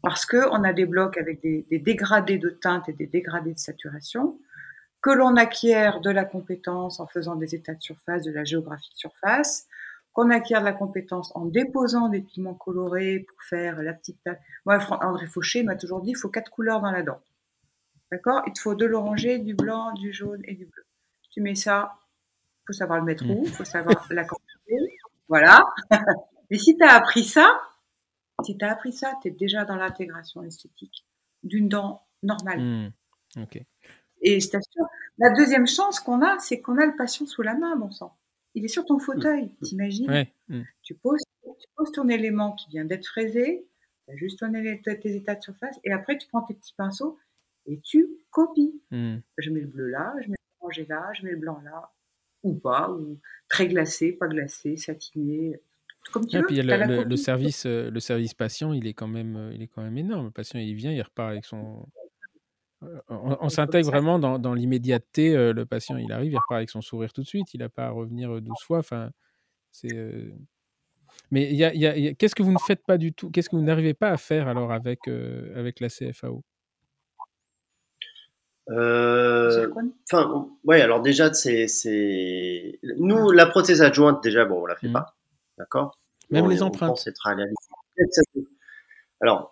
[0.02, 3.54] Parce que on a des blocs avec des, des dégradés de teinte et des dégradés
[3.54, 4.38] de saturation,
[5.00, 8.90] que l'on acquiert de la compétence en faisant des états de surface, de la géographie
[8.92, 9.66] de surface,
[10.16, 14.38] qu'on acquiert de la compétence en déposant des pigments colorés pour faire la petite taille.
[14.64, 17.20] Moi, André Fauché m'a toujours dit, il faut quatre couleurs dans la dent.
[18.10, 18.40] D'accord?
[18.46, 20.86] Il te faut de l'orangé, du blanc, du jaune et du bleu.
[21.32, 21.98] Tu mets ça,
[22.66, 23.30] faut savoir le mettre Mm.
[23.30, 24.76] où, faut savoir la quantité.
[25.28, 25.66] Voilà.
[26.50, 27.60] Mais si tu as appris ça,
[28.42, 31.04] si tu as appris ça, tu es déjà dans l'intégration esthétique
[31.42, 32.60] d'une dent normale.
[32.60, 32.90] Hmm.
[33.42, 33.60] Ok.
[34.22, 34.86] Et je t'assure,
[35.18, 38.16] la deuxième chance qu'on a, c'est qu'on a le patient sous la main, bon sang.
[38.56, 40.32] Il est sur ton fauteuil, t'imagines Ouais.
[40.48, 40.62] hmm.
[40.82, 43.64] tu, poses, tu poses ton élément qui vient d'être fraisé,
[44.08, 47.16] tu as juste ton tes états de surface, et après tu prends tes petits pinceaux
[47.66, 48.80] et tu copies.
[48.90, 51.92] Je mets le bleu là, je mets l'oranger là, je mets le blanc là,
[52.42, 55.60] ou pas, ou très glacé, pas glacé, satiné,
[56.12, 56.46] comme tu Et veux.
[56.46, 58.94] puis il y a t'as le, le- le service, euh, le service patient, il est
[58.94, 60.26] quand même, euh, il est quand même énorme.
[60.26, 61.86] Le patient, il vient, il repart avec son.
[62.82, 65.34] Euh, On, on s'intègre vraiment dans, dans l'immédiateté.
[65.36, 67.54] euh, le patient, il arrive, il repart avec son sourire tout de suite.
[67.54, 68.78] Il n'a pas à revenir euh, 12 fois.
[68.78, 69.10] Enfin,
[69.72, 69.94] c'est.
[69.94, 70.30] euh,
[71.30, 72.98] Mais il y a, y a- il y a- qu'est-ce que vous ne faites pas
[72.98, 76.42] du tout Qu'est-ce que vous n'arrivez pas à faire alors avec, euh, avec la CFAO
[78.68, 79.70] Euh,
[80.12, 84.88] Enfin, ouais, alors déjà, c'est, c'est, nous, la prothèse adjointe, déjà, bon, on la fait
[84.88, 84.92] Mhm.
[84.92, 85.16] pas.
[85.58, 85.98] D'accord?
[86.30, 86.90] Même On les empreintes.
[86.90, 88.20] pense être à la limite.
[89.20, 89.50] Alors,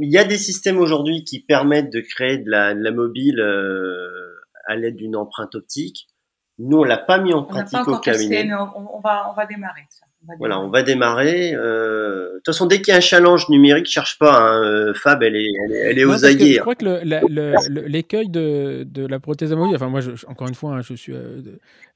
[0.00, 3.40] il y a des systèmes aujourd'hui qui permettent de créer de la, de la mobile
[3.40, 4.34] euh,
[4.66, 6.06] à l'aide d'une empreinte optique.
[6.58, 8.44] Nous, on l'a pas mis en On pratique pas au encore testé, cabinet.
[8.44, 10.06] mais on, on va, on va démarrer ça.
[10.22, 11.52] On va Voilà, on va démarrer.
[11.54, 14.38] euh, De toute façon, dès qu'il y a un challenge numérique, cherche pas.
[14.40, 16.52] Hein, euh, Fab, elle est, elle est, elle est Non, aux que aguets.
[16.52, 16.60] je hein.
[16.62, 20.54] crois que le- le- l'écueil de, de la prothèse amovible, enfin moi, je- encore une
[20.54, 21.42] fois, hein, je suis, euh,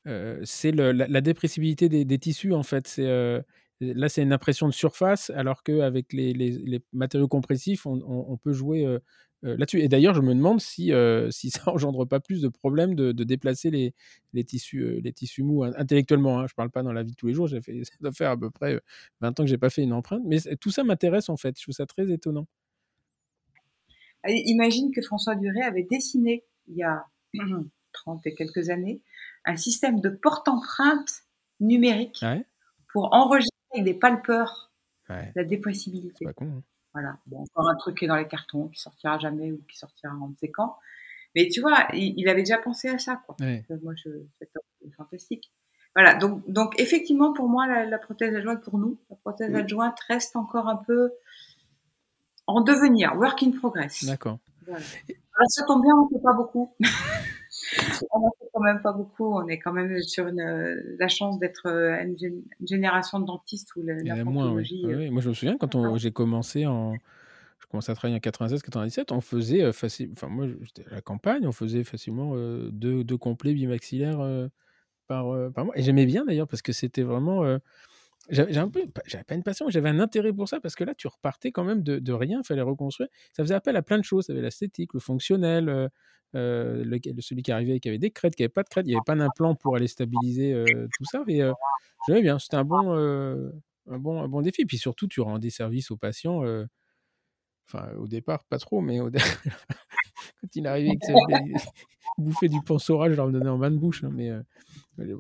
[0.08, 2.88] euh, c'est la, la dépressibilité des, des tissus en fait.
[2.88, 3.40] C'est euh,
[3.80, 8.26] là, c'est une impression de surface, alors qu'avec les, les, les matériaux compressifs, on, on-
[8.32, 8.98] on peut jouer euh,
[9.56, 9.80] là-dessus.
[9.80, 13.12] Et d'ailleurs, je me demande si, euh, si ça engendre pas plus de problèmes de,
[13.12, 13.94] de déplacer les,
[14.32, 16.40] les tissus, les tissus mous hein, intellectuellement.
[16.40, 17.46] Hein, je parle pas dans la vie de tous les jours.
[17.46, 18.80] J'ai fait, ça doit faire à peu près euh,
[19.20, 21.56] 20 ans que j'ai pas fait une empreinte, mais tout ça m'intéresse en fait.
[21.58, 22.46] Je trouve ça très étonnant.
[24.24, 27.04] Allez, Imagine que François Duret avait dessiné, il y a
[27.92, 29.02] 30 et quelques années,
[29.44, 31.22] un système de porte-empreinte
[31.60, 32.44] numérique Ouais.
[32.92, 34.70] pour enregistrer avec des palpeurs
[35.10, 35.44] Ouais, la
[36.26, 36.44] pas con.
[36.58, 36.62] hein.
[36.92, 37.16] Voilà.
[37.26, 40.12] Bon, encore un truc qui est dans les cartons, qui sortira jamais ou qui sortira
[40.14, 40.76] en ne quand.
[41.34, 43.36] Mais tu vois, il, il avait déjà pensé à ça, quoi.
[43.40, 43.64] Ouais.
[43.82, 44.50] Moi, je, c'est
[44.96, 45.50] fantastique.
[45.94, 46.14] Voilà.
[46.14, 50.36] Donc, donc, effectivement, pour moi, la, la prothèse adjointe, pour nous, la prothèse adjointe reste
[50.36, 51.12] encore un peu
[52.46, 54.04] en devenir, work in progress.
[54.04, 54.38] D'accord.
[54.66, 54.84] Voilà.
[55.36, 56.74] Alors, ça tombe bien, on ne fait pas beaucoup.
[58.10, 59.34] on en fait quand même pas beaucoup.
[59.34, 63.26] On est quand même sur une, la chance d'être euh, une, gén- une génération de
[63.26, 64.82] dentistes où la, la moins, oui.
[64.84, 65.10] euh.
[65.10, 66.94] Moi, je me souviens quand j'ai commencé en.
[67.60, 70.10] Je commençais à travailler en 96-97, on faisait euh, facile.
[70.12, 74.48] Enfin, moi, j'étais à la campagne, on faisait facilement euh, deux, deux complets bimaxillaires euh,
[75.06, 75.76] par, par mois.
[75.76, 77.58] Et j'aimais bien d'ailleurs parce que c'était vraiment.
[78.28, 78.52] J'avais
[79.24, 81.82] pas- une passion, j'avais un intérêt pour ça parce que là, tu repartais quand même
[81.82, 83.08] de, de rien, il fallait reconstruire.
[83.32, 84.26] Ça faisait appel à plein de choses.
[84.26, 85.88] Ça avait l'esthétique, le fonctionnel, euh,
[86.34, 88.90] euh, le- celui qui arrivait qui avait des crêtes, qui avait pas de crêtes, il
[88.90, 90.64] n'y avait pas d'implant pour aller stabiliser euh,
[90.96, 91.24] tout ça.
[91.28, 91.52] Euh,
[92.06, 92.92] j'aimais bien, c'était un bon,
[93.90, 94.66] un, bon, un bon défi.
[94.66, 96.42] Puis surtout, tu rendais service aux patients.
[97.66, 99.10] Enfin, au départ, pas trop, mais au
[100.40, 101.12] quand il arrivait que ça-
[102.18, 104.04] bouffait du pansourage, je leur donnais en bain de bouche.
[104.04, 104.30] hein, mais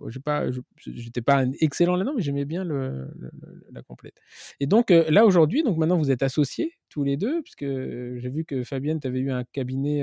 [0.08, 3.82] j'ai pas, je- j'étais pas un excellent là-dedans, mais j'aimais bien le, le- le- la
[3.82, 4.20] complète.
[4.60, 8.18] Et donc euh, là aujourd'hui, donc maintenant vous êtes associés tous les deux, puisque euh,
[8.18, 10.02] j'ai vu que Fabienne, tu avais eu un cabinet,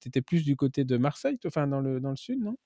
[0.00, 2.56] tu étais plus du côté de Marseille, enfin dans le, dans le sud, non?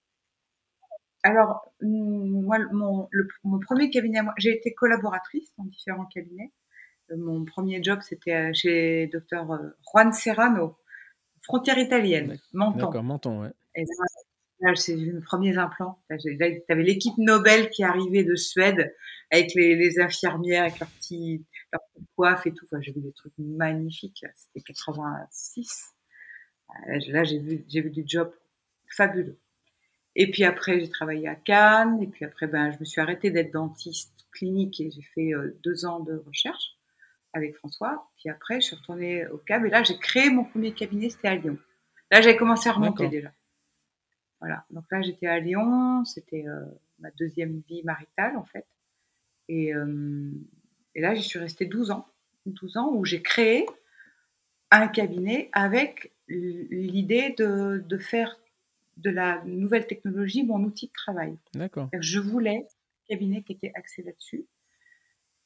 [1.25, 6.53] Alors, moi, mon, le- mon premier cabinet, j'ai été collaboratrice dans différents cabinets.
[7.11, 10.77] Euh, Mon premier job, c'était euh, chez docteur euh, Juan Serrano,
[11.43, 12.79] frontière italienne, Menton.
[12.79, 13.53] D'accord, menton, ouais.
[13.75, 14.18] Et là, là,
[14.75, 16.03] c'est mes premiers implants.
[16.09, 18.95] T'avais l'équipe Nobel qui arrivait de Suède
[19.31, 22.67] avec les, les infirmières, avec leurs petits, petites coiffes et tout.
[22.67, 24.25] Enfin, j'ai vu des trucs magnifiques.
[24.35, 25.95] C'était 86.
[26.71, 28.33] Euh, Là, j'ai vu, j'ai vu du job
[28.87, 29.39] fabuleux.
[30.17, 32.03] Et puis après, j'ai travaillé à Cannes.
[32.03, 35.59] Et puis après, ben, je me suis arrêtée d'être dentiste clinique et j'ai fait euh,
[35.63, 36.77] deux ans de recherche
[37.33, 38.11] avec François.
[38.17, 41.29] Puis après, je suis retournée au CAB et là, j'ai créé mon premier cabinet, c'était
[41.29, 41.59] à Lyon.
[42.11, 43.31] Là, j'avais commencé à remonter déjà.
[44.41, 44.65] Voilà.
[44.71, 46.65] Donc là, j'étais à Lyon, c'était euh,
[47.01, 48.67] ma deuxième vie maritale en fait.
[49.49, 50.31] Et, euh,
[50.95, 52.07] et là, j'y suis restée 12 ans.
[52.47, 53.67] 12 ans où j'ai créé
[54.71, 58.39] un cabinet avec l'idée de, de, faire
[58.99, 61.37] de la nouvelle technologie mon outil de travail.
[61.55, 61.89] D'accord.
[61.99, 64.47] Je voulais un cabinet qui était axé là-dessus.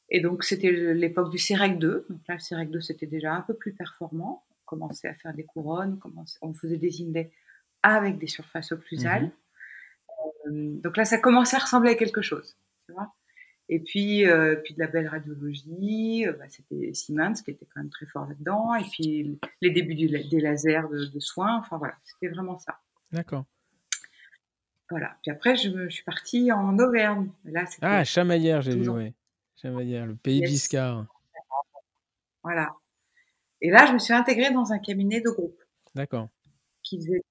[0.09, 2.07] Et donc, c'était l'époque du CEREC 2.
[2.11, 4.45] Donc là, le CEREC 2, c'était déjà un peu plus performant.
[4.51, 5.99] On commençait à faire des couronnes,
[6.43, 7.35] on, faisait des index
[7.83, 9.31] avec des surfaces occlusales.
[10.47, 10.81] Mmh.
[10.81, 12.57] donc là, ça commençait à ressembler à quelque chose.
[12.87, 13.13] Tu vois
[13.69, 17.81] et puis, euh, puis de la belle radiologie, euh, bah, c'était Siemens qui était quand
[17.81, 18.75] même très fort là-dedans.
[18.75, 21.57] Et puis les débuts des lasers de, soins.
[21.59, 22.81] Enfin voilà, c'était vraiment ça.
[23.13, 23.47] D'accord.
[24.91, 25.17] Voilà.
[25.23, 27.31] Puis après, je, me, suis partie en Auvergne.
[27.45, 29.15] Là, ah, Chamaillère, j'ai vu, oui.
[29.57, 31.07] Chamaillère, le pays Biscard.
[32.43, 32.75] Voilà.
[33.63, 35.59] Et là, je me suis intégrée dans un cabinet de groupe.
[35.95, 36.29] D'accord.
[36.83, 37.23] Qui faisait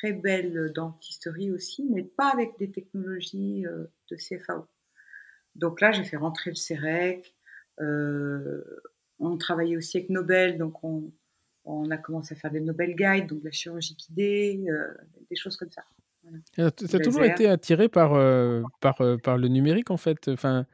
[0.00, 4.66] très belles dentisteries aussi, mais pas avec des technologies euh, de CFAO.
[5.54, 7.34] Donc là, j'ai fait rentrer le CEREC.
[7.80, 8.62] Euh,
[9.18, 11.12] on travaillait aussi avec Nobel, donc on,
[11.90, 14.88] a commencé à faire des Nobel Guides, donc la chirurgie guidée, euh,
[15.28, 15.82] des choses comme ça.
[16.22, 16.70] Voilà.
[16.72, 20.28] Tu as toujours été attiré par, euh, par, par le numérique, en fait?
[20.28, 20.66] Enfin,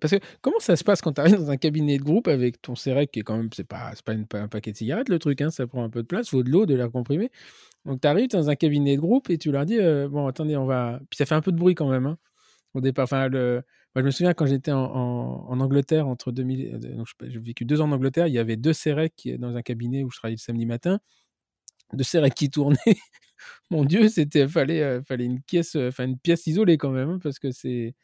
[0.00, 2.60] Parce que comment ça se passe quand tu arrives dans un cabinet de groupe avec
[2.62, 5.40] ton CEREC, qui est quand même, c'est pas, pas, un paquet de cigarettes, le truc,
[5.40, 7.30] hein, ça prend un peu de place, faut de l'eau, de l'air comprimé.
[7.84, 9.78] Donc tu arrives dans un cabinet de groupe et tu leur dis,
[10.10, 11.00] bon, attendez, on va.
[11.10, 12.06] Puis ça fait un peu de bruit quand même.
[12.06, 12.18] Hein,
[12.74, 13.28] au départ, enfin,
[13.96, 17.80] je me souviens quand j'étais en, en, Angleterre, entre 2000, euh, donc j'ai vécu deux
[17.80, 20.40] ans en Angleterre, il y avait deux CEREC dans un cabinet où je travaillais le
[20.40, 21.00] samedi matin,
[21.94, 22.76] deux CEREC qui tournaient.
[23.70, 27.18] Mon Dieu, c'était fallait euh, fallait une pièce, euh, une pièce isolée quand même, hein,
[27.22, 27.94] parce que c'est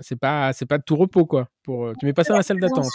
[0.00, 1.48] c'est pas c'est pas de tout repos quoi.
[1.62, 2.86] Pour tu mets pas ça dans la salle d'attente.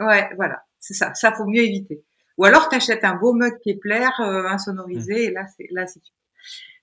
[0.00, 1.14] Ouais, voilà, c'est ça.
[1.14, 2.04] Ça faut mieux éviter.
[2.36, 5.30] Ou alors tu achètes un beau mug Kepler insonorisé, mmh.
[5.30, 6.00] et là c'est là c'est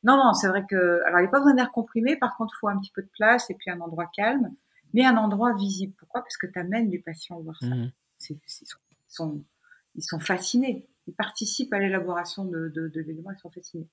[0.04, 2.56] non, non, c'est vrai que, alors il n'y a pas besoin d'air comprimé, par contre,
[2.56, 4.52] il faut un petit peu de place et puis un endroit calme,
[4.94, 5.94] mais un endroit visible.
[5.98, 6.22] Pourquoi?
[6.22, 7.68] Parce que tu amènes les patients voir ça.
[7.68, 7.92] Mmh.
[8.30, 8.40] ils,
[9.08, 9.44] sont,
[9.96, 10.88] ils sont fascinés.
[11.08, 13.88] Ils participent à l'élaboration de, de, l'élément, ils sont fascinés.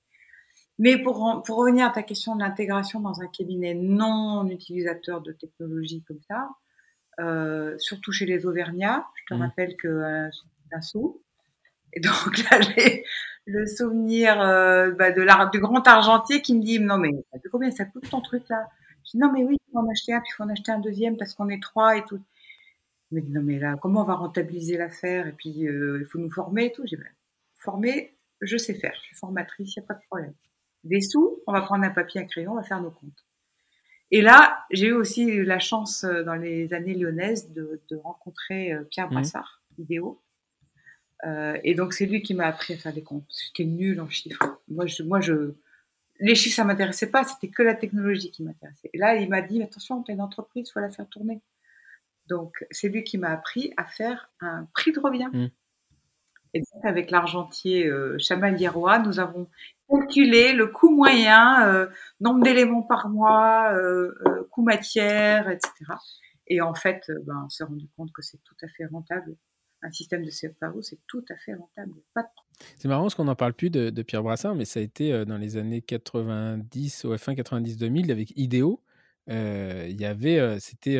[0.79, 5.33] Mais pour, pour revenir à ta question de l'intégration dans un cabinet non utilisateur de
[5.33, 6.49] technologie comme ça,
[7.19, 9.41] euh, surtout chez les Auvergnats, je te mmh.
[9.41, 10.29] rappelle que euh,
[10.71, 11.21] un sou.
[11.91, 13.03] Et donc là, j'ai
[13.45, 17.11] le souvenir euh, bah, de l'art du grand argentier qui me dit non mais
[17.51, 18.69] combien ça coûte ton truc là?
[19.03, 20.71] Je dis non mais oui il faut en acheter un puis il faut en acheter
[20.71, 22.21] un deuxième parce qu'on est trois et tout.
[23.11, 25.27] Mais non mais là comment on va rentabiliser l'affaire?
[25.27, 26.83] Et puis il faut nous former et tout.
[26.85, 27.09] J'ai dit ben,
[27.55, 30.33] former je sais faire, je suis formatrice, il n'y a pas de problème.
[30.83, 33.25] Des sous, on va prendre un papier, un crayon, on va faire nos comptes.
[34.11, 39.07] Et là, j'ai eu aussi la chance euh, dans les années lyonnaises de, rencontrer Pierre
[39.07, 39.13] mmh.
[39.13, 40.21] Brassard, vidéo,
[41.25, 43.29] euh, et donc, c'est lui qui m'a appris à faire des comptes.
[43.45, 44.61] J'étais nul en chiffres.
[44.67, 45.53] Moi, je, moi, je,
[46.19, 47.23] les chiffres, ça m'intéressait pas.
[47.23, 48.89] C'était que la technologie qui m'intéressait.
[48.93, 51.41] Et là, il m'a dit, attention, tu as une entreprise, faut la faire tourner.
[52.27, 55.29] Donc, c'est lui qui m'a appris à faire un prix de revient.
[55.31, 55.47] Mmh.
[56.53, 58.57] Et donc, avec l'argentier euh, Chamal
[59.05, 59.47] nous avons
[59.89, 61.87] calculé le coût moyen, euh,
[62.19, 65.71] nombre d'éléments par mois, euh, euh coût matière, etc.
[66.47, 69.35] Et en fait, ben, on s'est rendu compte que c'est tout à fait rentable
[69.81, 71.93] un système de CFAO, c'est tout à fait rentable.
[72.77, 75.37] C'est marrant parce qu'on n'en parle plus de, Pierre Brassard, mais ça a été dans
[75.37, 78.83] les années 90, au fin 90-2000, avec IDEO.
[79.29, 80.99] Il y avait, c'était,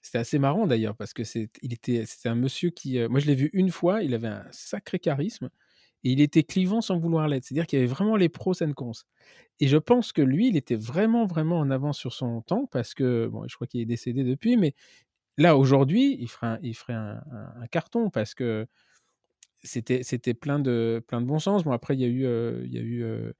[0.00, 3.26] c'était assez marrant d'ailleurs parce que c'est, il était, c'était un monsieur qui, moi je
[3.26, 5.50] l'ai vu une fois, il avait un sacré charisme
[6.04, 7.44] il était clivant sans vouloir l'être.
[7.44, 8.92] C'est-à-dire qu'il y avait vraiment les pros and cons.
[9.60, 12.94] Et je pense que lui, il était vraiment, vraiment en avance sur son temps parce
[12.94, 14.74] que, bon, je crois qu'il est décédé depuis, mais
[15.36, 18.66] Là, aujourd'hui, il ferait, un, carton parce que
[19.62, 21.64] c'était, plein, de, plein de bon sens.
[21.64, 23.32] Bon, après, il y a eu, il y a eu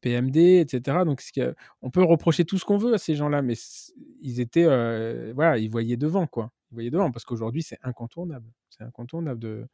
[0.00, 0.98] PMD, etc.
[1.04, 1.22] Donc,
[1.82, 3.54] on peut reprocher tout ce qu'on veut à ces gens-là, mais
[4.20, 4.66] ils étaient,
[5.32, 6.52] voilà, ils voyaient devant, quoi.
[6.70, 8.46] Ils voyaient devant parce qu'aujourd'hui, c'est incontournable.
[8.70, 9.66] C'est incontournable de.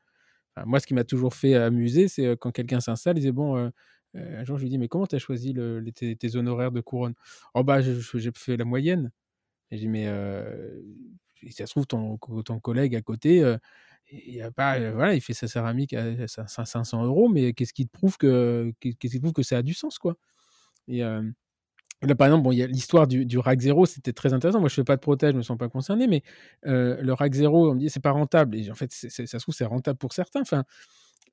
[0.67, 3.71] Moi, ce qui m'a toujours fait amuser, c'est quand quelqu'un s'installe, il disait bon.
[4.15, 5.55] un jour, je lui dis, mais comment tu as choisi
[5.95, 7.15] tes, honoraires de couronne?
[7.55, 9.11] Oh, bah, j'ai fait la moyenne.
[9.71, 10.07] Et je dis, mais
[11.43, 13.45] si ça se trouve, ton, ton collègue à côté,
[14.11, 14.79] il, a pas,
[15.15, 19.21] il fait sa céramique à, 500 euros, mais qu'est-ce qui te prouve que, qu'est-ce qui
[19.21, 20.17] prouve que ça a du sens, quoi?
[22.03, 24.61] Là, par exemple, bon, il y a l'histoire du, du rack zéro, c'était très intéressant.
[24.61, 26.23] Moi, je fais pas de protège, je me sens pas concerné, mais
[26.65, 28.57] le rack zéro, on me dit c'est pas rentable.
[28.57, 30.41] Et en fait, ça se trouve, c'est rentable pour certains.
[30.43, 30.65] Enfin,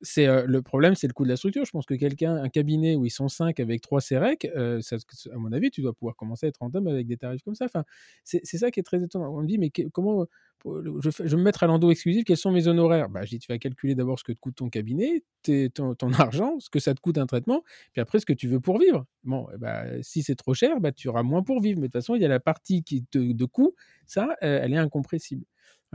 [0.02, 1.66] c'est le problème, c'est le coût de la structure.
[1.66, 5.52] Je pense que quelqu'un, un cabinet où ils sont 5 avec 3 CEREC, à mon
[5.52, 7.66] avis, tu dois pouvoir commencer à être rentable avec des tarifs comme ça.
[7.66, 7.84] Enfin,
[8.24, 9.34] c'est ça qui est très étonnant.
[9.36, 10.28] On me dit, mais comment,
[10.66, 13.10] je, vais me mettre à l'endo exclusif, quels sont mes honoraires?
[13.10, 16.12] Bah, Je dis, tu vas calculer d'abord ce que te coûte ton cabinet, ton, ton,
[16.14, 18.80] argent, ce que ça te coûte un traitement, puis après ce que tu veux pour
[18.80, 19.06] vivre.
[19.24, 21.80] Bon, bah, si c'est trop cher, bah, tu auras moins pour vivre.
[21.80, 23.76] Mais de toute façon, il y a la partie qui te, de coût,
[24.06, 25.46] ça, elle est incompressible.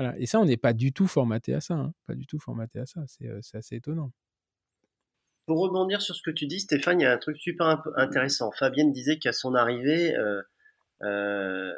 [0.00, 0.18] Voilà.
[0.18, 1.74] Et ça, on n'est pas du tout formaté à ça.
[1.74, 1.92] Hein.
[2.06, 3.02] Pas du tout formaté à ça.
[3.06, 4.12] C'est assez étonnant.
[5.44, 8.50] Pour rebondir sur ce que tu dis, Stéphane, il y a un truc super intéressant.
[8.52, 10.40] Fabienne disait qu'à son arrivée, euh,
[11.02, 11.74] euh,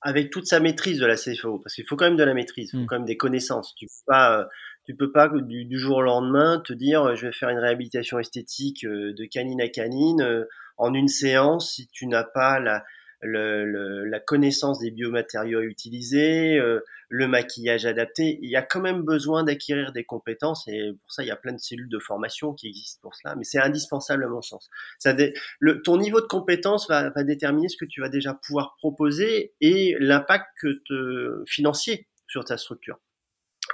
[0.00, 2.70] avec toute sa maîtrise de la CFO, parce qu'il faut quand même de la maîtrise,
[2.72, 2.86] il faut mmh.
[2.86, 3.76] quand même des connaissances.
[3.76, 4.44] Tu peux pas, euh,
[4.86, 7.58] tu peux pas du, du, jour au lendemain te dire euh, je vais faire une
[7.58, 10.46] réhabilitation esthétique euh, de canine à canine
[10.78, 12.84] en une séance si tu n'as pas la,
[13.20, 18.38] le, la connaissance des biomatériaux utilisés, euh, le maquillage adapté.
[18.42, 21.36] Il y a quand même besoin d'acquérir des compétences et pour ça, il y a
[21.36, 24.70] plein de cellules de formation qui existent pour cela, mais c'est indispensable à mon sens.
[24.98, 25.14] Ça
[25.60, 29.54] le, ton niveau de compétence va, va, déterminer ce que tu vas déjà pouvoir proposer
[29.60, 32.98] et l'impact que financier sur ta structure.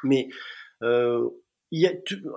[0.03, 0.29] Mais
[0.83, 1.29] euh,
[1.71, 1.93] il y a,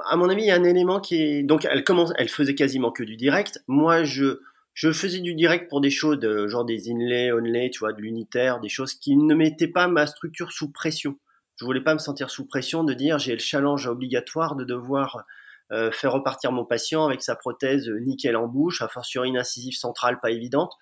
[0.09, 2.55] à mon avis, il y a un élément qui est donc elle commence, elle faisait
[2.55, 3.63] quasiment que du direct.
[3.67, 4.39] Moi, je
[4.77, 7.99] je faisais du direct pour des choses de, genre des inlay, onlay, tu vois, de
[7.99, 11.17] l'unitaire, des choses qui ne mettaient pas ma structure sous pression.
[11.55, 15.25] Je voulais pas me sentir sous pression de dire j'ai le challenge obligatoire de devoir
[15.71, 19.73] euh, faire repartir mon patient avec sa prothèse nickel en bouche, à sur une incisive
[19.73, 20.73] centrale pas évidente.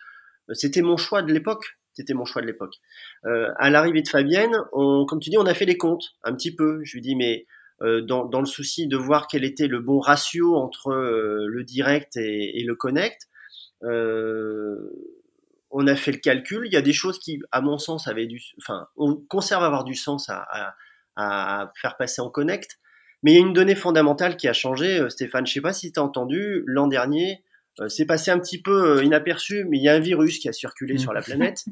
[0.49, 1.77] Euh, c'était mon choix de l'époque.
[1.93, 2.75] C'était mon choix de l'époque.
[3.23, 6.35] Euh, à l'arrivée de Fabienne, on, comme tu dis, on a fait les comptes un
[6.35, 6.81] petit peu.
[6.83, 7.45] Je lui dis mais
[7.81, 11.63] euh, dans, dans, le souci de voir quel était le bon ratio entre euh, le
[11.65, 13.34] direct et, le connect, euh,
[15.75, 16.65] on a fait le calcul.
[16.65, 19.83] Il y a des choses qui, à mon sens, avaient du, enfin, on conserve avoir
[19.83, 20.75] du sens à,
[21.81, 22.79] faire passer en connect.
[23.23, 25.47] Mais il y a une donnée fondamentale qui a changé, euh, Stéphane.
[25.47, 27.43] Je sais pas si tu as entendu, l'an dernier,
[27.79, 30.53] euh, c'est passé un petit peu inaperçu, mais il y a un virus qui a
[30.53, 31.23] circulé sur la mmh.
[31.23, 31.65] planète.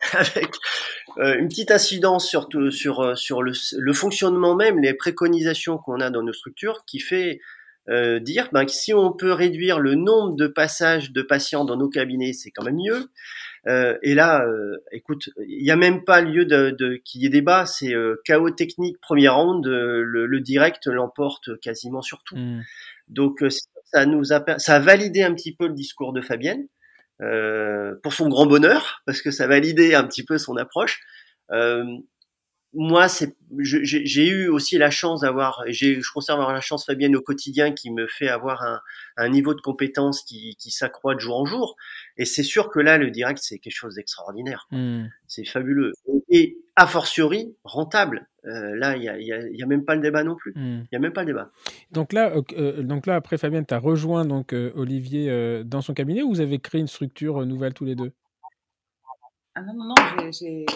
[0.12, 0.54] avec
[1.16, 6.22] une petite incidence sur, sur, sur le, le, fonctionnement même, les préconisations qu'on a dans
[6.22, 7.40] nos structures, qui fait
[7.88, 11.76] euh, dire ben, que si on peut réduire le nombre de passages de patients dans
[11.76, 13.08] nos cabinets, c'est quand même mieux.
[13.68, 17.26] Euh, et là, euh, écoute, il n'y a même pas lieu de, de qu'il y
[17.26, 17.66] ait débat.
[17.66, 22.36] C'est euh, chaos technique première ronde, le, le, direct l'emporte quasiment sur tout.
[22.36, 22.62] Mmh.
[23.08, 23.44] Donc
[23.84, 26.66] ça nous a ça a validé un petit peu le discours de Fabienne
[28.02, 31.00] pour son grand bonheur parce que ça validait un petit peu son approche
[32.78, 37.22] moi, c'est, j'ai eu aussi la chance d'avoir, je conserve avoir la chance Fabienne au
[37.22, 38.80] quotidien qui me fait avoir un,
[39.16, 41.76] un niveau de compétence qui, qui s'accroît de jour en jour.
[42.18, 44.68] Et c'est sûr que là, le direct, c'est quelque chose d'extraordinaire.
[44.72, 45.06] Mmh.
[45.26, 45.92] C'est fabuleux.
[46.28, 48.28] Et a fortiori, rentable.
[48.44, 50.52] Euh, là, il n'y a, y a, y a, même pas le débat non plus.
[50.54, 50.82] Mmh.
[50.82, 51.50] Il y a même pas le débat.
[51.92, 55.80] Donc là, euh, donc là après, Fabienne, tu as rejoint donc, euh, Olivier euh, dans
[55.80, 58.12] son cabinet ou vous avez créé une structure nouvelle tous les deux?
[59.54, 60.66] Ah non, non, non, j'ai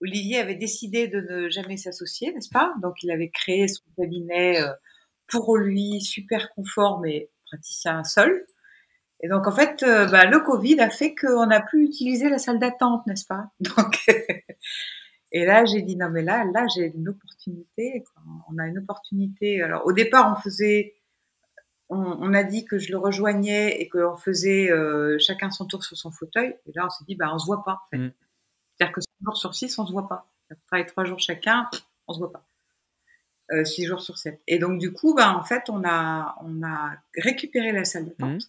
[0.00, 2.72] Olivier avait décidé de ne jamais s'associer, n'est-ce pas?
[2.82, 4.72] Donc il avait créé son cabinet euh,
[5.26, 8.46] pour lui, super confort, mais praticien seul.
[9.20, 12.38] Et donc en fait, euh, bah, le Covid a fait qu'on n'a plus utilisé la
[12.38, 13.50] salle d'attente, n'est-ce pas?
[13.60, 14.06] Donc
[15.30, 18.04] et là j'ai dit non mais là, là j'ai une opportunité.
[18.50, 19.60] On a une opportunité.
[19.60, 20.94] Alors au départ on faisait,
[21.88, 25.96] on, a dit que je le rejoignais et qu'on faisait euh, chacun son tour sur
[25.96, 26.54] son fauteuil.
[26.66, 27.72] Et là on s'est dit bah on se voit pas.
[27.72, 27.98] En fait.
[27.98, 28.12] Mm.
[28.78, 30.30] C'est-à-dire que 6 jours sur 6, on se voit pas.
[30.50, 31.68] On travaille 3 jours chacun,
[32.06, 32.46] on se voit pas.
[33.52, 34.40] Euh, 6 jours sur 7.
[34.46, 38.42] Et donc, du coup, bah, en fait, on a, on a récupéré la salle d'attente.
[38.42, 38.48] Mmh.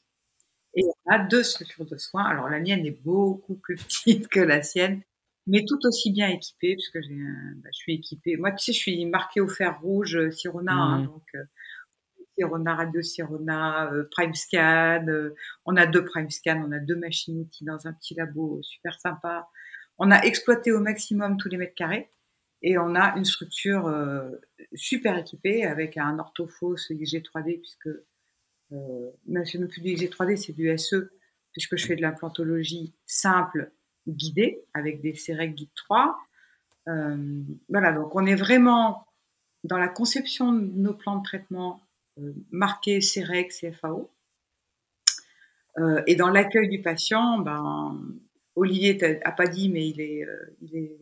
[0.75, 2.25] Et on a deux structures de soins.
[2.25, 5.01] Alors, la mienne est beaucoup plus petite que la sienne,
[5.47, 7.15] mais tout aussi bien équipée, puisque j'ai
[7.55, 8.37] bah, je suis équipée.
[8.37, 11.05] Moi, tu sais, je suis marquée au fer rouge euh, Sirona, hein, mmh.
[11.07, 11.43] donc euh,
[12.35, 15.05] Sirona Radio Sirona, euh, Prime Scan.
[15.65, 18.99] On a deux Prime Scan, on a deux machines outils dans un petit labo super
[18.99, 19.49] sympa.
[19.99, 22.09] On a exploité au maximum tous les mètres carrés
[22.61, 24.31] et on a une structure euh,
[24.73, 27.89] super équipée avec un orthophos XG3D puisque
[28.71, 31.11] euh, même si plus du XG3D, c'est du SE
[31.51, 33.71] puisque je fais de l'implantologie simple
[34.07, 36.17] guidée avec des CEREC Guide 3.
[36.87, 39.05] Euh, voilà, donc on est vraiment
[39.63, 41.81] dans la conception de nos plans de traitement
[42.19, 44.09] euh, marqués CEREC, CFAO.
[45.77, 48.01] Euh, et dans l'accueil du patient, ben,
[48.59, 50.97] Olivier n'a pas dit, mais il, est, euh, il, est,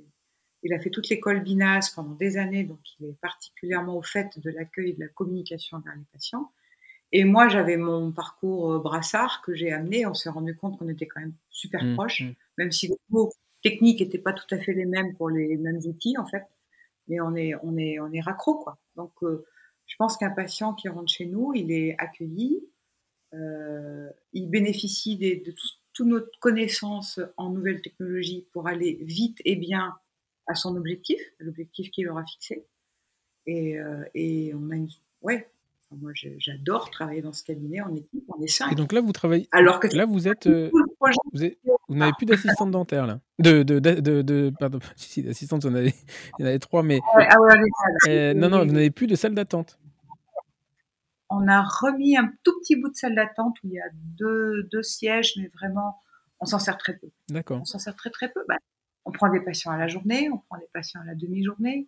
[0.63, 4.39] il a fait toute l'école BINAS pendant des années, donc il est particulièrement au fait
[4.39, 6.51] de l'accueil et de la communication vers les patients.
[7.11, 10.05] Et moi, j'avais mon parcours euh, brassard que j'ai amené.
[10.05, 12.33] On s'est rendu compte qu'on était quand même super mmh, proches, mmh.
[12.57, 13.31] même si les mots
[13.63, 16.43] techniques n'étaient pas tout à fait les mêmes pour les mêmes outils, en fait.
[17.07, 18.77] Mais on est, on est, on est raccro, quoi.
[18.95, 19.45] Donc, euh,
[19.85, 22.61] je pense qu'un patient qui rentre chez nous, il est accueilli,
[23.33, 25.67] euh, il bénéficie des, de tout,
[25.97, 29.95] toute notre connaissance en nouvelles technologies pour aller vite et bien
[30.45, 32.67] à son objectif, l'objectif qu'il aura fixé.
[33.47, 33.77] Et,
[34.13, 34.89] et on a une,
[35.23, 35.49] ouais,
[35.95, 38.73] moi, j'adore travailler dans ce cabinet en équipe, on est cinq.
[38.73, 39.47] Et donc là, vous travaillez.
[39.51, 40.47] Alors que là, vous êtes.
[40.47, 43.19] vous, n'avez plus d'assistante dentaire là.
[43.39, 45.93] De, de, de, de pardon, si, d'assistante, vous en avez,
[46.37, 46.99] il y en avait trois, mais.
[47.15, 47.35] Ah
[48.05, 49.79] ouais, non, non, vous n'avez plus de salle d'attente.
[51.29, 54.63] On a remis un tout petit bout de salle d'attente où il y a deux,
[54.71, 56.01] deux sièges, mais vraiment,
[56.39, 57.09] on s'en sert très peu.
[57.29, 57.59] D'accord.
[57.61, 58.43] On s'en sert très très peu.
[58.47, 58.57] Bah,
[59.05, 61.87] on prend des patients à la journée, on prend des patients à la demi-journée.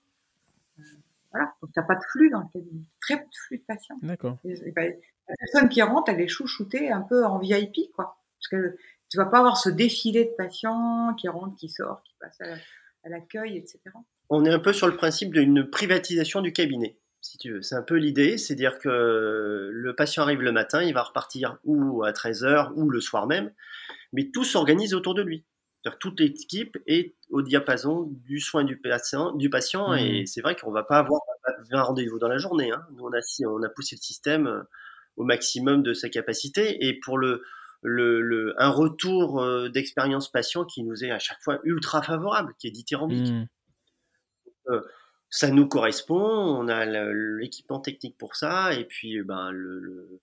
[1.32, 4.00] Voilà, donc t'as pas de flux dans le cabinet, très peu de flux de patients.
[4.02, 4.38] D'accord.
[4.44, 4.96] Ben,
[5.28, 8.18] la personne qui rentre, elle est chouchoutée un peu en VIP, quoi.
[8.40, 8.78] Parce que
[9.10, 13.10] tu vas pas avoir ce défilé de patients qui rentrent, qui sortent, qui passent à
[13.10, 13.80] l'accueil, etc.
[14.30, 17.62] On est un peu sur le principe d'une privatisation du cabinet, si tu veux.
[17.62, 22.04] C'est un peu l'idée, c'est-à-dire que le patient arrive le matin, il va repartir ou
[22.04, 23.52] à 13h ou le soir même,
[24.14, 25.46] mais tout s'organise autour de lui
[26.00, 30.26] toute l'équipe est au diapason du soin du patient, du patient et mmh.
[30.26, 31.22] c'est vrai qu'on va pas avoir
[31.72, 32.72] 20 rendez-vous dans la journée.
[32.72, 32.86] Hein.
[32.92, 34.62] Nous, on a, on a poussé le système euh,
[35.16, 37.44] au maximum de sa capacité et pour le,
[37.82, 42.68] le, un retour euh, d'expérience patient qui nous est à chaque fois ultra favorable, qui
[42.68, 43.32] est dithyrambique.
[43.32, 43.48] Mmh.
[44.70, 44.82] Euh,
[45.30, 50.22] ça nous correspond, on a l'équipement technique pour ça et puis ben, le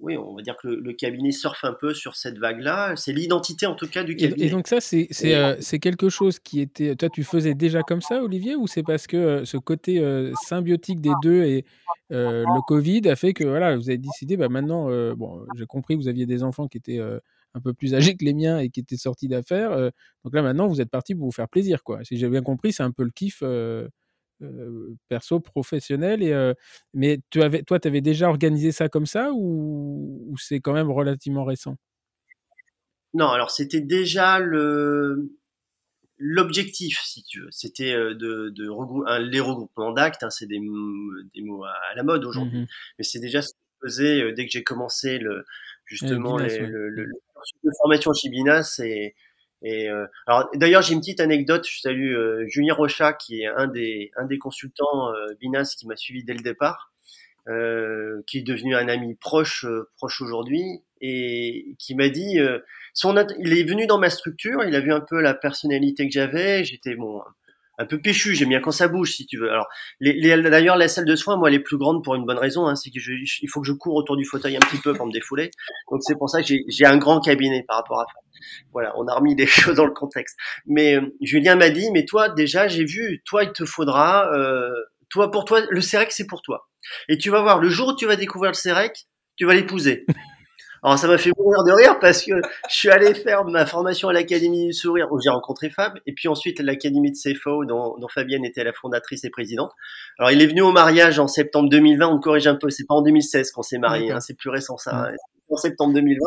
[0.00, 2.96] oui, on va dire que le, cabinet surfe un peu sur cette vague-là.
[2.96, 4.46] C'est l'identité en tout cas du cabinet.
[4.46, 6.96] Et, donc ça, euh, c'est quelque chose qui était...
[6.96, 10.32] Toi, tu faisais déjà comme ça, Olivier, ou c'est parce que euh, ce côté euh,
[10.48, 11.64] symbiotique des deux et
[12.10, 16.08] le Covid a fait que voilà, vous avez décidé, bah, maintenant, bon, j'ai compris vous
[16.08, 17.00] aviez des enfants qui étaient
[17.54, 19.70] un peu plus âgés que les miens et qui étaient sortis d'affaires.
[20.24, 21.82] donc là, maintenant, vous êtes parti pour vous faire plaisir.
[21.84, 22.04] quoi.
[22.04, 23.88] Si j'ai bien compris, c'est un peu le kiff euh,
[25.08, 26.22] perso professionnel.
[26.22, 26.54] Et, euh,
[26.94, 30.90] mais tu avais, toi, tu avais déjà organisé ça comme ça ou, c'est quand même
[30.90, 31.76] relativement récent?
[33.14, 35.32] Non, alors c'était déjà le
[36.18, 37.48] l'objectif, si tu veux.
[37.50, 40.22] C'était euh, de, de les regroupements d'actes.
[40.22, 40.60] Hein, c'est des,
[41.34, 42.66] des, mots à, la mode aujourd'hui, mmh
[42.98, 45.44] mais c'est déjà ce que je faisais dès que j'ai commencé le
[45.84, 47.06] justement le, le,
[47.64, 49.14] de formation chez Bina, c'est
[49.62, 51.66] et euh, alors d'ailleurs j'ai une petite anecdote.
[51.68, 55.86] Je salue euh, Julien Rochat qui est un des un des consultants euh, Binas qui
[55.86, 56.92] m'a suivi dès le départ,
[57.48, 62.38] euh, qui est devenu un ami proche proche aujourd'hui et qui m'a dit
[62.94, 66.12] son il est venu dans ma structure, il a vu un peu la personnalité que
[66.12, 66.64] j'avais.
[66.64, 67.22] J'étais bon
[67.78, 68.34] un peu péchu.
[68.34, 69.50] J'aime bien quand ça bouge, si tu veux.
[69.50, 69.66] Alors,
[70.00, 72.66] les, d'ailleurs, la salle de soins, moi, elle est plus grande pour une bonne raison.
[72.66, 74.94] Hein, c'est que je, il faut que je cours autour du fauteuil un petit peu
[74.94, 75.50] pour me défouler.
[75.90, 78.20] Donc, c'est pour ça que j'ai un grand cabinet par rapport à ça.
[78.72, 80.36] Voilà, on a remis des choses dans le contexte.
[80.66, 84.70] Mais euh, Julien m'a dit, mais toi, déjà, j'ai vu, toi, il te faudra, euh,
[85.08, 86.68] toi, pour toi, le CEREC, c'est pour toi.
[87.08, 89.06] Et tu vas voir, le jour où tu vas découvrir le CEREC,
[89.36, 90.04] tu vas l'épouser.
[90.82, 92.32] Alors ça m'a fait mourir de rire parce que
[92.68, 96.12] je suis allé faire ma formation à l'Académie du Sourire où j'ai rencontré Fab et
[96.12, 99.70] puis ensuite l'Académie de CFO dont, dont, Fabienne était la fondatrice et présidente.
[100.18, 102.94] Alors il est venu au mariage en septembre 2020, on corrige un peu, c'est pas
[102.94, 105.12] en 2016 qu'on s'est marié, hein, c'est plus récent ça, hein,
[105.52, 106.18] en septembre 2020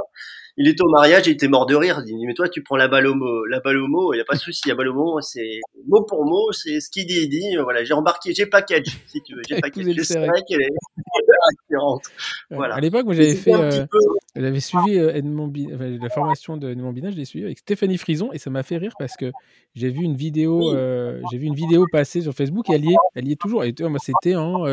[0.57, 2.01] il était au mariage, il était mort de rire.
[2.05, 4.17] Il dit, mais toi, tu prends la balle au mot, la balle au mot, il
[4.17, 6.89] n'y a pas de souci, la balle au mot, c'est mot pour mot, c'est ce
[6.89, 9.95] qu'il dit, il dit, voilà, j'ai embarqué, j'ai package, si tu veux, j'ai package.
[10.03, 10.69] C'est vrai qu'elle est
[12.51, 12.75] voilà.
[12.75, 13.85] À l'époque, moi, j'avais fait, euh,
[14.35, 15.51] j'avais suivi euh, Edmond
[16.01, 18.77] la formation de Edmond Binage, je l'ai suivi avec Stéphanie Frison et ça m'a fait
[18.77, 19.31] rire parce que
[19.73, 22.93] j'ai vu une vidéo, euh, j'ai vu une vidéo passer sur Facebook et elle y
[22.93, 23.63] est, elle y est toujours.
[23.89, 24.65] moi, c'était en,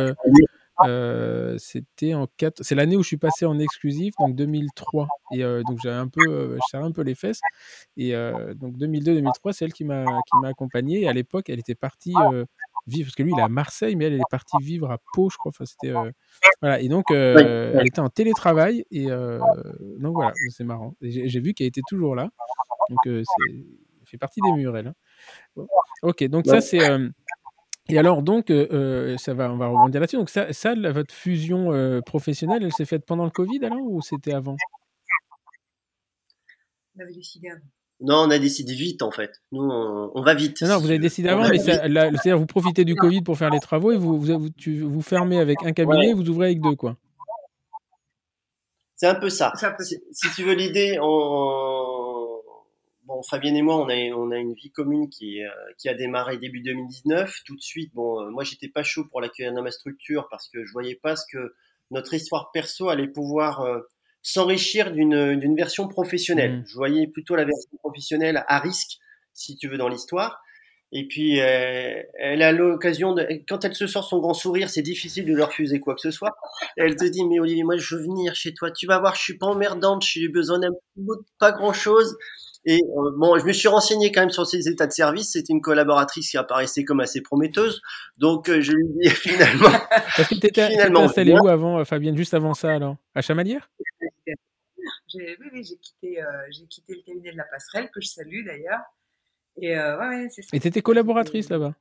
[0.81, 2.62] euh, euh, c'était en 4...
[2.62, 5.07] C'est l'année où je suis passé en exclusif, donc 2003.
[5.35, 7.41] Et euh, donc j'avais un peu, euh, je un peu les fesses.
[7.97, 8.12] Et
[8.55, 11.03] donc 2002-2003, c'est elle qui m'a qui m'a accompagné.
[11.03, 12.14] Et à l'époque, elle était partie
[12.87, 14.99] vivre parce que lui, il est à Marseille, mais elle, elle est partie vivre à
[15.12, 15.51] Pau, je crois.
[15.51, 15.93] Enfin, c'était
[16.61, 16.81] voilà.
[16.81, 18.85] Et donc elle était en télétravail.
[18.91, 20.95] Et donc voilà, c'est marrant.
[21.01, 22.31] J'ai vu qu'elle était toujours là.
[22.89, 24.89] Donc c'est, elle fait partie des murs, elle.
[24.89, 25.66] Hein.
[26.03, 26.81] Ok, donc ça c'est
[27.89, 30.17] et alors, donc, euh, euh, ça va, on va rebondir là-dessus.
[30.17, 34.01] Donc, ça, ça votre fusion euh, professionnelle, elle s'est faite pendant le Covid alors ou
[34.01, 34.57] c'était avant?
[36.97, 37.67] On avait décidé avant.
[38.01, 39.31] Non, on a décidé vite en fait.
[39.53, 40.61] Nous, on, va vite.
[40.63, 43.93] Non, vous avez décidé avant, mais c'est-à-dire vous profitez du Covid pour faire les travaux
[43.93, 46.97] et vous vous, vous, fermez avec un cabinet et vous ouvrez avec deux, quoi.
[48.97, 49.53] C'est un peu ça.
[49.81, 51.82] Si, si, tu veux l'idée, on,
[53.23, 55.94] bon, Fabienne et moi, on a, on a une vie commune qui, euh, qui a
[55.94, 57.43] démarré début 2019.
[57.44, 60.49] Tout de suite, bon, euh, moi, j'étais pas chaud pour l'accueillir dans ma structure parce
[60.49, 61.55] que je voyais pas ce que
[61.90, 63.81] notre histoire perso allait pouvoir euh,
[64.23, 66.59] s'enrichir d'une, version professionnelle.
[66.59, 66.65] Mmh.
[66.66, 68.99] Je voyais plutôt la version professionnelle à risque,
[69.35, 70.40] si tu veux, dans l'histoire.
[70.94, 75.24] Et puis, elle a l'occasion de, quand elle se sort son grand sourire, c'est difficile
[75.24, 76.36] de lui refuser quoi que ce soit.
[76.77, 78.70] Elle te dit, mais Olivier, moi, je veux venir chez toi.
[78.70, 80.69] Tu vas voir, je suis pas emmerdante, j'ai besoin d'un
[81.39, 82.15] pas grand chose
[82.64, 85.32] Et euh, bon, je me suis renseigné quand même sur ses états de service.
[85.32, 87.82] C'était une collaboratrice qui apparaissait comme assez prometteuse.
[88.18, 89.70] Donc, euh, je lui dis finalement.
[90.16, 92.97] Parce que tu étais, installé où avant, euh, Fabienne Juste avant ça, alors?
[93.14, 93.68] À Chamalières?
[95.14, 96.18] Oui, oui, j'ai quitté,
[96.51, 98.80] j'ai quitté le cabinet de la passerelle, que je salue d'ailleurs.
[99.60, 100.56] Et ouais, c'est ça.
[100.56, 101.74] Et tu étais collaboratrice là-bas?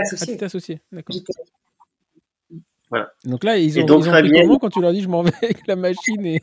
[0.00, 0.26] Associée.
[0.28, 1.16] Ah, étais associée, d'accord.
[2.90, 3.12] Voilà.
[3.24, 5.32] Donc là, ils ont, ils ont pris comment quand tu leur dis je m'en vais
[5.40, 6.40] avec la machine et.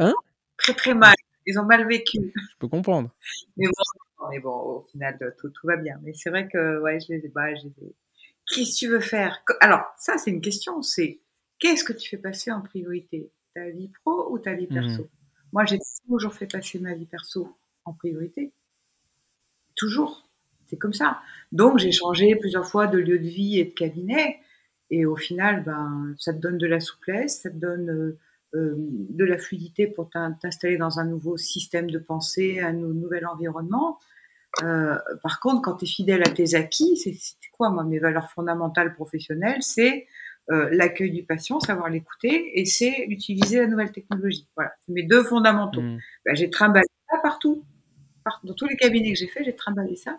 [0.00, 0.12] Hein?
[0.58, 1.14] Très très mal.
[1.46, 2.18] Ils ont mal vécu.
[2.34, 3.10] Je peux comprendre.
[3.56, 5.98] Mais bon, mais bon au final, tout, tout, va bien.
[6.02, 7.48] Mais c'est vrai que, ouais, je les ai pas.
[7.52, 9.42] Qu'est-ce que tu veux faire?
[9.60, 10.82] Alors, ça, c'est une question.
[10.82, 11.20] C'est
[11.58, 13.30] qu'est-ce que tu fais passer en priorité?
[13.54, 14.74] Ta vie pro ou ta vie mmh.
[14.74, 15.08] perso
[15.52, 15.78] Moi, j'ai
[16.08, 18.52] toujours fait passer ma vie perso en priorité.
[19.74, 20.28] Toujours.
[20.66, 21.20] C'est comme ça.
[21.50, 24.40] Donc, j'ai changé plusieurs fois de lieu de vie et de cabinet.
[24.90, 28.18] Et au final, ben, ça te donne de la souplesse, ça te donne euh,
[28.54, 33.98] de la fluidité pour t'installer dans un nouveau système de pensée, un nouvel environnement.
[34.62, 37.16] Euh, par contre, quand tu es fidèle à tes acquis, c'est
[37.52, 39.62] quoi, moi, mes valeurs fondamentales professionnelles?
[39.62, 40.06] C'est
[40.50, 44.46] euh, l'accueil du patient, savoir l'écouter, et c'est utiliser la nouvelle technologie.
[44.56, 45.80] Voilà, c'est mes deux fondamentaux.
[45.80, 45.98] Mmh.
[46.26, 47.64] Ben, j'ai trimballé ça partout.
[48.44, 50.18] Dans tous les cabinets que j'ai fait, j'ai trimballé ça.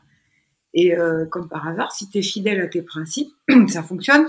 [0.74, 0.96] Et
[1.30, 3.32] comme par hasard, si tu es fidèle à tes principes,
[3.68, 4.26] ça fonctionne.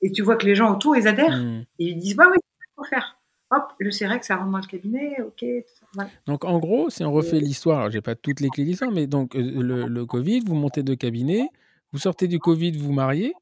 [0.00, 1.36] Et tu vois que les gens autour, ils adhèrent.
[1.36, 1.66] Mmh.
[1.78, 2.38] Et ils disent, bah oui,
[2.74, 3.17] faut faire
[3.50, 5.44] hop, le que ça rentre dans le cabinet, ok.
[6.26, 9.06] Donc en gros, si on refait l'histoire, j'ai pas toutes les clés de l'histoire, mais
[9.06, 11.48] donc euh, le, le, Covid, vous montez de cabinet,
[11.92, 13.32] vous sortez du Covid, vous mariez,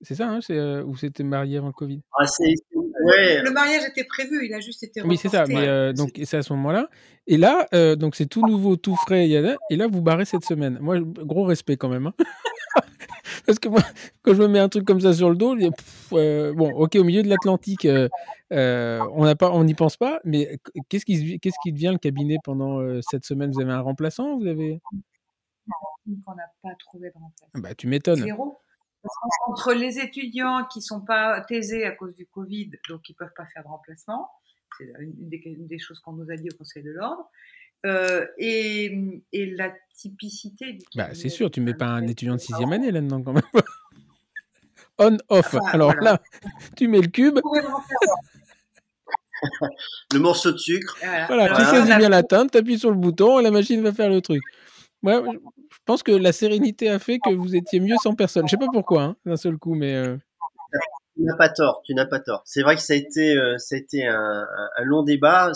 [0.00, 2.00] c'est ça, hein, c'est, euh, ou c'était marié avant le Covid?
[2.18, 3.42] Ah, ouais.
[3.42, 5.16] Le mariage était prévu, il a juste été reporté.
[5.16, 6.88] Oui, c'est ça, mais euh, donc c'est à ce moment-là.
[7.26, 7.66] Et là,
[7.96, 10.78] donc c'est tout nouveau, tout frais, et là vous barrez cette semaine.
[10.80, 12.06] Moi, gros respect quand même.
[12.08, 12.14] Hein.
[13.46, 13.80] Parce que moi,
[14.22, 15.56] quand je me mets un truc comme ça sur le dos,
[16.12, 18.08] euh, bon, ok, au milieu de l'Atlantique, euh,
[18.52, 20.58] euh, on n'y pense pas, mais
[20.88, 23.50] qu'est-ce qui, qu'est-ce qui devient le cabinet pendant cette semaine?
[23.52, 24.38] Vous avez un remplaçant?
[24.38, 24.80] Vous avez...
[26.08, 27.50] On n'a pas trouvé de remplaçant.
[27.54, 28.22] Bah, tu m'étonnes.
[28.22, 28.58] Zéro.
[29.46, 33.16] Entre les étudiants qui ne sont pas taisés à cause du Covid, donc qui ne
[33.16, 34.30] peuvent pas faire de remplacement,
[34.78, 37.30] c'est une des, choses qu'on nous a dit au Conseil de l'Ordre,
[37.84, 42.40] euh, et, et, la typicité du bah, C'est sûr, tu mets pas un étudiant de
[42.40, 43.42] sixième année là-dedans quand même.
[44.98, 45.54] On, off.
[45.72, 46.20] Alors là,
[46.74, 47.38] tu mets le cube.
[50.12, 50.96] le morceau de sucre.
[51.28, 53.92] Voilà, tu saisis bien la teinte, tu appuies sur le bouton et la machine va
[53.92, 54.42] faire le truc.
[55.02, 58.46] Ouais, je pense que la sérénité a fait que vous étiez mieux sans personne.
[58.46, 59.94] Je sais pas pourquoi, hein, d'un seul coup, mais.
[59.94, 60.16] Euh...
[61.16, 62.42] Tu n'as pas tort, tu n'as pas tort.
[62.44, 64.46] C'est vrai que ça a été, euh, ça a été un,
[64.76, 65.50] un, long débat.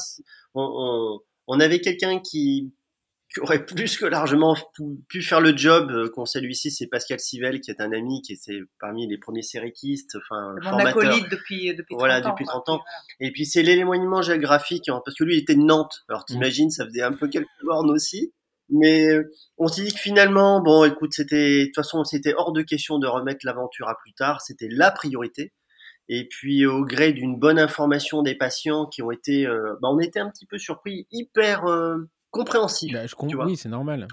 [0.54, 2.72] On, on, on avait quelqu'un qui,
[3.38, 4.56] aurait plus que largement
[5.08, 8.22] pu faire le job euh, qu'on salue ici, c'est Pascal Sivel, qui est un ami,
[8.22, 11.28] qui était parmi les premiers séréquistes, enfin, formateur.
[11.30, 12.80] depuis, depuis 30 voilà, depuis 30 ans.
[13.20, 16.04] Et puis, c'est l'éloignement géographique, hein, parce que lui, il était de Nantes.
[16.08, 16.32] Alors, mmh.
[16.32, 18.32] t'imagines, ça faisait un peu quelques bornes aussi.
[18.72, 19.09] Mais
[19.59, 22.98] on s'est dit que finalement, bon, écoute, c'était, de toute façon, c'était hors de question
[22.98, 24.40] de remettre l'aventure à plus tard.
[24.40, 25.52] C'était la priorité.
[26.12, 30.01] Et puis au gré d'une bonne information des patients qui ont été, euh, bah, on
[30.01, 31.98] était un petit peu surpris, hyper euh,
[32.32, 32.92] compréhensif.
[32.92, 34.09] Bah, je comprends, oui, c'est normal.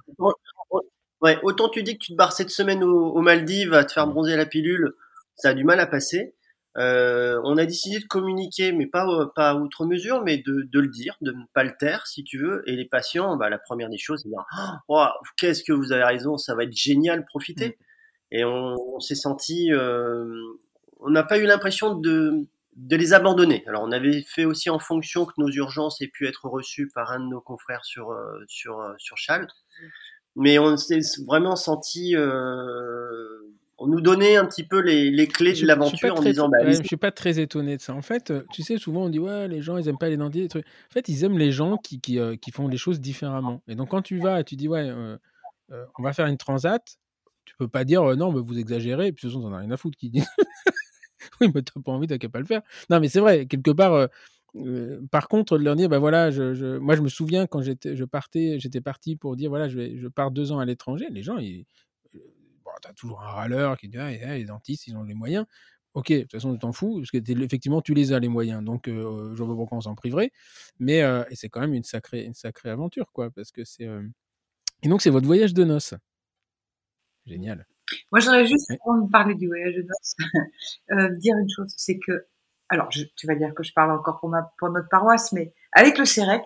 [1.19, 4.05] Ouais, autant tu dis que tu te barres cette semaine aux, Maldives à te faire
[4.05, 4.93] bronzer à la pilule,
[5.35, 6.35] ça a du mal à passer.
[6.77, 9.05] Euh, on a décidé de communiquer, mais pas
[9.35, 12.37] pas outre mesure, mais de, de, le dire, de ne pas le taire, si tu
[12.37, 12.63] veux.
[12.67, 14.45] Et les patients, bah, la première des choses, c'est dire,
[14.87, 15.05] oh,
[15.37, 17.69] qu'est-ce que vous avez raison, ça va être génial, profitez.
[17.69, 17.73] Mm.
[18.31, 20.25] Et on, on s'est senti euh,
[20.99, 23.63] on n'a pas eu l'impression de, de les abandonner.
[23.67, 27.11] Alors on avait fait aussi en fonction que nos urgences aient pu être reçues par
[27.11, 29.49] un de nos confrères sur euh, sur euh, sur Chalt,
[30.35, 33.39] mais on s'est vraiment senti euh,
[33.77, 36.81] on nous donnait un petit peu les, les clés de l'aventure en disant bah, je
[36.83, 39.61] suis pas très étonné de ça en fait tu sais souvent on dit ouais les
[39.61, 42.19] gens ils aiment pas les dentistes trucs en fait ils aiment les gens qui, qui,
[42.41, 44.91] qui, font les choses différemment et donc quand tu vas et tu dis ouais
[45.69, 46.83] on va faire une transat
[47.45, 49.59] tu peux pas dire non mais vous exagérez et puis de toute façon t'en as
[49.59, 50.23] rien à foutre qui dit
[51.41, 52.61] oui, mais t'as pas envie, t'as qu'à pas le faire.
[52.89, 53.93] Non, mais c'est vrai, quelque part.
[53.93, 54.07] Euh,
[54.55, 57.95] euh, par contre, de leur dire, bah voilà, je, moi je me souviens quand j'étais,
[57.95, 61.07] je partais, j'étais parti pour dire, voilà, je, vais, je pars deux ans à l'étranger.
[61.11, 61.63] Les gens, ils, euh,
[62.81, 65.45] t'as toujours un râleur qui dit, ah, les dentistes, ils ont les moyens.
[65.93, 68.63] Ok, de toute façon, tu t'en fous, parce que effectivement, tu les as les moyens,
[68.63, 70.31] donc je vois pas pourquoi on s'en priverait.
[70.79, 71.01] Mais
[71.31, 73.87] c'est quand même une sacrée, une sacrée aventure, quoi, parce que c'est.
[74.83, 75.95] Et donc, c'est votre voyage de noces.
[77.25, 77.65] Génial.
[78.11, 80.15] Moi, j'aurais juste, avant de parler du voyage de noces,
[80.91, 82.27] euh, dire une chose, c'est que,
[82.69, 85.97] alors, tu vas dire que je parle encore pour, ma, pour notre paroisse, mais avec
[85.97, 86.43] le CEREC,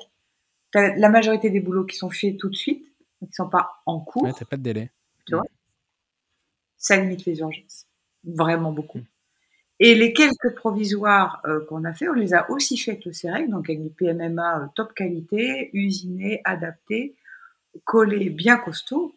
[0.75, 2.85] as la majorité des boulots qui sont faits tout de suite,
[3.19, 4.23] qui ne sont pas en cours.
[4.23, 4.91] Ouais, t'as pas de délai.
[5.27, 5.43] Tu vois?
[6.81, 7.85] Ça limite les urgences.
[8.23, 9.01] Vraiment beaucoup.
[9.79, 13.13] Et les quelques provisoires euh, qu'on a fait, on les a aussi fait avec le
[13.13, 17.15] CEREC, donc avec du PMMA euh, top qualité, usiné, adapté,
[17.83, 19.15] collé, bien costaud.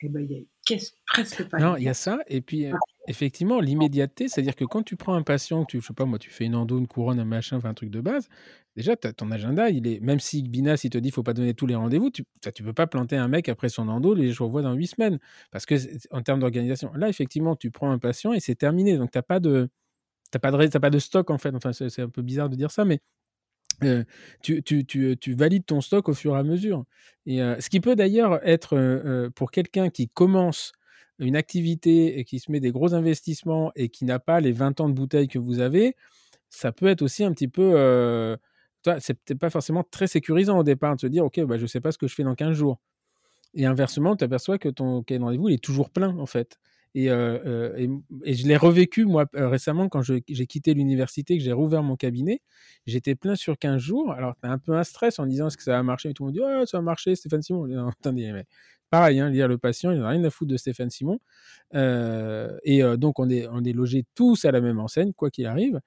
[0.00, 1.58] Et ben, il y a presque pas.
[1.58, 2.18] Non, il y a ça.
[2.26, 2.74] Et puis, euh,
[3.08, 6.44] effectivement, l'immédiateté, c'est-à-dire que quand tu prends un patient, tu, sais pas moi, tu fais
[6.44, 8.28] une endo, une couronne, un machin, un truc de base,
[8.76, 11.66] déjà, ton agenda, il est, même si Binas, il te dit, faut pas donner tous
[11.66, 12.24] les rendez-vous, tu,
[12.54, 15.18] tu peux pas planter un mec après son endo, les je revois dans huit semaines.
[15.50, 15.74] Parce que,
[16.10, 18.96] en termes d'organisation, là, effectivement, tu prends un patient et c'est terminé.
[18.98, 19.68] Donc, tu n'as pas de.
[20.30, 22.70] T'as pas, de, pas de stock en fait, enfin c'est un peu bizarre de dire
[22.70, 23.00] ça, mais
[23.84, 24.04] euh,
[24.42, 26.84] tu, tu, tu, tu, valides ton stock au fur et à mesure.
[27.26, 30.72] Et euh, ce qui peut d'ailleurs être euh, pour quelqu'un qui commence
[31.22, 34.88] une activité qui se met des gros investissements et qui n'a pas les 20 ans
[34.88, 35.96] de bouteilles que vous avez,
[36.50, 37.72] ça peut être aussi un petit peu.
[37.74, 38.36] Euh,
[38.98, 41.66] c'est peut-être pas forcément très sécurisant au départ de se dire Ok, bah, je ne
[41.66, 42.80] sais pas ce que je fais dans 15 jours.
[43.54, 46.58] Et inversement, tu aperçois que ton de rendez-vous est toujours plein en fait.
[46.94, 47.88] Et, et,
[48.24, 52.42] et, je l'ai revécu moi récemment quand j'ai quitté l'université, que j'ai rouvert mon cabinet.
[52.86, 54.12] J'étais plein sur 15 jours.
[54.12, 56.10] Alors, tu as un peu un stress en disant est-ce que ça va marcher?
[56.10, 57.66] Et tout le monde dit oh, ça va marcher, Stéphane Simon.
[57.66, 58.44] Non, attendez, mais
[58.92, 61.18] pareil, hein, lire le patient, il n'a rien à foutre de Stéphane Simon.
[61.74, 65.30] Euh, et euh, donc, on est, on est logés tous à la même enseigne, quoi
[65.30, 65.80] qu'il arrive.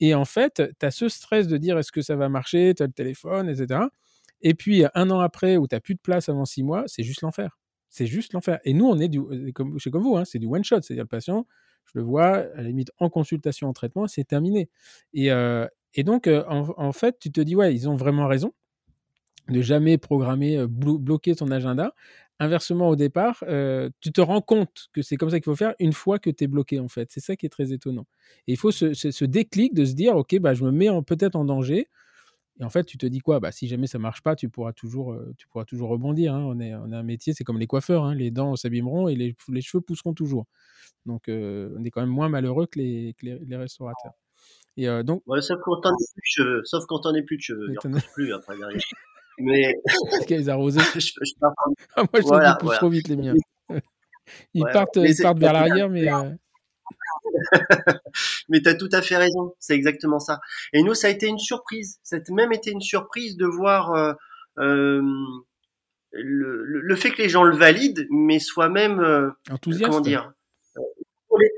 [0.00, 2.82] Et en fait, tu as ce stress de dire est-ce que ça va marcher, tu
[2.82, 3.80] as le téléphone, etc.
[4.40, 7.02] Et puis, un an après, où tu n'as plus de place avant six mois, c'est
[7.02, 7.58] juste l'enfer.
[7.94, 8.58] C'est juste l'enfer.
[8.64, 10.82] Et nous, on est du, euh, comme, comme vous, hein, c'est du one shot.
[10.82, 11.46] C'est-à-dire, le patient,
[11.84, 14.68] je le vois, à la limite, en consultation, en traitement, c'est terminé.
[15.12, 15.28] Et,
[15.94, 18.52] et donc, en, en, fait, tu te dis, ouais, ils ont vraiment raison
[19.48, 21.94] de jamais programmer, bloquer ton agenda.
[22.40, 25.74] Inversement, au départ, euh, tu te rends compte que c'est comme ça qu'il faut faire
[25.78, 27.08] une fois que tu es bloqué, en fait.
[27.12, 28.06] C'est ça qui est très étonnant.
[28.48, 31.44] Et il faut ce, déclic de se dire, OK, bah, je me mets peut-être en
[31.44, 31.88] danger.
[32.60, 33.40] Et en fait, tu te dis quoi?
[33.40, 36.34] Bah, Si jamais ça marche pas, tu pourras toujours, euh, tu pourras toujours rebondir.
[36.34, 36.44] Hein.
[36.46, 38.04] On, est, on a un métier, c'est comme les coiffeurs.
[38.04, 38.14] Hein.
[38.14, 40.46] Les dents s'abîmeront et les, les, cheveux pousseront toujours.
[41.06, 44.12] Donc, euh, on est quand même moins malheureux que les, les, restaurateurs.
[44.76, 46.62] Et donc, sauf quand on n'est plus de cheveux.
[46.64, 47.66] Sauf quand on n'est plus de cheveux.
[47.70, 48.80] Il plus après derrière.
[49.38, 49.74] Mais.
[50.10, 51.50] Parce qu'ils je, je ah,
[51.96, 53.34] moi, je voilà, qu'ils poussent trop vite, les miens.
[54.54, 56.10] Ils partent, ils partent vers l'arrière, mais.
[56.10, 56.30] Euh...
[58.48, 60.40] mais tu as tout à fait raison, c'est exactement ça.
[60.72, 61.98] Et nous, ça a été une surprise.
[62.02, 64.12] Ça a même été une surprise de voir euh,
[64.58, 65.02] euh,
[66.12, 69.00] le, le, fait que les gens le valident, mais soient même.
[69.00, 69.90] Euh, enthousiastes.
[69.90, 70.32] Comment dire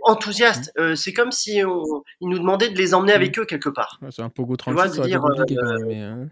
[0.04, 0.72] enthousiastes.
[0.78, 0.96] Mmh.
[0.96, 1.82] c'est comme si on,
[2.22, 3.16] ils nous demandaient de les emmener mmh.
[3.16, 4.00] avec eux quelque part.
[4.10, 5.22] c'est un pogo 36, ça dire.
[5.84, 6.28] Mais, hein.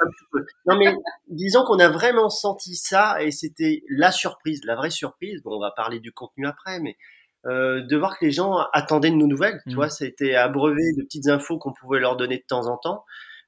[0.66, 0.94] Non mais
[1.28, 5.42] disons qu'on a vraiment senti ça et c'était la surprise, la vraie surprise.
[5.42, 6.96] Bon, on va parler du contenu après, mais
[7.46, 9.60] euh, de voir que les gens attendaient de nos nouvelles.
[9.66, 9.74] Tu mmh.
[9.74, 12.76] vois, ça a été abreuvé de petites infos qu'on pouvait leur donner de temps en
[12.76, 13.04] temps,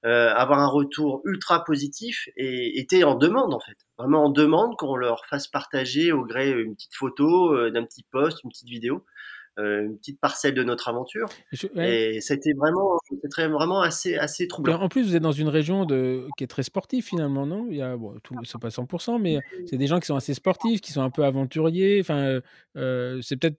[0.07, 4.77] euh, avoir un retour ultra positif et était en demande en fait, vraiment en demande
[4.77, 8.69] qu'on leur fasse partager au gré une petite photo, euh, d'un petit post, une petite
[8.69, 9.05] vidéo.
[9.59, 11.29] Euh, une petite parcelle de notre aventure.
[11.77, 12.97] Et c'était vraiment,
[13.31, 14.81] très, vraiment assez, assez troublant.
[14.81, 17.67] En plus, vous êtes dans une région de, qui est très sportive finalement, non?
[17.69, 20.33] Il y a, bon, tout, c'est pas 100%, mais c'est des gens qui sont assez
[20.33, 22.01] sportifs, qui sont un peu aventuriers.
[22.01, 22.41] Enfin,
[22.79, 23.59] euh, c'est peut-être.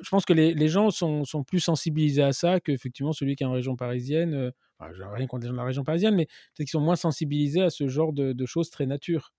[0.00, 3.44] Je pense que les, les gens sont, sont, plus sensibilisés à ça qu'effectivement celui qui
[3.44, 4.32] est en région parisienne.
[4.32, 6.68] Euh, enfin, je n'ai rien contre les gens de la région parisienne, mais peut-être qu'ils
[6.68, 9.32] sont moins sensibilisés à ce genre de, de choses très nature.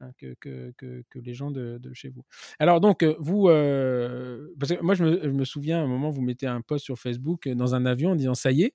[0.00, 2.22] Hein, que, que, que, les gens de, de, chez vous.
[2.60, 5.88] Alors donc, euh, vous, euh, parce que moi je me, je me, souviens, à un
[5.88, 8.62] moment, vous mettez un post sur Facebook euh, dans un avion en disant ça y
[8.62, 8.74] est,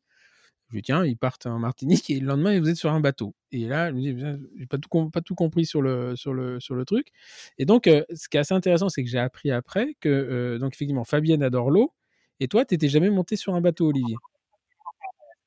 [0.69, 3.35] je dis tiens, ils partent en Martinique et le lendemain vous êtes sur un bateau.
[3.53, 6.59] Et là, je me dis, j'ai pas tout, pas tout compris sur le, sur, le,
[6.59, 7.07] sur le truc.
[7.57, 11.05] Et donc, ce qui est assez intéressant, c'est que j'ai appris après que, donc effectivement,
[11.05, 11.93] Fabienne adore l'eau.
[12.41, 14.17] Et toi, tu n'étais jamais monté sur un bateau, Olivier?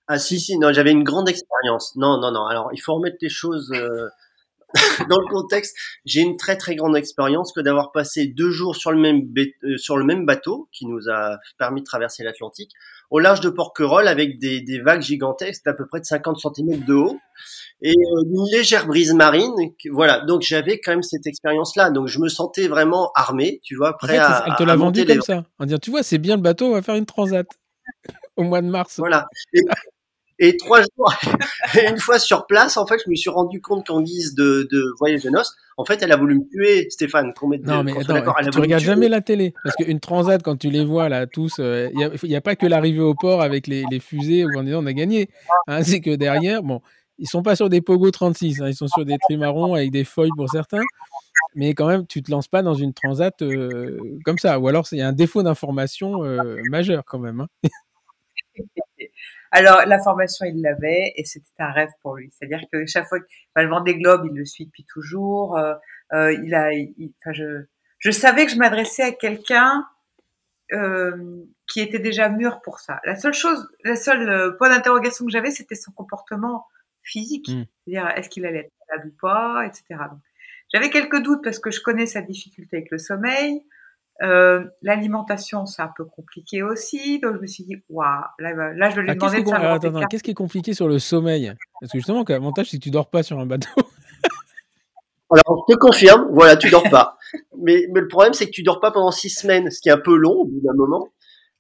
[0.07, 1.97] Ah si, si, non, j'avais une grande expérience.
[1.97, 2.47] Non, non, non.
[2.47, 3.73] Alors, il faut remettre les choses
[5.11, 8.93] dans le contexte, j'ai une très très grande expérience que d'avoir passé deux jours sur
[8.93, 12.71] le même euh, sur le même bateau qui nous a permis de traverser l'Atlantique
[13.11, 16.85] au large de Porquerolles avec des, des vagues gigantesques d'à peu près de 50 cm
[16.85, 17.19] de haut
[17.83, 19.55] et euh, une légère brise marine.
[19.91, 23.97] Voilà, donc j'avais quand même cette expérience-là, donc je me sentais vraiment armé, tu vois,
[23.97, 24.45] prêt à.
[24.47, 26.73] Elle te l'a vendu comme ça, en disant, tu vois, c'est bien le bateau, on
[26.73, 27.47] va faire une transat
[28.37, 28.99] au mois de mars.
[28.99, 29.27] Voilà.
[29.53, 29.61] Et
[30.59, 31.13] trois jours,
[31.89, 34.95] une fois sur place, en fait, je me suis rendu compte qu'en guise de, de,
[34.99, 37.33] voyage de noces, en fait, elle a voulu me tuer, Stéphane.
[37.35, 39.55] Qu'on mette non, mais attends, tu regardes jamais la télé.
[39.63, 41.91] Parce qu'une transat, quand tu les vois là, tous, il euh,
[42.23, 44.75] n'y a, a, pas que l'arrivée au port avec les, les fusées où on dit
[44.75, 45.29] on a gagné.
[45.69, 46.81] Hein, c'est que derrière, bon,
[47.19, 50.05] ils sont pas sur des Pogo 36, hein, ils sont sur des trimarons avec des
[50.05, 50.83] feuilles pour certains.
[51.55, 54.59] Mais quand même, tu te lances pas dans une transat euh, comme ça.
[54.59, 57.41] Ou alors, il y a un défaut d'information euh, majeur quand même.
[57.41, 57.69] Hein.
[59.53, 62.31] Alors, la formation, il l'avait et c'était un rêve pour lui.
[62.33, 65.57] C'est-à-dire que chaque fois qu'il le des globes, il le suit depuis toujours.
[65.57, 65.75] Euh,
[66.13, 66.71] euh, il a,
[67.21, 67.65] enfin, je,
[67.99, 69.87] je savais que je m'adressais à quelqu'un
[70.73, 73.01] euh, qui était déjà mûr pour ça.
[73.05, 76.67] La seule chose, la seule point d'interrogation que j'avais, c'était son comportement
[77.03, 77.49] physique.
[77.49, 77.65] Mm.
[77.85, 80.01] C'est-à-dire, est-ce qu'il allait être malade ou pas, etc.
[80.73, 83.65] J'avais quelques doutes parce que je connais sa difficulté avec le sommeil.
[84.23, 87.21] Euh, L'alimentation, c'est un peu compliqué aussi.
[87.21, 88.07] Donc, je me suis dit, waouh,
[88.39, 90.75] là, là, je vais lui Ah, demander de savoir attends, attends, qu'est-ce qui est compliqué
[90.75, 91.53] sur le sommeil?
[91.81, 93.69] Parce que justement, l'avantage, c'est que tu dors pas sur un bateau.
[95.31, 97.19] Alors, je te confirme, voilà, tu dors pas.
[97.59, 99.93] mais, mais le problème, c'est que tu dors pas pendant six semaines, ce qui est
[99.93, 101.09] un peu long au bout d'un moment.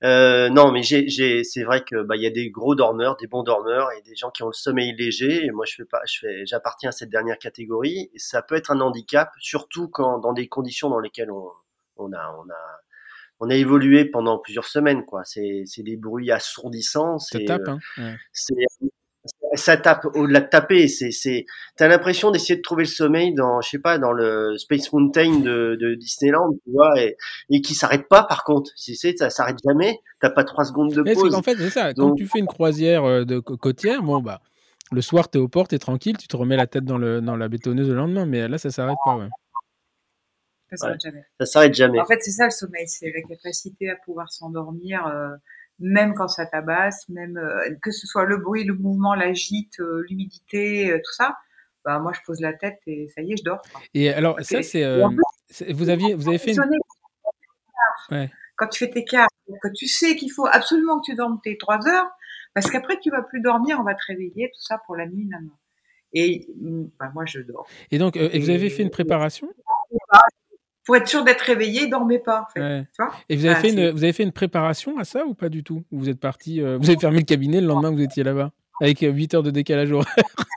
[0.04, 3.16] Euh, non, mais j'ai, j'ai, c'est vrai que bah il y a des gros dormeurs,
[3.16, 5.44] des bons dormeurs et des gens qui ont le sommeil léger.
[5.46, 8.10] Et moi, je fais pas, je fais, j'appartiens à cette dernière catégorie.
[8.14, 11.48] Et ça peut être un handicap, surtout quand dans des conditions dans lesquelles on,
[11.96, 12.80] on a, on a,
[13.40, 15.22] on a évolué pendant plusieurs semaines, quoi.
[15.24, 17.18] C'est, c'est des bruits assourdissants.
[17.18, 18.88] Ça C'est, tape, euh, hein ouais.
[19.54, 21.46] ça tape au-delà de taper c'est c'est
[21.76, 25.40] t'as l'impression d'essayer de trouver le sommeil dans je sais pas dans le Space Mountain
[25.40, 27.16] de, de Disneyland tu vois et,
[27.50, 30.92] et qui s'arrête pas par contre si c'est ça s'arrête jamais t'as pas trois secondes
[30.92, 31.92] de pause qu'en fait, c'est ça.
[31.94, 34.40] Quand Donc- tu fais une croisière euh, de côtière, bon, bah,
[34.92, 36.96] le soir, tu es au port, tu es tranquille, tu te remets la tête dans,
[36.98, 38.24] le, dans la bétonneuse le lendemain.
[38.24, 39.16] Mais là, ça s'arrête pas.
[39.16, 39.28] Ouais.
[40.70, 41.24] Ça s'arrête jamais.
[41.38, 45.06] ça s'arrête jamais En fait, c'est ça le sommeil, c'est la capacité à pouvoir s'endormir,
[45.06, 45.28] euh,
[45.78, 49.78] même quand ça tabasse, même euh, que ce soit le bruit, le mouvement, la gîte,
[49.80, 51.36] euh, l'humidité, tout ça.
[51.84, 53.62] Bah, moi, je pose la tête et ça y est, je dors.
[53.62, 53.80] quoi.
[53.94, 54.82] Et alors, ça, c'est.
[55.72, 56.62] Vous, aviez, vous avez fait une.
[58.10, 58.30] Ouais.
[58.56, 59.28] Quand tu fais tes quarts,
[59.62, 62.08] que tu sais qu'il faut absolument que tu dormes tes trois heures,
[62.54, 65.28] parce qu'après tu vas plus dormir, on va te réveiller, tout ça pour la nuit,
[65.30, 65.52] non, non.
[66.12, 67.68] Et mm, bah, moi, je dors.
[67.90, 69.48] Et donc, et vous avez fait une préparation?
[70.86, 72.42] Pour être sûr d'être réveillé, dormez pas.
[72.42, 72.60] En fait.
[72.60, 72.82] Ouais.
[72.96, 75.04] Tu vois Et vous avez, Ah, fait une, c'est- vous avez fait une préparation à
[75.04, 75.82] ça ou pas du tout?
[75.92, 78.52] Ou Vous êtes parti, euh, vous avez fermé le cabinet le lendemain, vous étiez là-bas
[78.80, 80.06] avec 8 heures de décalage horaire?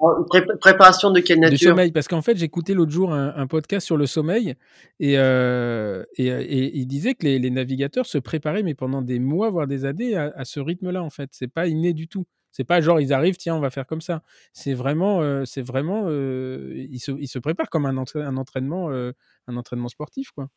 [0.00, 1.70] Oh, Pré- préparation de quelle de nature?
[1.70, 1.92] sommeil.
[1.92, 4.54] Parce qu'en fait, j'écoutais l'autre jour un, un podcast sur le sommeil
[4.98, 9.20] et, euh, et, et il disait que les, les navigateurs se préparaient, mais pendant des
[9.20, 11.30] mois, voire des années, à, à ce rythme-là, en fait.
[11.32, 12.26] C'est pas inné du tout.
[12.56, 14.22] C'est pas genre ils arrivent, tiens, on va faire comme ça.
[14.52, 18.36] C'est vraiment, euh, c'est vraiment, euh, ils, se, ils se préparent comme un, entra- un
[18.36, 19.10] entraînement, euh,
[19.48, 20.48] un entraînement sportif, quoi.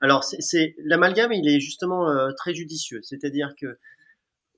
[0.00, 2.06] Alors, c'est- l'amalgame, il est justement
[2.36, 3.00] très judicieux.
[3.02, 3.76] C'est-à-dire que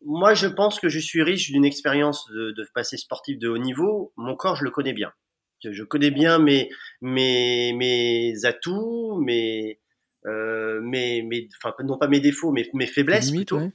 [0.05, 3.57] moi, je pense que je suis riche d'une expérience de, de passé sportif de haut
[3.59, 4.13] niveau.
[4.17, 5.13] Mon corps, je le connais bien.
[5.65, 6.69] Je, je connais bien mes
[7.01, 9.81] mes mes atouts, mes
[10.27, 13.65] euh, mes, mes enfin non pas mes défauts, mais mes faiblesses Limite, plutôt.
[13.65, 13.73] ouais.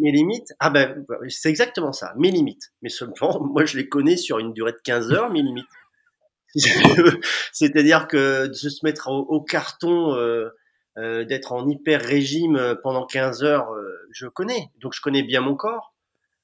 [0.00, 2.72] Mes limites, ah ben c'est exactement ça, mes limites.
[2.82, 5.66] Mais seulement, moi je les connais sur une durée de 15 heures, mes limites.
[7.52, 10.48] C'est-à-dire que de se mettre au, carton, euh,
[10.98, 13.68] euh, d'être en hyper régime euh, pendant 15 heures,
[14.10, 14.70] je connais.
[14.80, 15.94] Donc je connais bien mon corps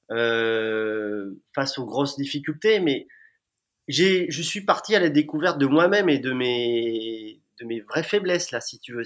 [0.08, 3.08] face aux grosses difficultés, mais
[3.88, 8.04] j'ai, je suis parti à la découverte de moi-même et de mes, de mes vraies
[8.04, 9.04] faiblesses là, si tu veux.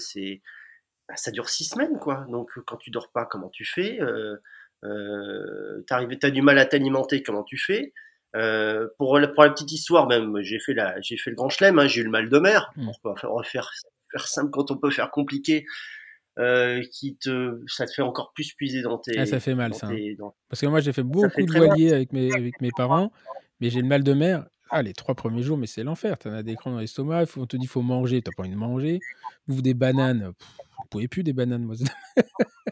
[1.10, 2.24] Bah, ça dure six semaines, quoi.
[2.28, 4.00] Donc quand tu dors pas, comment tu fais?
[4.00, 7.92] Euh, t'as du mal à t'alimenter, comment tu fais?
[8.36, 11.48] Euh, pour, la, pour la petite histoire, même, j'ai fait la, j'ai fait le grand
[11.48, 12.70] chelem, hein, j'ai eu le mal de mer.
[12.76, 12.90] Mm.
[13.04, 13.72] On va faire,
[14.24, 15.66] simple quand on peut faire compliqué.
[16.38, 19.18] Euh, qui te, ça te fait encore plus puiser dans tes.
[19.18, 19.94] Ah, ça fait mal, ça, hein.
[19.94, 22.70] tes- dans- Parce que moi, j'ai fait beaucoup fait de voiliers avec mes, avec mes
[22.74, 23.12] parents,
[23.60, 24.46] mais j'ai le mal de mer.
[24.70, 26.16] Ah, les trois premiers jours, mais c'est l'enfer.
[26.18, 28.56] Tu as des crans dans l'estomac, on te dit faut manger, tu pas envie de
[28.56, 29.00] manger.
[29.48, 30.48] Bouffe des bananes, pff,
[30.82, 31.74] vous pouvez plus des bananes, moi.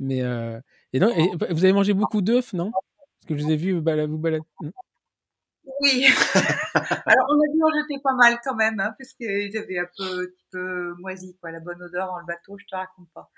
[0.00, 0.60] mais euh,
[0.92, 2.70] et non, et vous avez mangé beaucoup d'œufs, non?
[2.72, 4.44] Parce que je vous ai vu vous bala- vous balader.
[5.80, 6.06] Oui.
[7.06, 9.88] Alors, on a dû en jeter pas mal quand même, hein, parce qu'ils avaient un
[9.96, 11.50] peu, un petit peu moisi, quoi.
[11.50, 13.30] La bonne odeur dans le bateau, je te raconte pas.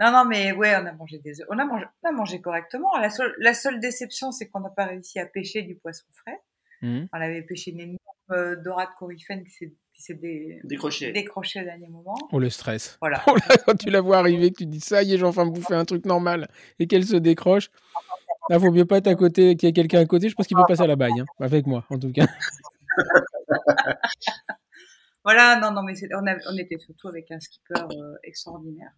[0.00, 1.46] Non, non, mais ouais, on a mangé des œufs.
[1.50, 2.96] On a mangé, on a mangé correctement.
[2.98, 6.40] La seule, la seule déception, c'est qu'on n'a pas réussi à pêcher du poisson frais.
[6.80, 7.08] Mhm.
[7.12, 7.98] On avait pêché une énorme
[8.30, 11.12] euh, dorade coryphène qui s'est, qui s'est dé- Décroché.
[11.12, 12.14] décrochée au dernier moment.
[12.32, 12.96] Oh, le stress.
[13.00, 13.22] Voilà.
[13.28, 15.44] Oh là, quand tu la vois arriver, que tu dis ça y est, j'ai enfin
[15.46, 16.48] bouffé un truc normal
[16.78, 17.70] et qu'elle se décroche.
[18.48, 20.28] Là, vaut mieux pas être à côté, qu'il y ait quelqu'un à côté.
[20.28, 22.26] Je pense qu'il peut passer à la baille, hein, avec moi, en tout cas.
[25.22, 28.90] Voilà, non, non, mais on, a- on était surtout avec un skipper euh, extraordinaire.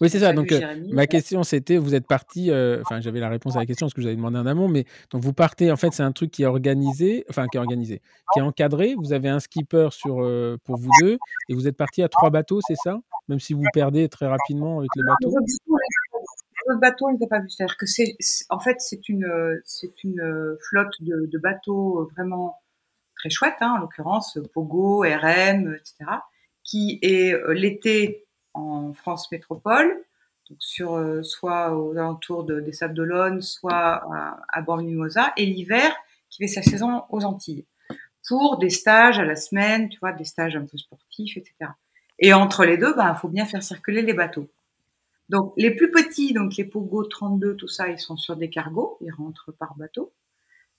[0.00, 0.32] Oui, c'est ça.
[0.32, 0.60] Donc, euh,
[0.92, 3.92] ma question, c'était, vous êtes parti, euh, enfin, j'avais la réponse à la question, parce
[3.92, 6.12] que je vous avais demandé en amont, mais donc vous partez, en fait, c'est un
[6.12, 8.00] truc qui est organisé, enfin, qui est organisé,
[8.32, 8.94] qui est encadré.
[8.96, 11.18] Vous avez un skipper sur, euh, pour vous deux,
[11.50, 12.98] et vous êtes parti à trois bateaux, c'est ça?
[13.28, 15.36] Même si vous perdez très rapidement avec les bateaux.
[15.38, 17.50] les autres bateaux, on les a pas vus.
[17.50, 18.16] C'est-à-dire que c'est,
[18.48, 19.28] en fait, c'est une,
[19.64, 22.56] c'est une flotte de, de bateaux vraiment
[23.16, 26.10] très chouette, hein, en l'occurrence Pogo, RM, etc.,
[26.64, 30.04] qui est l'été en France métropole,
[30.48, 35.46] donc sur euh, soit aux alentours de, des Sables d'Olonne, soit à, à Borne-Mimosa, et
[35.46, 35.94] l'hiver
[36.28, 37.64] qui fait sa saison aux Antilles,
[38.26, 41.72] pour des stages à la semaine, tu vois, des stages un peu sportifs, etc.
[42.20, 44.48] Et entre les deux, il ben, faut bien faire circuler les bateaux.
[45.28, 48.98] Donc les plus petits, donc les Pogo 32, tout ça, ils sont sur des cargos,
[49.00, 50.12] ils rentrent par bateau.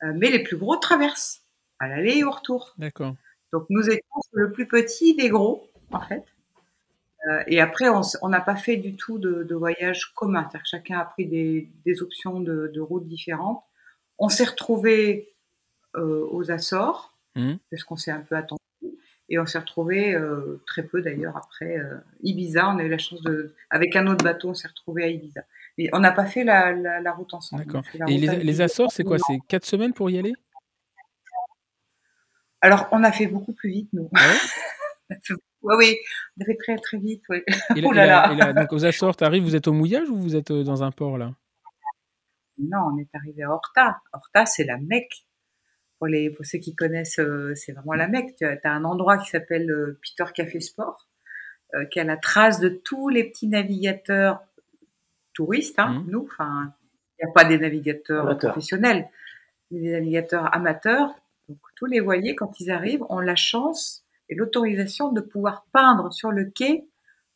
[0.04, 1.42] Euh, mais les plus gros traversent
[1.80, 2.74] à l'aller et au retour.
[2.78, 3.16] D'accord.
[3.52, 6.24] Donc nous étions sur le plus petit des gros, en fait.
[7.28, 10.42] Euh, et après, on n'a pas fait du tout de, de voyage commun.
[10.44, 13.64] C'est-à-dire que chacun a pris des, des options de, de routes différentes.
[14.18, 15.34] On s'est retrouvés
[15.96, 17.54] euh, aux Açores, Mmh.
[17.70, 18.60] parce qu'on s'est un peu attendu.
[19.30, 21.78] Et on s'est retrouvés euh, très peu d'ailleurs après
[22.24, 22.68] Ibiza.
[22.68, 25.44] On a eu la chance de, avec un autre bateau, on s'est retrouvés à Ibiza.
[25.78, 27.64] Mais on n'a pas fait la, la, la route ensemble.
[27.64, 27.84] D'accord.
[28.10, 29.18] Et les, Açores, c'est quoi?
[29.18, 30.34] C'est 4 semaines pour y aller?
[32.60, 34.10] Alors, on a fait beaucoup plus vite, nous.
[34.14, 34.34] Ah
[35.64, 35.98] Oui, oui,
[36.46, 37.24] fait très très vite.
[37.30, 37.42] Oui.
[37.76, 38.34] Et là- Oh là là- là.
[38.34, 40.64] et là, donc aux Açores, tu arrives, vous êtes au mouillage ou vous êtes euh,
[40.64, 41.34] dans un port là?
[42.58, 44.02] Non, on est arrivé à Horta.
[44.14, 45.26] Horta, c'est la Mecque.
[45.98, 48.36] Pour, les, pour ceux qui connaissent, euh, c'est vraiment la Mecque.
[48.38, 51.08] Tu as, as un endroit qui s'appelle euh, Peter Café Sport,
[51.76, 54.42] euh, qui a la trace de tous les petits navigateurs
[55.34, 56.12] touristes, hein, Mhm.
[56.12, 56.28] nous.
[56.32, 56.74] Enfin,
[57.20, 59.08] il n'y a pas des navigateurs professionnels,
[59.72, 61.14] mais des navigateurs amateurs.
[61.50, 64.01] Donc, tous les voiliers, quand ils arrivent, ont la chance
[64.32, 66.88] et l'autorisation de pouvoir peindre sur le quai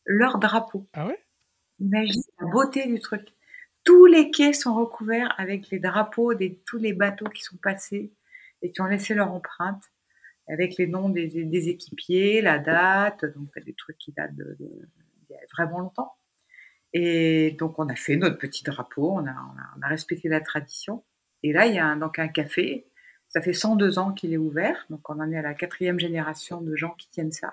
[0.04, 0.88] leur drapeau.
[0.94, 1.22] Ah ouais?
[1.78, 3.28] Imagine la beauté du truc.
[3.84, 8.12] Tous les quais sont recouverts avec les drapeaux de tous les bateaux qui sont passés
[8.62, 9.82] et qui ont laissé leur empreinte,
[10.48, 14.88] avec les noms des, des équipiers, la date, donc des trucs qui datent de, de-
[15.52, 16.14] vraiment longtemps.
[16.92, 20.28] Et donc on a fait notre petit drapeau, on a, on a, on a respecté
[20.28, 21.04] la tradition.
[21.42, 22.88] Et là, il y a un, donc un café,
[23.36, 26.62] ça fait 102 ans qu'il est ouvert, donc on en est à la quatrième génération
[26.62, 27.52] de gens qui tiennent ça.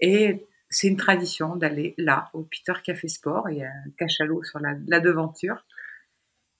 [0.00, 3.48] Et c'est une tradition d'aller là, au Peter Café Sport.
[3.48, 5.64] Il y a un cachalot sur la, la devanture.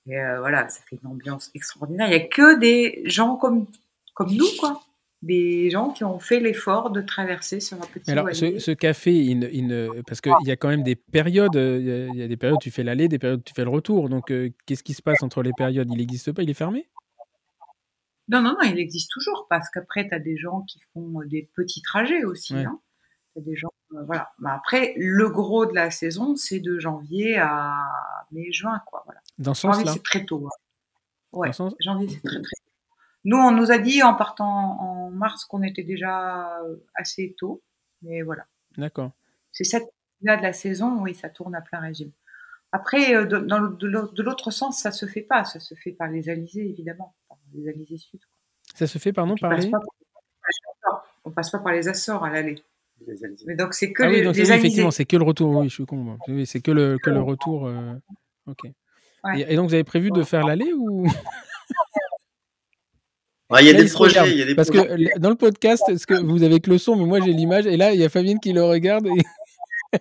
[0.07, 2.07] Et euh, voilà, ça fait une ambiance extraordinaire.
[2.07, 3.67] Il n'y a que des gens comme,
[4.15, 4.81] comme nous, quoi.
[5.21, 9.13] Des gens qui ont fait l'effort de traverser sur un petit Alors, ce, ce café,
[9.15, 12.23] il, il parce qu'il y a quand même des périodes, il y a- il y,
[12.23, 14.09] a des périodes où tu fais l'aller, des périodes où tu fais le retour.
[14.09, 15.89] Donc, euh, qu'est-ce qui se passe entre les périodes?
[15.91, 16.89] Il n'existe pas, il est fermé?
[18.29, 21.27] Non, non, non, il existe toujours parce qu'après, tu as des gens qui font euh,
[21.27, 22.55] des petits trajets aussi.
[22.55, 22.65] Ouais.
[22.65, 22.81] Hein.
[23.35, 24.31] T'as des gens, euh, voilà.
[24.39, 27.75] Mais après, le gros de la saison, c'est de janvier à
[28.33, 29.03] mai-juin, quoi.
[29.07, 29.21] Voilà.
[29.39, 30.47] Dans ce Janvier, c'est très tôt.
[30.47, 30.57] hein.
[31.33, 32.95] Ouais, sens- janvier, c'est très très tôt.
[33.25, 37.63] Nous, on nous a dit en partant en mars qu'on était déjà euh, assez tôt.
[38.03, 38.45] Mais voilà.
[38.77, 39.13] D'accord.
[39.53, 39.89] C'est cette
[40.23, 42.13] là de la saison, oui, ça tourne à plein régime.
[42.73, 45.45] Après, de, dans de l'autre de l'autre sens, ça se fait pas.
[45.45, 47.15] Ça se fait par les alizés, évidemment.
[47.55, 48.21] Les alizés sud.
[48.21, 48.29] quoi.
[48.75, 49.71] Ça se fait, pardon, par les...
[49.71, 49.79] pas
[51.25, 52.63] on passe pas par les Açores à l'aller.
[53.47, 55.51] Mais donc, c'est que Ah oui, les, donc les oui, effectivement, c'est que le retour.
[55.57, 56.19] Oui, je suis con.
[56.29, 57.67] Oui, c'est que le, que le retour.
[57.67, 57.95] euh,
[58.47, 58.61] Ok.
[59.25, 59.41] Ouais.
[59.41, 61.07] Et, et donc, vous avez prévu de faire l'aller ou?
[63.51, 64.27] Ouais, il y a Là, des il se regarde.
[64.27, 65.11] projets, il y a des Parce que projets.
[65.19, 67.79] dans le podcast, est-ce que vous avez que le son, mais moi j'ai l'image, et
[67.79, 69.07] là il y a Fabienne qui le regarde.
[69.07, 69.99] Et...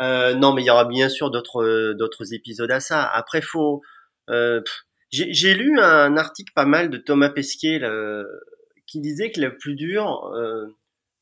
[0.00, 3.04] Euh, non, mais il y aura bien sûr d'autres d'autres épisodes à ça.
[3.06, 3.82] Après, faut.
[4.30, 8.24] euh, pff, j'ai lu un article pas mal de Thomas Pesquet là,
[8.88, 10.66] qui disait que le plus dur, euh,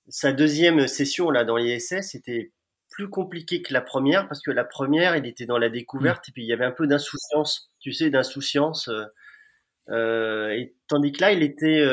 [0.09, 2.53] sa deuxième session là dans l'ISS, était
[2.89, 6.33] plus compliqué que la première parce que la première, il était dans la découverte et
[6.33, 8.89] puis il y avait un peu d'insouciance, tu sais, d'insouciance.
[8.89, 9.05] euh,
[9.91, 11.85] euh, et tandis que là, il était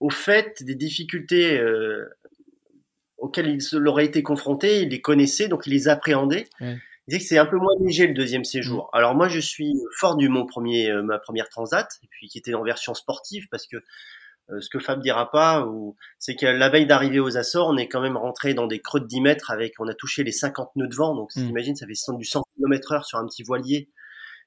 [0.00, 1.62] au fait des difficultés
[3.18, 6.48] auxquelles il aurait été confronté, il les connaissait, donc il les appréhendait.
[7.10, 8.88] Il disait que c'est un peu moins léger le deuxième séjour.
[8.92, 12.38] Alors moi, je suis fort du mon premier, euh, ma première transat, et puis qui
[12.38, 13.78] était en version sportive, parce que
[14.50, 17.76] euh, ce que Fab dira pas, ou c'est que la veille d'arriver aux Açores, on
[17.76, 20.30] est quand même rentré dans des creux de 10 mètres avec, on a touché les
[20.30, 21.46] 50 nœuds de vent, donc Mm.
[21.46, 23.88] t'imagines, ça fait 100 du 100 km heure sur un petit voilier,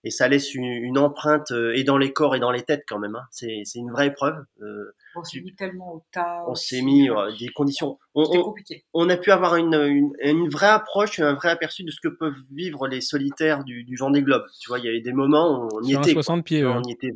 [0.04, 2.84] et ça laisse une, une empreinte euh, et dans les corps et dans les têtes
[2.88, 3.16] quand même.
[3.16, 3.24] Hein.
[3.32, 4.36] C'est c'est une vraie épreuve.
[4.62, 6.44] Euh, On s'est mis tellement au tas.
[6.48, 6.76] on aussi.
[6.76, 7.98] s'est mis euh, des conditions.
[8.16, 8.84] On, on- compliqué.
[8.94, 12.10] on a pu avoir une, une, une vraie approche, un vrai aperçu de ce que
[12.10, 14.44] peuvent vivre les solitaires du, du Vendée Globe.
[14.60, 16.14] Tu vois, il y avait des moments où on y était.
[16.14, 16.24] quoi.
[16.24, 16.64] 60 pieds.
[16.64, 16.74] Euh.
[16.74, 17.12] on y était.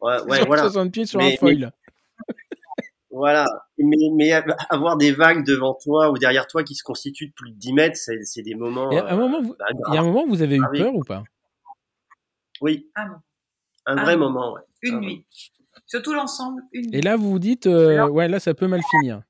[0.00, 0.62] Ouais, ouais, sur voilà.
[0.64, 1.72] 60 pieds sur Mais- un foil.
[3.10, 3.46] Voilà.
[3.78, 4.30] Mais, mais
[4.68, 7.72] avoir des vagues devant toi ou derrière toi qui se constituent de plus de 10
[7.72, 8.90] mètres, c'est c'est des moments.
[8.90, 10.56] Et à un euh, moment, vous- bah, il y a un moment où vous avez
[10.56, 10.80] eu Ah oui.
[10.80, 11.24] peur ou pas?
[12.60, 13.16] Oui, Ah non,
[13.86, 14.54] un Ah vrai moment.
[14.54, 14.62] Ouais.
[14.82, 15.26] une Ah, nuit.
[15.86, 16.98] Surtout l'ensemble, une nuit.
[16.98, 19.22] Et là, vous vous dites, euh, Alors- ouais, là, ça peut mal finir.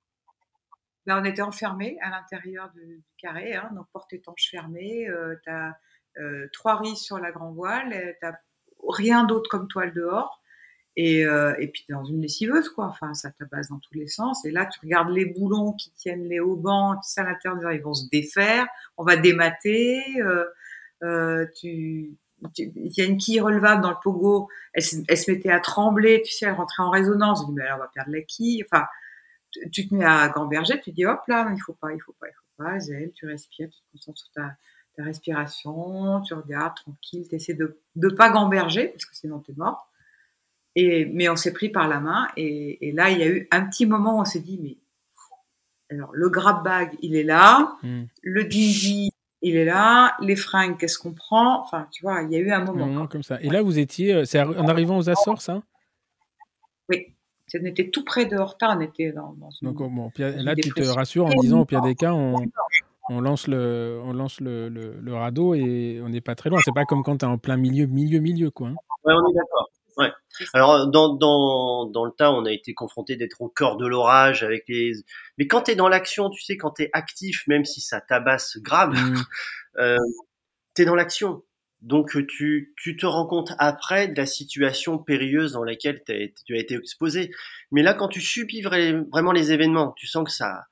[1.06, 5.08] Là, on était enfermés à l'intérieur du, du carré, hein, donc porte étanche fermée.
[5.08, 5.72] Euh, t'as
[6.18, 8.32] euh, trois riz sur la grand voile, t'as
[8.88, 10.42] rien d'autre comme toile dehors.
[10.98, 12.86] Et, euh, et puis dans une lessiveuse, quoi.
[12.86, 14.44] Enfin, ça tabasse dans tous les sens.
[14.46, 17.82] Et là, tu regardes les boulons qui tiennent les haubans, tu sais, à l'intérieur, ils
[17.82, 18.66] vont se défaire,
[18.96, 20.02] on va démater.
[20.22, 20.46] Euh,
[21.04, 22.25] euh, tu, tu-
[22.58, 25.60] il y a une quille relevable dans le pogo, elle, se- elle se mettait à
[25.60, 27.40] trembler, tu sais, elle rentrait en résonance.
[27.42, 28.62] Je dis, mais alors, on va perdre la quille.
[28.64, 28.86] Enfin,
[29.72, 32.28] tu te mets à gamberger, tu dis hop là, il faut pas, il faut pas,
[32.28, 34.56] il faut pas, zen, tu respires, tu te concentres sur ta,
[34.96, 39.52] ta respiration, tu regardes tranquille, tu essaies de ne pas gamberger parce que sinon tu
[39.52, 39.90] es mort.
[40.74, 43.48] Et, mais on s'est pris par la main et, et, là il y a eu
[43.50, 44.76] un petit moment où on s'est dit mais
[45.90, 48.04] alors le grab bag il est là, hmm.
[48.22, 49.10] le dingy
[49.48, 52.51] il est là, les fringues qu'est-ce qu'on prend, enfin tu vois il y a eu
[52.51, 53.06] un moment.
[53.06, 53.40] comme ça.
[53.40, 55.62] Et là vous étiez, euh, c'est en arrivant aux Açores ça?
[56.89, 57.14] Oui.
[57.55, 60.82] On était tout près de Horta, on était dans, dans Donc, bon, là, tu te
[60.82, 62.35] rassures en disant, au pire des cas, on,
[63.09, 66.59] on lance le, on lance le, le, radeau et on n'est pas très loin.
[66.64, 68.68] C'est pas comme quand tu es en plein milieu, milieu, milieu, quoi.
[68.68, 68.74] Hein.
[69.05, 69.70] Ouais, on est d'accord.
[69.97, 70.10] Ouais.
[70.52, 74.43] Alors, dans, dans, dans le tas, on a été confronté d'être au cœur de l'orage
[74.43, 74.93] avec les.
[75.39, 78.01] Mais quand tu es dans l'action, tu sais, quand tu es actif, même si ça
[78.01, 79.24] tabasse grave, mmh.
[79.78, 79.97] euh,
[80.74, 81.43] tu es dans l'action.
[81.81, 86.12] Donc, tu, tu te rends compte après de la situation périlleuse dans laquelle tu
[86.55, 87.31] as été exposé.
[87.70, 90.64] Mais là, quand tu subis vraiment les événements, tu sens que ça,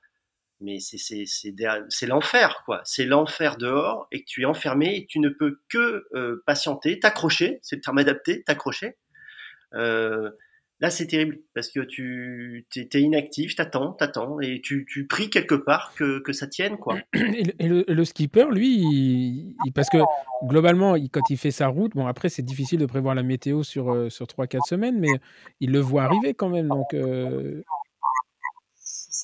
[0.61, 2.81] mais c'est l'enfer, quoi.
[2.85, 6.99] C'est l'enfer dehors et que tu es enfermé et tu ne peux que euh, patienter,
[6.99, 8.97] t'accrocher, c'est le terme adapté, t'accrocher.
[9.75, 10.29] Euh,
[10.79, 15.55] là, c'est terrible parce que tu es, inactif, t'attends, t'attends et tu, tu pries quelque
[15.55, 16.97] part que, que ça tienne, quoi.
[17.59, 19.97] Et le, skipper, lui, parce que
[20.43, 23.93] globalement, quand il fait sa route, bon, après, c'est difficile de prévoir la météo sur,
[23.93, 25.11] euh, sur 3-4 semaines, mais
[25.59, 26.67] il le voit arriver quand même.
[26.67, 26.93] Donc,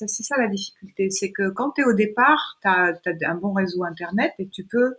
[0.06, 1.10] c'est ça la difficulté.
[1.10, 2.94] C'est que quand tu es au départ, tu as,
[3.26, 4.94] un bon réseau Internet et tu peux euh,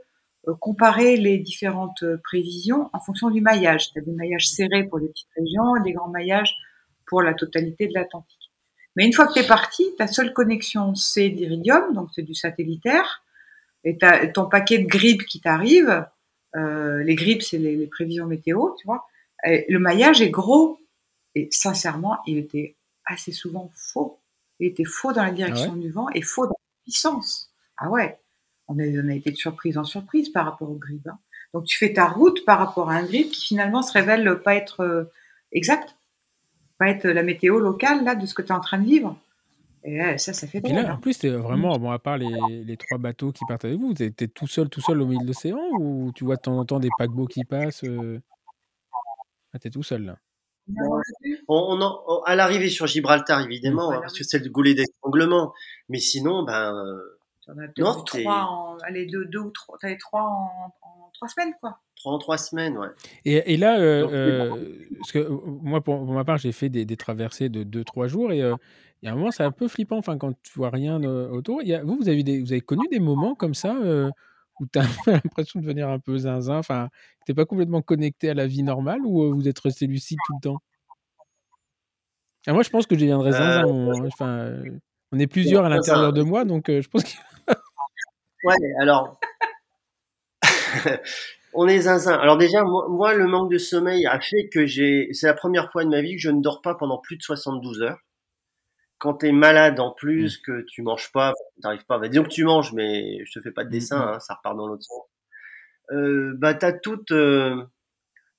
[0.60, 3.92] comparer les différentes euh, prévisions en fonction du maillage.
[3.92, 6.54] Tu as des maillages serrés pour les petites régions et des grands maillages
[7.08, 8.52] pour la totalité de l'Atlantique.
[8.96, 12.36] Mais une fois que tu es parti, ta seule connexion, c'est d'Iridium, donc c'est du
[12.36, 13.24] satellitaire,
[13.84, 13.98] et
[14.34, 16.06] ton paquet de grippes qui t'arrive.
[16.56, 19.08] Euh, les grippes, c'est les, prévisions météo, tu vois.
[19.44, 20.80] le maillage est gros,
[21.36, 22.76] et sincèrement, il était
[23.06, 24.20] assez souvent faux.
[24.60, 27.52] Il était faux dans la direction ah du vent et faux dans la puissance.
[27.78, 28.20] Ah ouais,
[28.68, 31.08] on a, on a été de surprise en surprise par rapport au grip.
[31.08, 31.18] Hein.
[31.54, 34.56] Donc tu fais ta route par rapport à un grip qui finalement se révèle pas
[34.56, 35.04] être euh,
[35.52, 35.96] exact,
[36.78, 39.18] pas être la météo locale là de ce que tu es en train de vivre.
[39.86, 41.00] Et ça, ça fait Et là, en hein.
[41.02, 44.04] plus, es vraiment, bon, à part les, les, trois bateaux qui partent avec vous, tu
[44.06, 46.64] es, tout seul, tout seul au milieu de l'océan ou tu vois de temps en
[46.64, 48.22] temps des paquebots qui passent euh...
[49.54, 50.18] ah, Tu es tout seul là
[51.50, 55.54] on, on, à l'arrivée sur Gibraltar, évidemment, hein, parce que c'est le goulet d'étranglement.
[55.90, 56.74] Mais sinon, ben.
[57.46, 61.12] T'en as deux, trois en, allez, deux, deux ou trois, t'as les trois en, en,
[61.14, 61.80] trois semaines, quoi.
[61.98, 62.88] Trois en trois semaines, ouais.
[63.26, 66.86] Et, et là, euh, euh, parce que euh, moi, pour, ma part, j'ai fait des,
[66.86, 68.56] des, traversées de deux, trois jours et euh,
[69.02, 71.62] il y a un moment, c'est un peu flippant, enfin, quand tu vois rien autour.
[71.62, 73.76] Y a, vous, vous avez, des, vous avez connu des moments comme ça
[74.60, 76.90] où tu as l'impression de devenir un peu zinzin, enfin,
[77.26, 80.18] tu n'es pas complètement connecté à la vie normale ou euh, vous êtes resté lucide
[80.26, 80.62] tout le temps?
[82.46, 83.66] Ah, Moi, je pense que je deviendrais zinzin.
[83.66, 84.62] On, enfin,
[85.12, 87.10] on est plusieurs à l'intérieur de moi, donc euh, je pense que.
[88.44, 89.20] Ouais, alors.
[91.54, 92.16] on est zinzin.
[92.16, 95.10] Alors déjà, moi, le manque de sommeil a fait que j'ai.
[95.14, 97.22] C'est la première fois de ma vie que je ne dors pas pendant plus de
[97.22, 98.00] 72 heures
[99.04, 100.42] quand tu es malade en plus, mmh.
[100.46, 103.52] que tu manges pas, t'arrives pas, bah, disons que tu manges, mais je te fais
[103.52, 104.10] pas de mmh, dessin, mmh.
[104.14, 105.02] hein, ça repart dans l'autre sens.
[105.92, 107.66] Euh, bah t'as toutes, euh,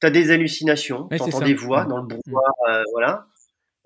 [0.01, 3.27] t'as des hallucinations, tu t'entends des voix dans le brouhaha, euh, voilà.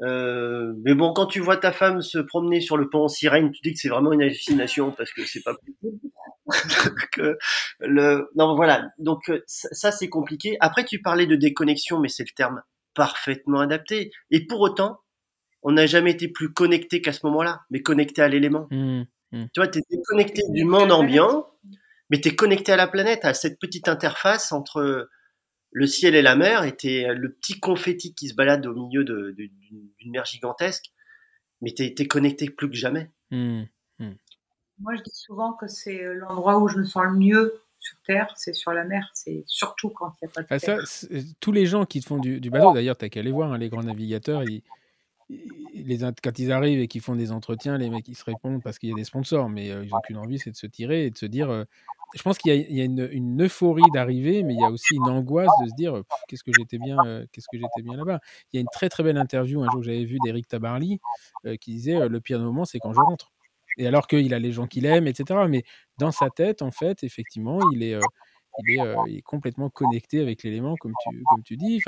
[0.03, 3.51] Euh, mais bon, quand tu vois ta femme se promener sur le pont en sirène,
[3.51, 5.99] tu dis que c'est vraiment une hallucination parce que c'est pas possible.
[7.81, 8.31] le...
[8.37, 8.91] Non, voilà.
[8.99, 10.57] Donc ça, c'est compliqué.
[10.61, 12.63] Après, tu parlais de déconnexion, mais c'est le terme
[12.95, 14.11] parfaitement adapté.
[14.31, 15.01] Et pour autant,
[15.63, 18.69] on n'a jamais été plus connecté qu'à ce moment-là, mais connecté à l'élément.
[18.71, 19.03] Mmh,
[19.33, 19.45] mmh.
[19.53, 21.47] Tu vois, tu es connecté du monde ambiant,
[22.11, 25.09] mais tu es connecté à la planète, à cette petite interface entre
[25.71, 30.11] le ciel et la mer, et le petit confetti qui se balade au milieu d'une
[30.11, 30.93] mer gigantesque,
[31.61, 33.11] mais tu es, connecté plus que jamais.
[33.31, 33.65] Mmh,
[34.79, 37.97] Moi, je dis souvent que c'est euh, l'endroit où je me sens le mieux sur
[38.07, 40.81] Terre, c'est sur la mer, c'est surtout quand il n'y a pas de ah, terre.
[41.41, 43.69] tous les gens qui font du, bateau, d'ailleurs, tu n'as qu'à aller voir, hein, les
[43.69, 44.63] grands navigateurs, ils,
[45.31, 48.79] les, quand ils arrivent et qu'ils font des entretiens, les mecs ils se répondent parce
[48.79, 51.07] qu'il y a des sponsors, mais euh, ils n'ont qu'une envie, c'est de se tirer
[51.07, 51.51] et de se dire.
[51.51, 51.65] Euh,
[52.15, 55.51] je pense qu'il y a, une, euphorie d'arriver, mais il y a aussi une angoisse
[55.63, 58.21] de se dire qu'est-ce que j'étais bien, euh, qu'est-ce que j'étais bien là-bas.
[58.53, 61.01] Il y a une très très belle interview un jour que j'avais vu d'Eric Tabarly
[61.61, 63.31] qui disait le pire moment c'est quand je rentre.
[63.77, 65.41] Et alors qu'il a les gens qu'il aime, etc.
[65.51, 65.65] Mais
[65.99, 67.99] dans sa tête, en fait, effectivement, il est,
[69.23, 70.95] complètement connecté avec l'élément, comme
[71.45, 71.83] tu, dis.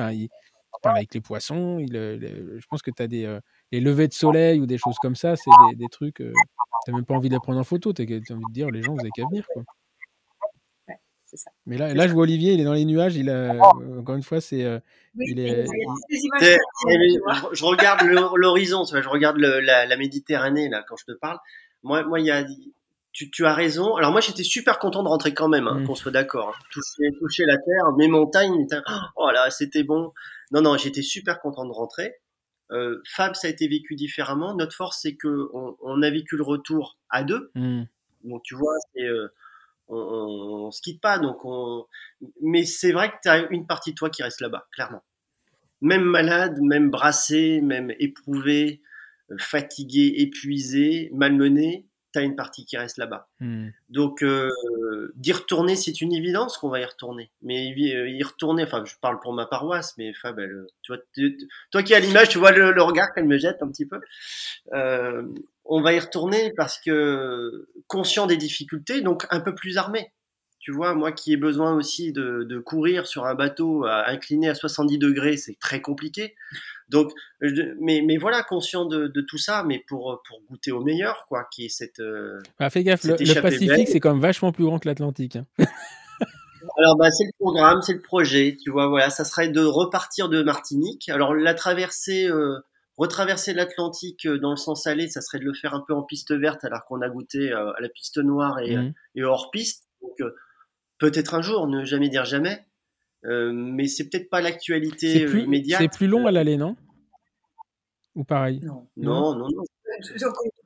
[0.83, 1.79] Parle avec les poissons.
[1.79, 3.41] Il, je pense que tu as des euh,
[3.73, 6.21] les levées de soleil ou des choses comme ça, c'est des, des, trucs.
[6.21, 6.33] Euh,
[6.85, 7.93] tu n'as même pas envie de les prendre en photo.
[7.93, 9.47] Tu as, envie de dire les gens, vous avez qu'à venir.
[9.53, 9.63] Quoi.
[11.33, 11.51] ça.
[11.67, 13.17] Mais là, là, je vois Olivier, il est dans les nuages.
[13.17, 13.53] Il a,
[13.99, 14.67] encore une fois, c'est.
[15.17, 15.67] il est,
[17.53, 18.03] je, regarde
[18.37, 21.39] l'horizon, je regarde la, la, Méditerranée là quand je te parle.
[21.83, 22.45] Moi, moi, il y a,
[23.13, 23.97] tu, tu, as raison.
[23.97, 25.87] Alors moi, j'étais super content de rentrer quand même, hein, mm.
[25.87, 26.51] qu'on soit d'accord.
[26.51, 26.65] Hein.
[26.71, 28.67] Toucher, toucher, la terre, mes montagnes,
[29.17, 30.13] oh là, c'était bon.
[30.53, 32.15] Non, non, j'étais super content de rentrer.
[32.73, 34.55] Euh, Fab, ça a été vécu différemment.
[34.55, 37.51] Notre force, c'est que on, on, a vécu le retour à deux.
[37.55, 37.83] Mm.
[38.25, 39.29] Donc tu vois, c'est euh,
[39.89, 41.19] on, on, on, se quitte pas.
[41.19, 41.87] Donc on...
[42.43, 45.03] mais c'est vrai que tu as une partie de toi qui reste là-bas, clairement.
[45.81, 48.83] Même malade, même brassé, même éprouvé,
[49.31, 53.29] euh, fatigué, épuisé, malmené tu as une partie qui reste là-bas.
[53.41, 53.69] Hmm.
[53.89, 54.51] Donc, euh,
[55.17, 57.31] d'y retourner, c'est une évidence qu'on va y retourner.
[57.43, 60.41] Mais y retourner, enfin, je parle pour ma paroisse, mais Fab,
[60.83, 61.03] tu vois,
[61.71, 64.01] toi qui as l'image, tu vois le, regard qu'elle me jette un petit peu.
[64.73, 65.23] Euh,
[65.65, 70.13] on va y retourner parce que conscient des difficultés, donc un peu plus armé.
[70.61, 74.55] Tu vois, moi qui ai besoin aussi de, de courir sur un bateau incliné à
[74.55, 76.37] 70 degrés, c'est très compliqué.
[76.91, 77.13] Donc,
[77.81, 81.47] mais, mais voilà, conscient de, de, tout ça, mais pour, pour goûter au meilleur, quoi,
[81.53, 82.01] qui est cette.
[82.01, 85.37] Euh, ah, fais gaffe, le, Pacifique, c'est quand même vachement plus grand que l'Atlantique.
[85.37, 85.47] Hein.
[86.79, 90.29] Alors, bah, c'est le programme, c'est le projet, tu vois, voilà, ça serait de repartir
[90.29, 91.09] de Martinique.
[91.09, 92.59] Alors, la traversée, euh,
[92.97, 96.03] retraverser l'Atlantique euh, dans le sens aller, ça serait de le faire un peu en
[96.03, 98.95] piste verte, alors qu'on a goûté à la piste noire et, mmh.
[99.15, 99.85] et hors piste.
[100.03, 100.29] Donc,
[101.01, 102.65] peut-être un jour, ne jamais dire jamais.
[103.25, 105.81] Euh, mais c'est peut-être pas l'actualité euh, immédiate.
[105.81, 106.77] C'est plus long à l'aller, non?
[108.15, 108.61] Ou pareil?
[108.63, 109.49] Non, non, non.
[109.51, 109.65] non.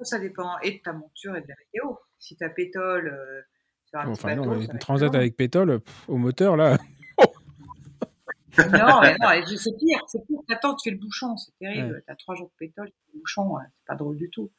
[0.03, 1.95] Ça dépend et de ta monture et de la météo.
[2.19, 3.41] Si tu as pétole, euh,
[3.87, 6.79] sur un enfin, non, une transat avec pétole, au moteur, là.
[8.59, 10.39] non, non c'est pire, c'est pire.
[10.51, 12.03] Attends, tu fais le bouchon, c'est terrible.
[12.07, 14.53] Tu as trois jours de pétole, le bouchon, c'est pas drôle du tout.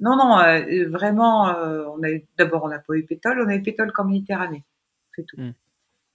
[0.00, 0.36] Non, non,
[0.88, 4.64] vraiment, on a d'abord on n'a pas eu pétole, on a eu pétole comme Méditerranée.
[5.18, 5.40] C'est tout.
[5.40, 5.52] Hmm.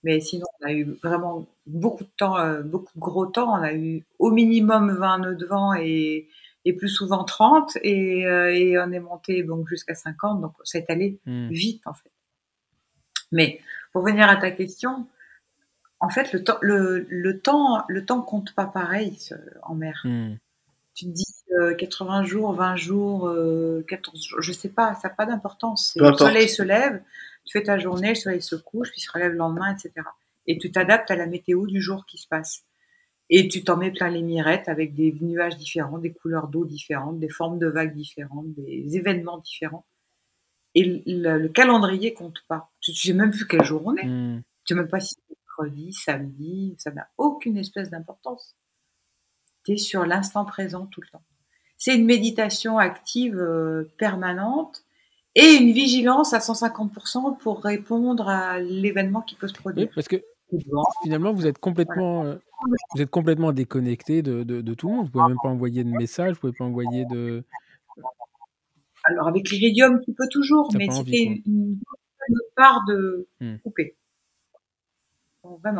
[0.04, 3.54] Mais sinon, on a eu vraiment beaucoup de temps, euh, beaucoup de gros temps.
[3.54, 6.30] On a eu au minimum 20 nœuds de vent et,
[6.66, 7.78] et plus souvent 30.
[7.82, 10.42] Et, euh, et on est monté donc jusqu'à 50.
[10.42, 11.50] Donc, c'est allé hmm.
[11.50, 12.12] vite, en fait.
[13.32, 13.60] Mais
[13.92, 15.08] pour venir à ta question,
[16.00, 19.18] en fait, le temps, le, le temps, le temps compte pas pareil
[19.64, 20.02] en mer.
[20.06, 20.36] Hmm.
[20.96, 21.26] Tu te dis
[21.78, 23.36] 80 euh, jours, 20 jours,
[23.88, 25.94] 14 jours, je sais pas, ça n'a pas d'importance.
[25.96, 27.02] Le soleil se lève,
[27.46, 30.08] tu fais ta journée, le soleil se couche, puis se relève le lendemain, etc.
[30.48, 32.64] Et tu t'adaptes à la météo du jour qui se passe.
[33.30, 37.20] Et tu t'en mets plein les mirettes avec des nuages différents, des couleurs d'eau différentes,
[37.20, 39.86] des formes de vagues différentes, des événements différents.
[40.76, 42.72] Et le, calendrier compte pas.
[42.82, 44.06] Tu ne sais même plus quel jour on est.
[44.06, 44.42] Hmm.
[44.66, 48.56] Tu ne sais même pas si c'est mercredi, samedi, ça n'a aucune espèce d'importance.
[49.66, 51.24] Tu es sur l'instant présent tout le temps.
[51.78, 54.83] C'est une méditation active euh, permanente
[55.36, 59.90] et une vigilance à 150% pour répondre à l'événement qui peut se produire.
[59.94, 60.22] parce que
[61.02, 62.36] finalement, vous êtes complètement, euh,
[62.94, 65.06] vous êtes complètement déconnecté de, de, tout le monde.
[65.06, 67.44] Vous pouvez même pas envoyer de message, vous pouvez pas envoyer de.
[69.06, 71.80] Alors avec l'iridium, tu peux toujours, mais c'était une,
[72.56, 73.58] part de hmm.
[73.58, 73.96] couper.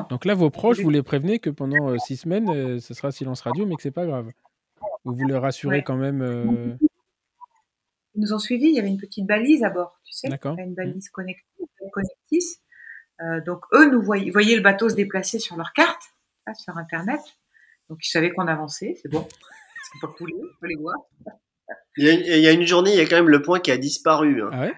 [0.10, 3.14] Donc là, vos proches, vous les prévenez que pendant euh, six semaines, euh, ce sera
[3.14, 4.30] silence radio, mais que c'est pas grave.
[5.06, 6.78] Vous vous les rassurez quand même.
[8.16, 10.76] Ils nous ont suivis, il y avait une petite balise à bord, tu sais, une
[10.76, 11.44] balise connectée,
[11.92, 12.60] connectis.
[13.22, 16.02] Euh, donc eux nous voyaient, voyaient, le bateau se déplacer sur leur carte,
[16.56, 17.22] sur Internet.
[17.90, 19.28] Donc ils savaient qu'on avançait, c'est bon.
[19.30, 20.96] C'est pas coulé, on peut les voir.
[21.98, 24.42] Il y, a, une journée, il y a quand même le point qui a disparu.
[24.42, 24.50] Hein.
[24.52, 24.74] Ah ouais?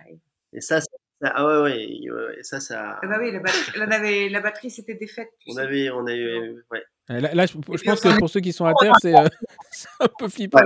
[0.52, 0.88] Et ça, ça,
[1.24, 3.00] ah ouais, ouais, ouais, ça, ça.
[3.02, 5.30] Ah bah oui, la batterie, la batterie s'était défaite.
[5.48, 6.84] On avait, on avait, ouais.
[7.08, 9.28] Là, je, pense que pour ceux qui sont à terre, c'est euh,
[10.00, 10.60] un peu flippant.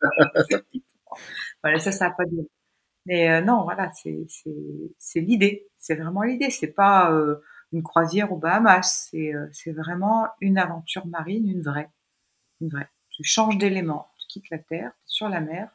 [1.62, 2.48] voilà, ça, ça n'a pas de.
[3.06, 5.68] Mais euh, non, voilà, c'est l'idée.
[5.78, 6.50] C'est vraiment l'idée.
[6.50, 7.36] C'est pas euh,
[7.72, 9.08] une croisière aux Bahamas.
[9.10, 11.90] C'est euh, c'est vraiment une aventure marine, une vraie.
[12.60, 12.88] Une vraie.
[13.10, 14.08] Tu changes d'élément.
[14.18, 15.68] Tu quittes la terre, sur la mer,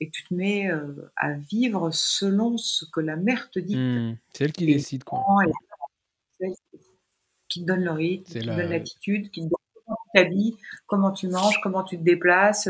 [0.00, 0.70] et tu te mets
[1.16, 3.76] à vivre selon ce que la mer te dit.
[3.76, 4.18] Mmh.
[4.32, 5.24] c'est elle qui décide, quoi.
[7.48, 9.61] qui te donne le rythme, qui te donne l'attitude, qui te donne tu
[10.14, 10.56] t'habilles,
[10.86, 12.68] comment tu manges, comment tu te déplaces,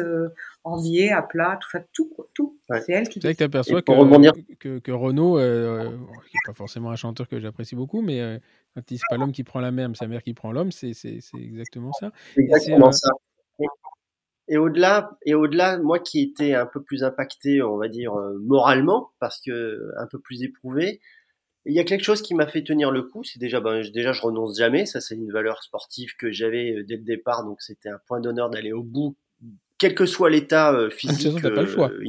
[0.64, 2.58] en biais, à plat, tout ça, tout, tout.
[2.68, 3.20] C'est elle qui.
[3.20, 6.96] C'est vrai que tu aperçois que, que, que, Renaud, euh, qui n'est pas forcément un
[6.96, 8.38] chanteur que j'apprécie beaucoup, mais euh,
[8.74, 10.70] quand il c'est pas l'homme qui prend la mer, mais sa mère qui prend l'homme,
[10.70, 12.12] c'est, c'est, exactement ça.
[12.36, 13.10] Exactement euh, ça.
[14.48, 19.10] Et, au-delà, et au-delà, moi qui étais un peu plus impacté, on va dire moralement,
[19.18, 21.00] parce que un peu plus éprouvé,
[21.64, 23.24] il y a quelque chose qui m'a fait tenir le coup.
[23.24, 24.86] C'est déjà, ben, déjà, je renonce jamais.
[24.86, 28.50] Ça, c'est une valeur sportive que j'avais dès le départ, donc c'était un point d'honneur
[28.50, 29.16] d'aller au bout
[29.82, 31.42] quel que soit l'état euh, physique.
[31.42, 31.90] pas le choix.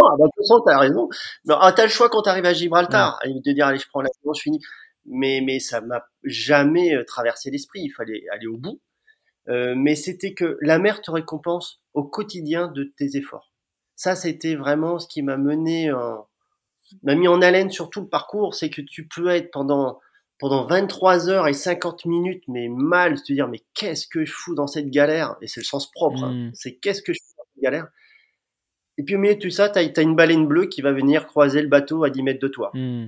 [0.00, 1.08] Euh, Non, bah, de toute façon, t'as raison.
[1.48, 4.42] Ah, t'as le choix quand t'arrives à Gibraltar, de dire allez, je prends l'avion, je
[4.42, 4.60] finis.
[5.06, 7.80] Mais mais ça m'a jamais euh, traversé l'esprit.
[7.82, 8.80] Il fallait aller au bout.
[9.48, 13.52] Euh, mais c'était que la mer te récompense au quotidien de tes efforts.
[13.96, 15.90] Ça, c'était vraiment ce qui m'a mené,
[17.02, 20.00] m'a mis en haleine sur tout le parcours, c'est que tu peux être pendant
[20.38, 24.54] pendant 23 heures et 50 minutes, mais mal, se dire mais qu'est-ce que je fous
[24.54, 25.36] dans cette galère?
[25.42, 26.22] Et c'est le sens propre.
[26.22, 26.32] Hein.
[26.32, 26.50] Mmh.
[26.54, 27.88] C'est qu'est-ce que je fous dans cette galère?
[28.98, 31.26] Et puis au milieu de tout ça, tu as, une baleine bleue qui va venir
[31.26, 32.70] croiser le bateau à 10 mètres de toi.
[32.74, 33.06] Mmh.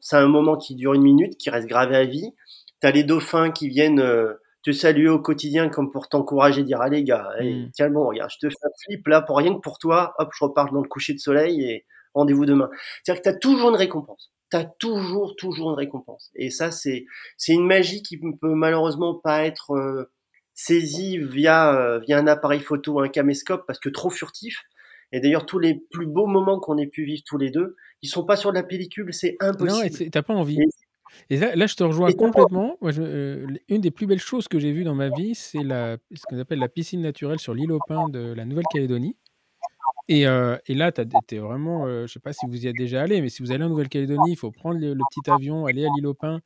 [0.00, 2.34] C'est un moment qui dure une minute, qui reste gravé à vie.
[2.80, 6.80] Tu as les dauphins qui viennent euh, te saluer au quotidien comme pour t'encourager, dire
[6.80, 7.70] allez gars, mmh.
[7.72, 10.30] tiens bon, regarde, je te fais un flip là pour rien que pour toi, hop,
[10.36, 12.70] je repars dans le coucher de soleil et rendez-vous demain.
[13.02, 14.32] C'est-à-dire que tu as toujours une récompense.
[14.50, 16.30] Tu as toujours, toujours une récompense.
[16.34, 17.06] Et ça, c'est,
[17.36, 20.10] c'est une magie qui ne peut malheureusement pas être euh,
[20.54, 24.58] saisie via, euh, via un appareil photo ou un caméscope parce que trop furtif.
[25.12, 28.08] Et d'ailleurs, tous les plus beaux moments qu'on ait pu vivre tous les deux, ils
[28.08, 30.04] sont pas sur la pellicule, c'est impossible.
[30.04, 30.58] Non, t'as pas envie.
[31.30, 32.78] Et là, je te rejoins complètement.
[32.82, 36.22] Euh, une des plus belles choses que j'ai vues dans ma vie, c'est la, ce
[36.26, 39.16] qu'on appelle la piscine naturelle sur l'île aux Pins de la Nouvelle-Calédonie.
[40.08, 42.76] Et, euh, et, là, tu vraiment, euh, je ne sais pas si vous y êtes
[42.76, 45.86] déjà allé, mais si vous allez en Nouvelle-Calédonie, il faut prendre le, petit avion, aller
[45.86, 46.40] à l'île aux Pins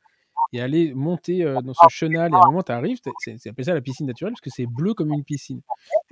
[0.53, 2.31] et aller monter dans ce chenal.
[2.31, 4.65] Et à un moment, tu arrives, c'est appelé ça la piscine naturelle parce que c'est
[4.65, 5.61] bleu comme une piscine.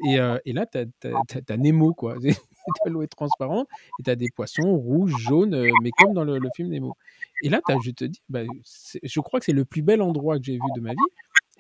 [0.06, 0.16] Et,
[0.46, 2.16] et là, tu as, Nemo, quoi.
[2.86, 3.68] l'eau est transparente
[4.00, 6.98] et tu as des poissons rouges, jaunes, mais comme dans le, film Nemo.
[7.44, 8.42] Et là, as, je te dis, bah,
[9.04, 10.98] je crois que c'est le plus bel endroit que j'ai vu de ma vie.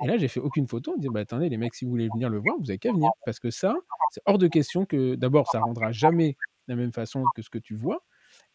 [0.03, 0.91] Et là, j'ai fait aucune photo.
[0.91, 2.77] On me dit, bah, attendez, les mecs, si vous voulez venir le voir, vous avez
[2.77, 3.11] qu'à venir.
[3.25, 3.75] Parce que ça,
[4.11, 7.49] c'est hors de question que, d'abord, ça rendra jamais de la même façon que ce
[7.49, 8.03] que tu vois.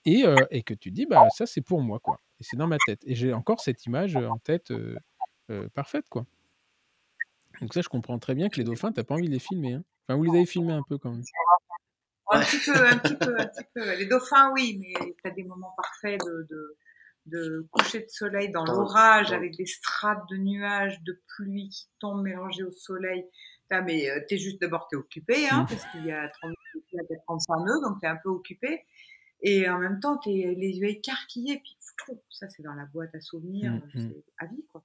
[0.05, 2.21] Et, et que tu dis, bah, ça, c'est pour moi, quoi.
[2.41, 3.01] Et c'est dans ma tête.
[3.07, 4.73] Et j'ai encore cette image en tête
[5.75, 6.27] parfaite, quoi.
[7.61, 9.75] Donc ça, je comprends très bien que les dauphins, t'as pas envie de les filmer.
[9.75, 9.85] Hein.
[10.07, 11.23] Enfin, vous les avez filmés un peu quand même.
[12.33, 13.97] Un petit peu, un petit peu, un petit peu.
[13.97, 16.77] Les dauphins, oui, mais tu as des moments parfaits de,
[17.31, 22.23] de coucher de soleil dans l'orage avec des strates de nuages, de pluie qui tombent
[22.23, 23.24] mélangées au soleil.
[23.70, 25.66] As, mais euh, t'es juste d'abord t'es occupé, hein, mmh.
[25.66, 26.52] parce qu'il y a 30,
[27.27, 28.85] 35 nœuds, donc t'es un peu occupé.
[29.43, 31.77] Et en même temps, t'es les yeux écarquillés, puis
[32.31, 34.01] ça c'est dans la boîte à souvenirs, mmh, mmh.
[34.01, 34.82] c'est à vie quoi.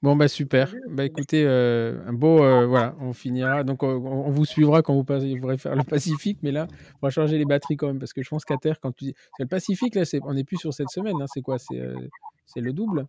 [0.00, 0.72] Bon, bah super.
[0.88, 3.64] Bah écoutez, euh, un beau, euh, voilà, on finira.
[3.64, 6.68] Donc on, vous suivra quand vous, pourrez faire le Pacifique, mais là,
[7.02, 9.06] on va changer les batteries quand même, parce que je pense qu'à terre, quand tu
[9.06, 9.14] dis.
[9.36, 11.58] C'est le Pacifique, là, on n'est plus sur cette semaine, hein, c'est quoi?
[11.58, 11.96] C'est euh,
[12.46, 13.06] c'est le double?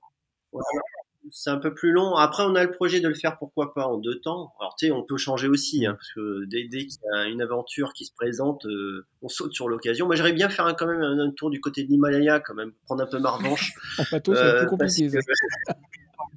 [1.29, 2.15] C'est un peu plus long.
[2.15, 4.51] Après, on a le projet de le faire, pourquoi pas, en deux temps.
[4.59, 7.25] Alors, tu sais, on peut changer aussi, hein, parce que dès, dès qu'il y a
[7.27, 8.65] une aventure qui se présente,
[9.21, 10.07] on saute sur l'occasion.
[10.07, 12.71] Moi, j'aimerais bien faire un, quand même un, tour du côté de l'Himalaya, quand même,
[12.85, 13.73] prendre un peu ma revanche.
[13.99, 15.11] en bateau, c'est plus compliqué.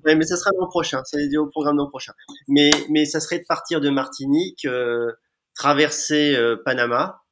[0.05, 1.03] Mais ça sera l'an prochain.
[1.05, 2.13] C'est au programme l'an prochain.
[2.49, 5.13] Mais, mais ça serait de partir de Martinique, euh,
[5.55, 7.23] traverser euh, Panama,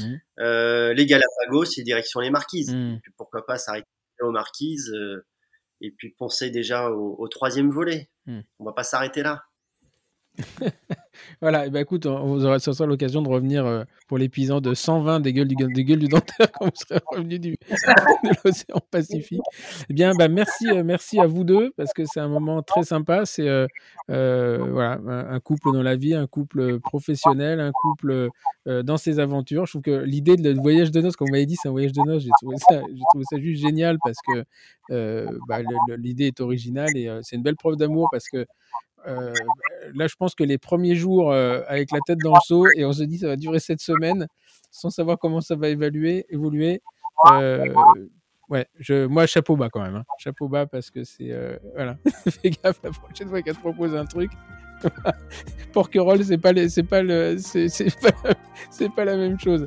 [0.00, 0.14] mmh.
[0.40, 2.74] euh, les Galapagos et direction les Marquises.
[2.74, 3.00] Mmh.
[3.02, 3.88] Puis pourquoi pas s'arrêter
[4.20, 4.92] aux Marquises
[5.80, 8.10] et puis penser déjà au, au troisième volet.
[8.26, 8.40] Mmh.
[8.58, 9.42] On va pas s'arrêter là.
[11.40, 14.74] voilà, et ben écoute, on, vous aura ce l'occasion de revenir euh, pour l'épisode de
[14.74, 19.40] 120 des gueules du, des dentaire quand vous serez revenu du, de l'océan Pacifique.
[19.88, 22.82] Eh bien, bah, merci, euh, merci à vous deux parce que c'est un moment très
[22.82, 23.24] sympa.
[23.24, 23.66] C'est euh,
[24.08, 28.28] voilà, un, couple dans la vie, un couple professionnel, un couple
[28.66, 29.66] dans ses aventures.
[29.66, 31.92] Je trouve que l'idée de voyage de noces, comme vous m'avez dit, c'est un voyage
[31.92, 32.24] de noces.
[32.24, 34.44] J'ai trouvé ça, j'ai trouvé ça juste génial parce que
[35.48, 35.58] bah,
[35.96, 38.44] l'idée est originale et c'est une belle preuve d'amour parce que
[39.06, 39.32] euh,
[39.94, 42.84] là, je pense que les premiers jours euh, avec la tête dans le seau et
[42.84, 44.26] on se dit ça va durer cette semaine
[44.70, 46.26] sans savoir comment ça va évoluer.
[47.32, 47.66] Euh,
[48.48, 49.96] ouais, je, moi, chapeau bas quand même.
[49.96, 50.04] Hein.
[50.18, 51.32] Chapeau bas parce que c'est.
[51.74, 51.96] voilà.
[52.28, 54.30] Fais gaffe la prochaine fois qu'elle te propose un truc.
[55.72, 59.66] Porquerolles, c'est pas, c'est pas, pas, pas la même chose.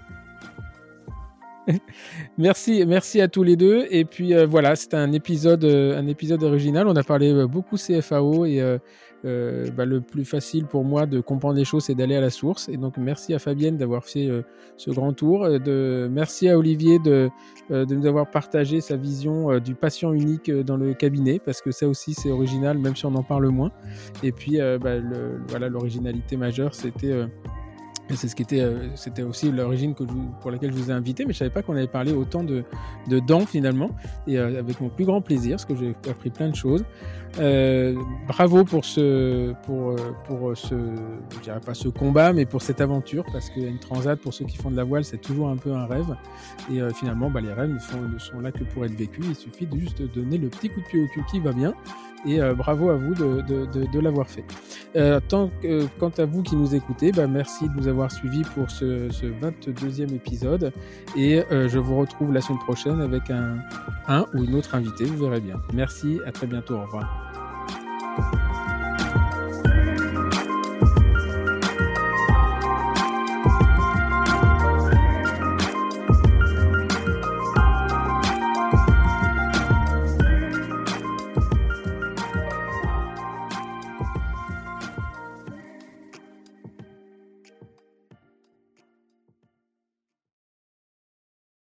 [2.37, 3.85] merci, merci à tous les deux.
[3.89, 6.87] Et puis voilà, c'était un épisode, un épisode original.
[6.87, 8.79] On a parlé beaucoup CFAO et
[9.25, 12.29] euh, bah, le plus facile pour moi de comprendre les choses, c'est d'aller à la
[12.29, 12.67] source.
[12.67, 14.41] Et donc, merci à Fabienne d'avoir fait euh,
[14.75, 15.45] ce grand tour.
[15.45, 17.29] Euh, de, merci à Olivier de,
[17.69, 21.87] de nous avoir partagé sa vision du patient unique dans le cabinet, parce que ça
[21.87, 23.71] aussi, c'est original, même si on en parle moins.
[24.23, 24.97] Et puis, bah,
[25.47, 27.13] voilà, l'originalité majeure, c'était
[28.09, 31.39] c'est ce qui euh, c'était aussi l'origine pour laquelle je vous ai invité, mais je
[31.39, 32.63] savais pas qu'on avait parlé autant de,
[33.07, 33.91] de dents finalement,
[34.27, 36.83] et euh, avec mon plus grand plaisir, parce que j'ai appris plein de choses.
[37.39, 37.95] Euh,
[38.27, 39.95] bravo pour ce, pour,
[40.55, 40.75] ce,
[41.65, 44.77] pas ce combat, mais pour cette aventure, parce qu'une transat pour ceux qui font de
[44.77, 46.15] la voile, c'est toujours un peu un rêve,
[46.71, 49.25] et finalement, bah, les rêves ne sont, ne sont là que pour être vécus.
[49.27, 51.73] Il suffit de juste donner le petit coup de pied au cul qui va bien,
[52.25, 54.43] et bravo à vous de, de, l'avoir fait.
[55.27, 55.49] tant
[55.99, 59.25] quant à vous qui nous écoutez, bah, merci de nous avoir suivis pour ce, ce
[59.25, 60.71] 22e épisode
[61.15, 63.57] et je vous retrouve la semaine prochaine avec un,
[64.07, 65.61] un ou une autre invité, vous verrez bien.
[65.73, 67.33] Merci, à très bientôt, au revoir.